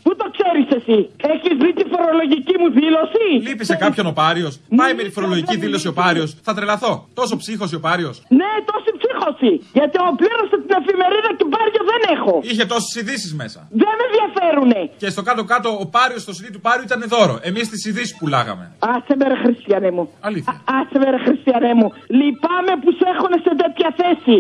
Πού 0.06 0.12
το 0.22 0.26
ξέρεις 0.36 0.68
εσύ; 0.80 0.98
Έχεις 1.34 1.54
δει 1.62 1.70
τη 1.80 1.84
φορολογική 1.94 2.56
μου 2.62 2.68
δήλωση; 2.80 3.26
Λείπει 3.48 3.66
σε 3.72 3.76
κάποιον 3.84 4.06
ο 4.12 4.14
Πάριος. 4.22 4.54
Πάει 4.80 4.94
με 5.00 5.04
τη 5.08 5.12
φορολογική 5.18 5.56
δήλωση 5.64 5.88
ο 5.94 5.94
Πάριος. 6.02 6.30
Θα 6.48 6.54
τρελαθώ. 6.58 6.94
Τόσο 7.20 7.34
ψύχωση 7.42 7.76
ο 7.80 7.82
Πάριος. 7.88 8.16
Ναι, 8.40 8.52
τόση 8.70 8.92
ψύχωση. 9.02 9.52
Γιατί 9.78 9.96
ο 10.08 10.10
πλήρωσα 10.20 10.56
την 10.64 10.74
εφημερίδα 10.82 11.30
και 11.40 11.46
Πάριο 11.56 11.82
δεν 11.92 12.02
έχω. 12.16 12.34
Είχε 12.52 12.66
τόσες 12.74 12.94
ειδήσεις 13.00 13.32
μέσα. 13.42 13.60
Δεν 13.82 13.92
με 13.98 14.04
ενδιαφέρουνε. 14.10 14.80
Και 15.02 15.10
στο 15.14 15.22
κάτω-κάτω 15.30 15.70
ο 15.84 15.86
Πάριος 15.96 16.22
στο 16.26 16.34
CD 16.38 16.46
του 16.56 16.62
Πάριου 16.66 16.84
ήταν 16.90 17.02
δώρο. 17.14 17.36
Εμείς 17.50 17.66
τις 17.70 17.82
ειδήσεις 17.90 18.16
πουλάγαμε. 18.20 18.66
Άσε 18.94 19.14
με 19.20 19.26
ρε 19.32 19.38
χριστιανέ 19.44 19.92
μου. 19.96 20.04
Αλήθεια. 20.30 20.52
Α- 20.54 20.62
Άσε 20.80 20.98
με 21.04 21.08
ρε 21.16 21.20
χριστιανέ 21.26 21.72
μου. 21.80 21.88
Λυπάμαι 22.20 22.74
που 22.82 22.90
σε 23.00 23.06
έχουν 23.14 23.32
σε 23.46 23.52
τέτοια 23.62 23.90
θέση. 24.00 24.38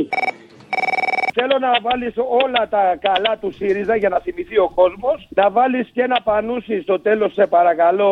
Θέλω 1.38 1.55
να 1.67 1.71
βάλεις 1.88 2.13
όλα 2.43 2.61
τα 2.75 2.83
καλά 3.07 3.33
του 3.41 3.51
ΣΥΡΙΖΑ 3.57 3.95
για 3.95 4.09
να 4.09 4.19
θυμηθεί 4.19 4.57
ο 4.57 4.69
κόσμος. 4.79 5.27
Να 5.29 5.49
βάλεις 5.49 5.88
και 5.93 6.01
ένα 6.01 6.17
πανούσι 6.23 6.81
στο 6.81 6.99
τέλος, 6.99 7.33
σε 7.33 7.45
παρακαλώ, 7.47 8.11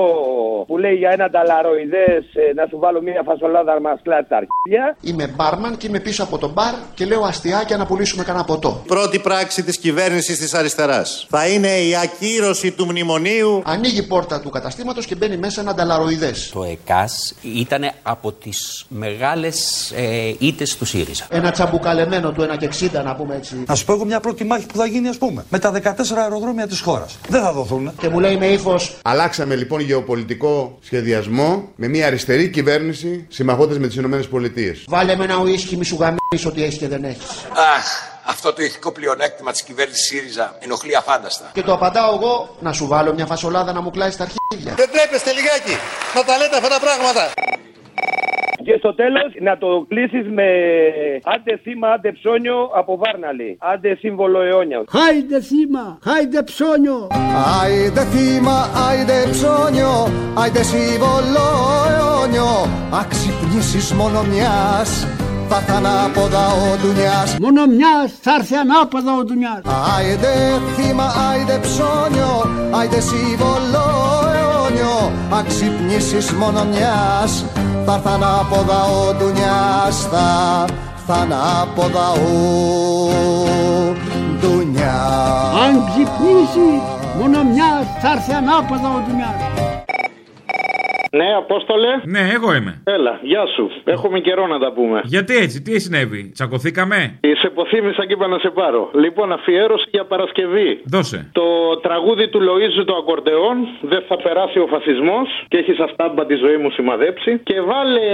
που 0.67 0.77
λέει 0.77 0.95
για 0.95 1.11
ένα 1.17 1.29
ταλαροειδέ. 1.29 2.09
Να 2.55 2.65
σου 2.69 2.77
βάλω 2.79 3.01
μια 3.01 3.21
φασολάδα 3.25 3.73
να 3.73 3.79
μα 3.79 3.93
κλάτσει 4.03 4.29
τα 4.29 4.37
αρχίδια. 4.41 4.97
Είμαι 5.01 5.27
μπάρμαν 5.35 5.77
και 5.77 5.87
είμαι 5.87 5.99
πίσω 5.99 6.23
από 6.23 6.37
τον 6.37 6.51
μπαρ 6.51 6.73
και 6.93 7.05
λέω 7.05 7.21
αστιάκια 7.21 7.77
να 7.77 7.85
πουλήσουμε 7.85 8.23
κανένα 8.23 8.45
ποτό. 8.45 8.83
Πρώτη 8.87 9.19
πράξη 9.19 9.63
της 9.63 9.77
κυβέρνησης 9.77 10.37
της 10.37 10.53
αριστεράς 10.53 11.25
θα 11.29 11.47
είναι 11.47 11.67
η 11.67 11.95
ακύρωση 11.95 12.71
του 12.71 12.85
μνημονίου. 12.85 13.61
Ανοίγει 13.65 13.99
η 13.99 14.07
πόρτα 14.07 14.41
του 14.41 14.49
καταστήματος 14.49 15.05
και 15.05 15.15
μπαίνει 15.15 15.37
μέσα 15.37 15.61
ένα 15.61 15.73
ταλαροειδέ. 15.73 16.33
Το 16.53 16.63
ΕΚΑΣ 16.63 17.35
ήταν 17.41 17.91
από 18.03 18.31
τις 18.31 18.85
μεγάλες 18.89 19.57
ε, 19.95 20.35
ήττες 20.39 20.77
του 20.77 20.85
ΣΥΡΙΖΑ. 20.85 21.25
Ένα 21.29 21.51
τσαμπουκαλεμένο 21.51 22.31
του 22.31 22.41
1,60 22.41 23.03
να 23.03 23.12
πούμε 23.15 23.35
έτσι. 23.35 23.63
Να 23.67 23.75
σου 23.75 23.85
πω 23.85 23.93
εγώ 23.93 24.05
μια 24.05 24.19
πρώτη 24.19 24.43
μάχη 24.43 24.65
που 24.65 24.77
θα 24.77 24.85
γίνει, 24.85 25.07
ας 25.07 25.17
πούμε, 25.17 25.45
με 25.49 25.59
τα 25.59 25.71
14 25.71 26.17
αεροδρόμια 26.17 26.67
της 26.67 26.79
χώρας. 26.79 27.17
Δεν 27.29 27.41
θα 27.41 27.51
δοθούν. 27.53 27.91
Και 27.97 28.09
μου 28.09 28.19
λέει 28.19 28.37
με 28.37 28.45
ύφος. 28.45 28.97
Αλλάξαμε 29.01 29.55
λοιπόν 29.55 29.79
γεωπολιτικό 29.79 30.77
σχεδιασμό 30.81 31.67
με 31.75 31.87
μια 31.87 32.05
αριστερή 32.07 32.49
κυβέρνηση 32.49 33.25
συμμαχώντας 33.29 33.77
με 33.79 33.87
τις 33.87 33.95
Ηνωμένες 33.95 34.27
Πολιτείες. 34.27 34.83
Βάλε 34.87 35.15
με 35.15 35.23
ένα 35.23 35.37
ουίσκι 35.37 35.77
μη 35.77 35.85
σου 35.85 35.95
γαμίσει 35.99 36.47
ότι 36.47 36.63
έχεις 36.63 36.77
και 36.77 36.87
δεν 36.87 37.03
έχεις. 37.03 37.25
Αχ, 37.75 37.85
αυτό 38.25 38.53
το 38.53 38.63
ηθικό 38.63 38.91
πλεονέκτημα 38.91 39.51
της 39.51 39.63
κυβέρνησης 39.63 40.05
ΣΥΡΙΖΑ 40.05 40.55
ενοχλεί 40.59 40.95
αφάνταστα. 40.95 41.49
Και 41.53 41.61
το 41.61 41.73
απαντάω 41.73 42.13
εγώ 42.15 42.55
να 42.59 42.73
σου 42.73 42.87
βάλω 42.87 43.13
μια 43.13 43.25
φασολάδα 43.25 43.73
να 43.73 43.81
μου 43.81 43.91
κλάσει 43.91 44.17
τα 44.17 44.23
αρχίδια. 44.23 44.73
Δεν 44.75 44.89
τρέπεστε 44.91 45.31
λιγάκι 45.31 45.75
να 46.15 46.23
τα 46.23 46.37
λέτε 46.37 46.55
αυτά 46.55 46.69
τα 46.69 46.79
πράγματα. 46.79 47.31
Και 48.63 48.75
στο 48.77 48.93
τέλος 48.93 49.29
να 49.39 49.57
το 49.57 49.85
κλείσεις 49.87 50.27
με 50.37 50.47
άντε 51.23 51.59
θύμα, 51.63 51.87
άντε 51.87 52.11
ψώνιο 52.11 52.69
από 52.75 52.97
Βάρναλη. 52.97 53.57
Άντε 53.59 53.95
σύμβολο 53.95 54.41
αιώνια. 54.41 54.83
Χάιντε 54.89 55.41
θύμα, 55.41 55.99
χάιντε 56.03 56.43
ψώνιο. 56.43 57.07
Άιντε 57.61 58.03
θύμα, 58.13 58.57
άιντε 58.87 59.17
ψώνιο, 59.31 59.93
άιντε 60.41 60.63
σύμβολο 60.63 61.47
αιώνιο. 61.91 62.51
Αξυπνήσεις 63.01 63.93
μόνο 63.93 64.23
μιας, 64.23 65.07
θα 65.53 65.59
έρθει 65.59 65.75
ανάποδα 65.75 66.45
ο 66.47 66.77
Ντουνιάς. 66.81 67.29
Μόνο 67.41 67.61
μιας 67.65 68.09
θα 68.21 68.31
έρθει 68.37 68.55
ανάποδα 68.55 69.11
ο 69.19 69.23
Ντουνιάς. 69.23 69.61
Άιντε 69.95 70.33
θύμα, 70.75 71.07
άιντε 71.29 71.57
ψώνιο, 71.65 72.33
άιντε 72.77 72.99
σύμβολο 72.99 73.85
αιώνιο. 74.37 75.11
Αξυπνήσεις 75.39 76.31
μόνο 76.31 76.61
μιας, 76.71 77.31
θα 77.85 77.93
έρθει 77.93 78.09
ανάποδα 78.15 78.79
ο 78.83 79.13
Ντουνιάς. 79.17 79.95
Θα 80.11 80.27
έρθει 80.65 81.21
ανάποδα 81.21 82.07
ο 82.11 82.27
Ντουνιάς. 84.39 85.53
Αν 85.63 85.73
ξυπνήσεις, 85.89 86.81
μόνο 87.19 87.43
μιας 87.53 87.85
θα 88.01 88.09
έρθει 88.15 88.33
ανάποδα 88.39 88.89
ο 88.97 88.99
Ντουνιάς. 89.05 89.37
Ναι, 91.19 91.27
Απόστολε. 91.37 91.91
Ναι, 92.15 92.23
εγώ 92.37 92.55
είμαι. 92.55 92.81
Έλα, 92.83 93.19
γεια 93.21 93.45
σου. 93.55 93.71
Έχουμε 93.83 94.19
καιρό 94.19 94.47
να 94.47 94.59
τα 94.59 94.71
πούμε. 94.71 95.01
Γιατί 95.03 95.35
έτσι, 95.35 95.61
τι 95.61 95.79
συνέβη, 95.79 96.31
τσακωθήκαμε; 96.33 97.19
Σε 97.41 97.47
υποθύμησα 97.47 98.05
και 98.05 98.13
είπα 98.13 98.27
να 98.27 98.39
σε 98.39 98.49
πάρω. 98.49 98.89
Λοιπόν, 98.93 99.31
αφιέρωση 99.31 99.85
για 99.89 100.05
Παρασκευή. 100.05 100.81
Δώσε. 100.85 101.29
Το 101.31 101.47
τραγούδι 101.81 102.27
του 102.29 102.39
Λοίζου 102.41 102.83
το 102.85 102.95
ακορντεόν 102.95 103.55
Δεν 103.81 104.03
θα 104.07 104.15
περάσει 104.17 104.59
ο 104.59 104.67
φασισμός 104.67 105.27
και 105.47 105.57
έχεις 105.57 105.75
σαν 105.75 105.89
στάμπα 105.93 106.25
τη 106.25 106.35
ζωή 106.35 106.57
μου 106.57 106.69
σημαδέψει. 106.71 107.31
Και 107.43 107.61
βάλε 107.61 108.07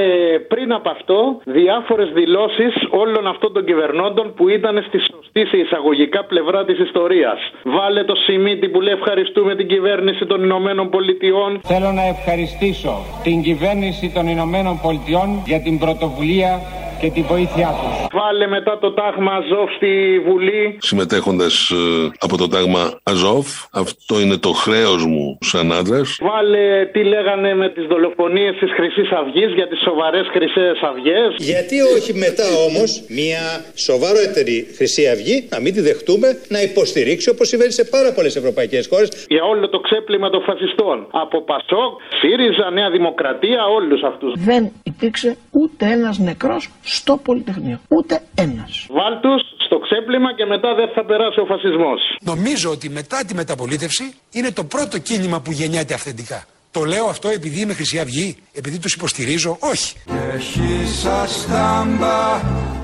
πριν 0.48 0.74
από 0.74 0.90
αυτό 0.90 1.42
διάφορες 1.44 2.10
δηλώσεις 2.20 2.74
όλων 2.90 3.28
αυτών 3.28 3.54
των 3.54 3.66
κυβερνώντων 3.66 4.34
που 4.36 4.50
ήταν 4.50 4.84
στη 4.88 5.00
σωστή 5.00 5.46
σε 5.46 5.58
εισαγωγικά 5.58 6.26
πλευρά 6.26 6.66
της 6.66 6.80
ιστορίας. 6.80 7.40
Βάλε 7.64 8.04
το 8.04 8.16
Σιμίτι 8.16 8.70
που 8.70 8.82
λέει 8.82 8.94
ευχαριστούμε 8.94 9.56
την 9.56 9.68
κυβέρνηση 9.68 10.26
των 10.26 10.44
Ηνωμένων 10.44 10.90
Πολιτειών. 10.90 11.60
Θέλω 11.64 11.92
να 11.92 12.06
ευχαριστήσω 12.16 12.89
την 13.24 13.42
κυβέρνηση 13.42 14.10
των 14.10 14.28
Ηνωμένων 14.28 14.80
Πολιτειών 14.82 15.42
για 15.46 15.62
την 15.62 15.80
πρωτοβουλία 15.80 16.62
και 17.00 17.10
τη 17.10 17.22
βοήθειά 17.22 17.70
τους. 17.80 18.20
Βάλε 18.20 18.48
μετά 18.48 18.78
το 18.80 18.92
τάγμα 18.94 19.32
Αζόφ 19.32 19.70
στη 19.76 19.92
Βουλή. 20.28 20.78
Συμμετέχοντας 20.80 21.70
ε, 21.70 22.10
από 22.20 22.38
το 22.38 22.48
τάγμα 22.48 23.00
Αζόφ, 23.04 23.48
αυτό 23.72 24.20
είναι 24.20 24.38
το 24.38 24.52
χρέος 24.52 25.06
μου 25.06 25.38
σαν 25.42 25.72
άντρας. 25.74 26.18
Βάλε 26.22 26.86
τι 26.86 27.04
λέγανε 27.04 27.56
με 27.56 27.70
τις 27.70 27.86
δολοφονίες 27.86 28.56
της 28.60 28.72
χρυσής 28.72 29.12
Αυγής 29.12 29.54
για 29.54 29.68
τις 29.68 29.80
σοβαρές 29.82 30.28
χρυσές 30.32 30.80
Αυγές. 30.82 31.32
Γιατί 31.38 31.82
όχι 31.82 32.14
μετά 32.14 32.48
όμως 32.68 33.04
μια 33.08 33.46
σοβαρότερη 33.76 34.68
Χρυσή 34.76 35.08
Αυγή 35.08 35.48
να 35.50 35.60
μην 35.60 35.74
τη 35.74 35.82
δεχτούμε 35.82 36.28
να 36.48 36.62
υποστηρίξει 36.62 37.30
όπως 37.30 37.48
συμβαίνει 37.48 37.72
σε 37.72 37.86
πάρα 37.86 38.14
πολλές 38.14 38.36
ευρωπαϊκές 38.36 38.88
χώρες. 38.92 39.26
Για 39.28 39.44
όλο 39.44 39.70
το 39.70 39.80
ξέπλυμα 39.80 40.30
των 40.30 40.42
φασιστών. 40.42 41.08
Από 41.12 41.42
Πασόκ, 41.42 41.92
ΣΥΡΙΖΑ, 42.20 42.70
Νέα 42.80 42.90
Δημοκρατία, 42.90 43.62
όλους 43.78 44.02
αυτούς. 44.12 44.32
Δεν 44.38 44.72
υπήρξε 44.84 45.38
ούτε 45.52 45.86
ένας 45.86 46.18
νεκρός 46.18 46.70
στο 46.82 47.18
Πολυτεχνείο. 47.18 47.80
Ούτε 47.88 48.22
ένας. 48.36 48.88
Βάλ 48.90 49.14
τους 49.20 49.42
στο 49.66 49.78
ξέπλυμα 49.80 50.30
και 50.36 50.46
μετά 50.46 50.76
δεν 50.76 50.90
θα 50.96 51.06
περάσει 51.06 51.40
ο 51.40 51.46
φασισμός. 51.46 52.00
Νομίζω 52.22 52.70
ότι 52.72 52.90
μετά 52.90 53.26
τη 53.28 53.34
μεταπολίτευση 53.36 54.06
είναι 54.32 54.52
το 54.52 54.64
πρώτο 54.64 55.00
κίνημα 55.00 55.42
που 55.42 55.52
γεννιέται 55.52 55.94
αυθεντικά. 55.94 56.40
Το 56.72 56.84
λέω 56.84 57.06
αυτό 57.06 57.30
επειδή 57.30 57.62
είμαι 57.62 57.74
Χρυσή 57.74 58.00
Αυγή, 58.00 58.38
επειδή 58.54 58.80
τους 58.80 58.94
υποστηρίζω, 58.94 59.58
όχι. 59.60 59.96
Έχει 60.36 60.72
σαν 61.02 61.28
στάμπα 61.28 62.20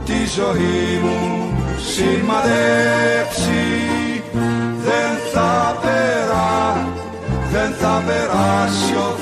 τη 0.05 0.19
ζωή 0.37 0.99
μου 1.03 1.45
σημαδέψει 1.91 3.63
Δεν 4.77 5.17
θα 5.33 5.79
περά, 5.81 6.87
δεν 7.51 7.71
θα 7.71 8.03
περάσει 8.07 8.93
ο 8.95 9.14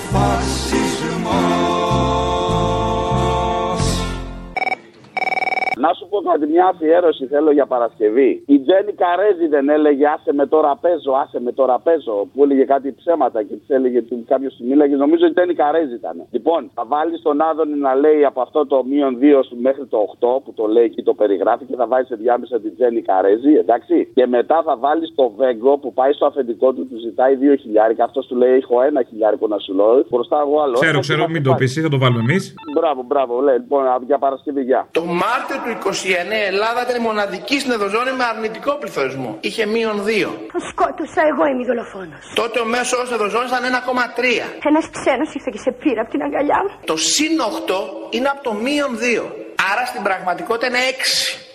πω 6.13 6.19
κάτι, 6.29 6.45
μια 6.55 6.65
αφιέρωση 6.73 7.23
θέλω 7.33 7.51
για 7.57 7.65
Παρασκευή. 7.65 8.31
Η 8.55 8.57
Τζέννη 8.63 8.93
Καρέζη 9.03 9.47
δεν 9.55 9.65
έλεγε 9.69 10.05
Άσε 10.15 10.31
με 10.39 10.45
τώρα 10.53 10.71
παίζω, 10.83 11.11
άσε 11.23 11.39
με 11.45 11.51
τώρα 11.59 11.75
παίζω. 11.85 12.15
Που 12.33 12.43
έλεγε 12.43 12.63
κάτι 12.73 12.87
ψέματα 12.99 13.43
και 13.47 13.55
της 13.59 13.69
έλεγε 13.77 13.99
κάποιος 14.31 14.55
τη 14.57 14.63
μίλαγε. 14.63 14.95
Νομίζω 14.95 15.25
η 15.25 15.33
Τζέννη 15.33 15.53
Καρέζη 15.61 15.93
ήταν. 16.01 16.15
Λοιπόν, 16.31 16.61
θα 16.73 16.83
βάλει 16.93 17.15
τον 17.27 17.41
Άδωνη 17.41 17.77
να 17.87 17.95
λέει 17.95 18.25
από 18.25 18.41
αυτό 18.41 18.59
το 18.65 18.77
μείον 18.89 19.17
2 19.21 19.41
σου 19.47 19.55
μέχρι 19.67 19.85
το 19.93 19.97
8 20.19 20.43
που 20.43 20.53
το 20.53 20.65
λέει 20.65 20.83
εκεί 20.83 21.01
το 21.03 21.13
περιγράφει 21.13 21.65
και 21.65 21.75
θα 21.75 21.87
βάλει 21.87 22.05
σε 22.05 22.15
διάμεσα 22.15 22.59
την 22.59 22.71
Τζέννη 22.75 23.01
Καρέζη, 23.01 23.53
εντάξει. 23.63 24.11
Και 24.13 24.25
μετά 24.27 24.57
θα 24.65 24.77
βάλει 24.77 25.05
το 25.15 25.25
Βέγκο 25.37 25.77
που 25.77 25.93
πάει 25.93 26.11
στο 26.13 26.25
αφεντικό 26.25 26.73
του, 26.73 26.87
του 26.89 26.97
ζητάει 27.05 27.37
2 27.41 27.57
χιλιάρικα. 27.61 28.03
Αυτός 28.03 28.27
του 28.27 28.35
λέει: 28.35 28.53
Έχω 28.55 28.81
ένα 28.81 29.01
χιλιάρικο 29.09 29.47
να 29.47 29.57
σου 29.57 29.73
λέω. 29.73 30.05
Μπροστά 30.09 30.37
εγώ 30.45 30.61
άλλο. 30.61 30.73
Ξέρω, 30.73 30.91
ένα 30.91 30.99
ξέρω, 30.99 31.21
και 31.25 31.31
μην 31.31 31.43
θα 31.43 31.49
το 31.49 31.49
πάει. 31.49 31.59
πεις, 31.59 31.81
θα 31.81 31.89
το 31.89 31.97
βάλουμε 31.97 32.23
εμείς. 32.29 32.53
Μπράβο, 32.75 33.03
μπράβο, 33.07 33.41
λέει. 33.41 33.57
Λοιπόν, 33.57 33.83
για 34.05 34.17
Παρασκευή, 34.17 34.61
γεια. 34.61 34.87
Το 34.91 35.03
Μάρτιο 35.05 35.57
του 35.63 35.71
29 35.89 36.02
η 36.02 36.02
Ελλάδα 36.51 36.81
ήταν 36.85 36.95
η 37.01 37.03
μοναδική 37.09 37.59
στην 37.59 37.71
Ευρωζώνη 37.71 38.11
με 38.11 38.23
αρνητικό 38.23 38.71
πληθωρισμό. 38.81 39.37
Είχε 39.39 39.65
μείον 39.65 39.97
2. 40.05 40.31
Σκότωσα, 40.69 41.21
εγώ 41.31 41.43
είμαι 41.49 41.61
η 41.65 41.67
δολοφόνος. 41.71 42.23
Τότε 42.35 42.59
ο 42.59 42.65
μέσος 42.65 42.93
όρος 42.99 43.11
Ευρωζώνης 43.11 43.49
ήταν 43.51 43.63
1,3. 43.63 44.45
Ένας 44.71 44.85
ξένος 44.95 45.33
ήρθε 45.33 45.49
και 45.53 45.61
σε 45.65 45.71
πήρε 45.71 45.99
από 45.99 46.09
την 46.09 46.21
αγκαλιά 46.21 46.59
μου. 46.63 46.71
Το 46.85 46.97
συν 46.97 47.33
8 47.39 47.79
είναι 48.09 48.29
από 48.33 48.41
το 48.43 48.53
μείον 48.53 48.91
2. 48.97 49.42
Άρα 49.71 49.83
στην 49.91 50.01
πραγματικότητα 50.07 50.67
είναι 50.69 50.81
6. 50.89 51.03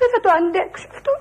Δεν 0.01 0.09
θα 0.13 0.19
το 0.25 0.31
αντέξω 0.39 0.87
αυτό. 0.97 1.13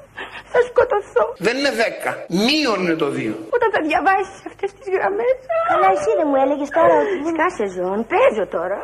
Θα 0.54 0.60
σκοτωθώ. 0.70 1.24
Δεν 1.48 1.56
είναι 1.60 1.72
10. 1.72 2.12
Μείον 2.46 2.80
είναι 2.84 2.98
το 3.04 3.08
2. 3.18 3.34
Όταν 3.56 3.70
θα 3.74 3.80
διαβάσεις 3.90 4.40
αυτές 4.50 4.70
τις 4.78 4.88
γραμμές. 4.96 5.36
Καλά, 5.72 5.90
εσύ 5.96 6.12
δεν 6.20 6.28
μου 6.32 6.38
έλεγες 6.44 6.70
τώρα 6.78 6.94
ότι 7.04 7.16
σκάσε 7.32 7.66
ζών. 7.76 8.00
Παίζω 8.12 8.46
τώρα. 8.58 8.78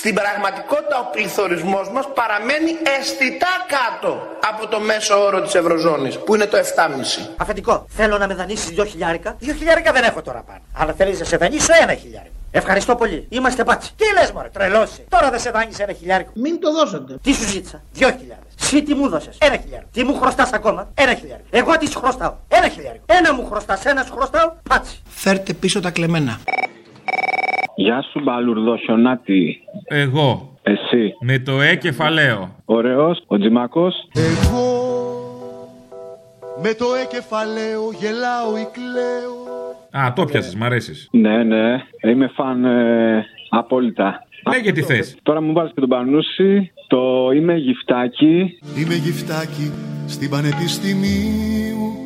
Στην 0.00 0.14
πραγματικότητα 0.20 0.96
ο 1.04 1.06
πληθωρισμός 1.14 1.86
μας 1.94 2.06
παραμένει 2.20 2.70
αισθητά 2.94 3.54
κάτω 3.76 4.10
από 4.50 4.62
το 4.72 4.78
μέσο 4.90 5.14
όρο 5.28 5.38
της 5.46 5.54
Ευρωζώνης 5.62 6.14
που 6.24 6.30
είναι 6.34 6.48
το 6.52 6.56
7,5. 6.56 7.30
Αφεντικό, 7.44 7.74
θέλω 7.98 8.18
να 8.22 8.26
με 8.30 8.34
δανείσεις 8.40 8.68
δυο 8.76 8.84
χιλιάρικα. 8.84 9.30
Δύο 9.38 9.54
χιλιάρικα 9.54 9.90
δεν 9.92 10.04
έχω 10.10 10.20
τώρα 10.28 10.42
πάνω. 10.48 10.62
Αλλά 10.80 10.92
θέλεις 10.92 11.18
να 11.18 11.24
σε 11.24 11.36
δανείσω 11.36 11.72
ένα 11.82 11.94
χιλιάρικο. 11.94 12.37
Ευχαριστώ 12.58 12.94
πολύ. 12.94 13.26
Είμαστε 13.28 13.64
πάτσι. 13.64 13.90
Τι 13.96 14.04
λες, 14.20 14.32
Μωρέ, 14.32 14.48
τρελώσει. 14.48 15.04
Τώρα 15.08 15.30
δεν 15.30 15.40
σε 15.40 15.50
δάνεισε 15.50 15.82
ένα 15.82 15.92
χιλιάρικο. 15.92 16.30
Μην 16.34 16.60
το 16.60 16.72
δώσετε. 16.72 17.18
Τι 17.22 17.32
σου 17.32 17.44
ζήτησα; 17.48 17.82
Δυο 17.92 18.08
χιλιάδες. 18.08 18.52
Εσύ 18.60 18.82
τι 18.82 18.94
μου 18.94 19.08
δώσες; 19.08 19.38
Ένα 19.40 19.56
χιλιάρικο. 19.56 19.90
Τι 19.92 20.04
μου 20.04 20.14
χρωστάς 20.14 20.52
ακόμα; 20.52 20.90
Ένα 20.94 21.14
χιλιάρικο. 21.14 21.48
Εγώ 21.50 21.78
τις 21.78 21.90
σου 21.90 21.98
χρωστάω. 21.98 22.34
Ένα 22.48 22.68
χιλιάρικο. 22.68 23.04
Ένα 23.06 23.34
μου 23.34 23.46
χρωστάς, 23.46 23.84
ένας 23.84 24.06
σου 24.06 24.12
χρωστάω. 24.12 24.52
Πάτσι. 24.68 25.02
Φέρτε 25.06 25.52
πίσω 25.52 25.80
τα 25.80 25.90
κλεμμένα. 25.90 26.38
Γεια 27.74 28.02
σου 28.02 28.20
Μπαλουρδοχιονάτη. 28.22 29.58
Εγώ. 29.84 30.52
Εσύ. 30.62 31.12
Με 31.20 31.38
το 31.38 31.60
ε 31.60 31.74
κεφαλαίο. 31.76 32.54
Ωραίος, 32.64 33.22
ο 33.26 33.38
Τζιμάκος. 33.38 33.94
Εγώ 34.12 34.86
με 36.62 36.74
το 36.74 36.86
εκεφαλαίο 37.02 37.82
γελάω 38.00 38.56
ή 38.56 38.66
κλαίω 38.72 39.36
Α, 39.90 40.12
το 40.12 40.24
πιάσες, 40.24 40.54
μ' 40.54 40.64
αρέσεις. 40.64 41.08
Ναι, 41.10 41.42
ναι. 41.42 41.82
Είμαι 42.10 42.30
φαν 42.34 42.64
ε, 42.64 43.26
απόλυτα. 43.48 44.26
Λέγε 44.50 44.72
τι 44.72 44.82
θες. 44.82 45.16
Τώρα 45.22 45.40
μου 45.40 45.52
βάζει 45.52 45.72
και 45.72 45.80
τον 45.80 45.88
Πανούση. 45.88 46.72
Το 46.86 47.30
είμαι 47.34 47.54
γυφτάκι. 47.54 48.58
Είμαι 48.78 48.94
γυφτάκι 48.94 49.72
στην 50.08 50.30
πανεπιστημίου 50.30 51.96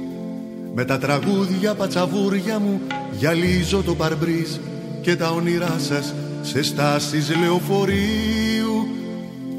Με 0.74 0.84
τα 0.84 0.98
τραγούδια 0.98 1.74
πατσαβούρια 1.74 2.58
μου 2.58 2.80
Γυαλίζω 3.12 3.82
το 3.82 3.94
παρμπρίζ 3.94 4.56
Και 5.02 5.16
τα 5.16 5.30
όνειρά 5.30 5.78
σας 5.78 6.14
σε 6.42 6.62
στάσεις 6.62 7.36
λεωφορείου 7.40 8.86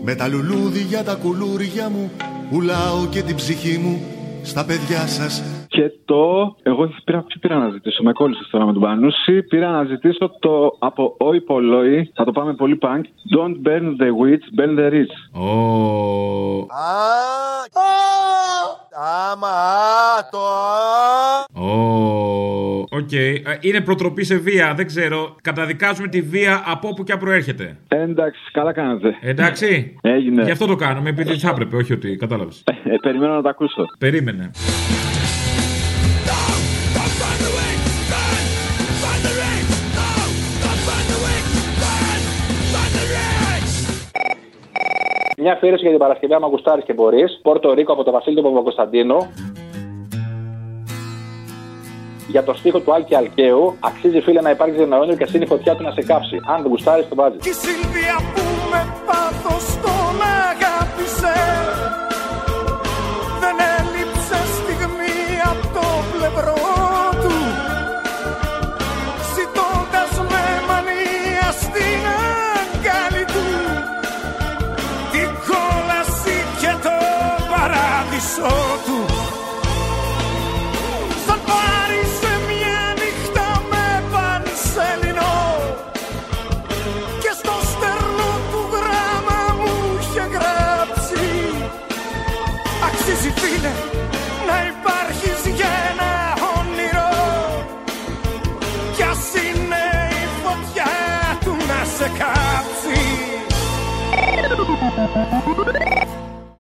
Με 0.04 0.16
τα 0.16 0.28
λουλούδια 0.28 1.04
τα 1.04 1.16
κουλούρια 1.16 1.90
μου 1.90 2.12
Πουλάω 2.50 3.08
και 3.10 3.22
την 3.22 3.36
ψυχή 3.36 3.78
μου 3.78 4.02
Στα 4.44 4.66
παιδιά 4.66 5.08
σας 5.08 5.44
Και 5.76 5.92
το. 6.06 6.56
Εγώ 6.64 6.90
πήρα, 7.04 7.24
τι 7.24 7.40
πήρα 7.40 7.58
να 7.58 7.70
ζητήσω. 7.70 8.04
Με 8.04 8.12
κόλλησες 8.12 8.48
τώρα 8.52 8.66
με 8.66 8.74
τον 8.74 8.82
Πανούση. 8.82 9.44
Πήρα 9.44 9.72
να 9.72 9.84
ζητήσω 9.84 10.32
το 10.40 10.76
από 10.80 11.16
Όι 11.18 11.42
Πολόι. 11.42 12.12
Θα 12.16 12.24
το 12.24 12.32
πάμε 12.32 12.54
πολύ 12.54 12.78
punk. 12.82 13.02
Don't 13.38 13.68
burn 13.68 13.86
the 14.02 14.10
witch, 14.22 14.46
burn 14.60 14.80
the 14.80 14.92
rich. 14.94 15.42
Ω. 15.42 16.68
Άμα 19.32 19.50
το 20.32 20.40
Ω. 21.62 22.80
Οκ. 22.80 23.12
Ε, 23.12 23.34
Είναι 23.62 23.82
προτροπή 23.82 24.24
σε 24.24 24.36
βία, 24.36 24.74
δεν 24.76 24.86
ξέρω. 24.86 25.36
Καταδικάζουμε 25.42 26.08
τη 26.08 26.22
βία 26.22 26.64
από 26.66 26.88
όπου 26.88 27.04
και 27.04 27.12
αν 27.12 27.20
προέρχεται. 27.20 27.78
Εντάξει, 27.88 28.52
καλά 28.52 28.74
κάνατε. 28.74 29.16
Εντάξει. 29.22 29.96
Έγινε. 30.02 30.44
Γι' 30.44 30.52
αυτό 30.52 30.66
το 30.66 30.76
κάνουμε, 30.76 31.10
επειδή 31.10 31.38
θα 31.38 31.50
έπρεπε, 31.50 31.76
όχι 31.76 31.94
ότι 31.94 32.16
κατάλαβες. 32.16 32.64
Ε, 32.66 32.96
περιμένω 33.02 33.34
να 33.34 33.42
τα 33.42 33.50
ακούσω. 33.50 33.86
Περίμενε. 33.98 34.52
Μια 45.44 45.54
αφιέρωση 45.54 45.82
για 45.82 45.92
την 45.92 46.00
Παρασκευή, 46.00 46.34
άμα 46.34 46.48
γουστάρεις 46.48 46.84
και 46.84 46.94
μπορείς. 46.94 47.40
Πόρτο 47.42 47.74
Ρίκο 47.74 47.94
από 47.94 48.04
τον 48.04 48.14
Βασίλη 48.14 48.36
του 48.36 48.42
Παπακοσταντίνο. 48.42 49.18
Για 52.28 52.44
το 52.44 52.54
στίχο 52.54 52.80
του 52.80 52.94
Άλκη 52.94 53.16
Αλκαίου, 53.16 53.76
αξίζει 53.80 54.22
φίλε 54.22 54.42
να 54.42 54.50
υπάρχει 54.50 54.82
ένα 54.82 54.98
όνειρο 55.00 55.18
και 55.18 55.24
ασύνη 55.24 55.46
φωτιά 55.46 55.76
του 55.76 55.84
να 55.84 55.92
σε 55.92 56.02
κάψει. 56.02 56.40
Αν 56.48 56.62
δεν 56.62 56.72
γουστάρεις, 56.72 57.08
το 57.10 57.16
βάζεις. 57.16 57.42
Κι 57.42 57.50
η 57.50 57.54
Σίλβια 57.54 58.16
που 58.34 58.42
με 58.72 58.82
πάθος 59.06 59.33
παράδεισό 78.42 78.80
του. 78.86 79.06
Θα 81.26 81.34
πάρει 81.34 82.02
σε 82.20 82.32
μια 82.48 82.80
νύχτα 83.00 83.64
με 83.70 84.04
πανσέλινο 84.12 85.36
και 87.20 87.32
στο 87.40 87.56
στερνό 87.72 88.32
του 88.52 88.62
γράμμα 88.74 89.40
μου 89.60 89.74
είχε 90.00 90.26
γράψει. 90.36 91.26
Αξίζει 92.88 93.32
φίλε 93.40 93.74
να 94.48 94.56
υπάρχεις 94.74 95.56
για 95.56 95.70
ένα 95.92 96.12
όνειρο. 96.58 97.12
Κι 98.96 99.04
ας 99.04 99.26
είναι 99.46 99.84
η 100.22 100.28
φωτιά 100.44 100.94
του 101.44 101.56
να 101.68 101.80
σε 101.98 102.12
κάψει 102.20 103.14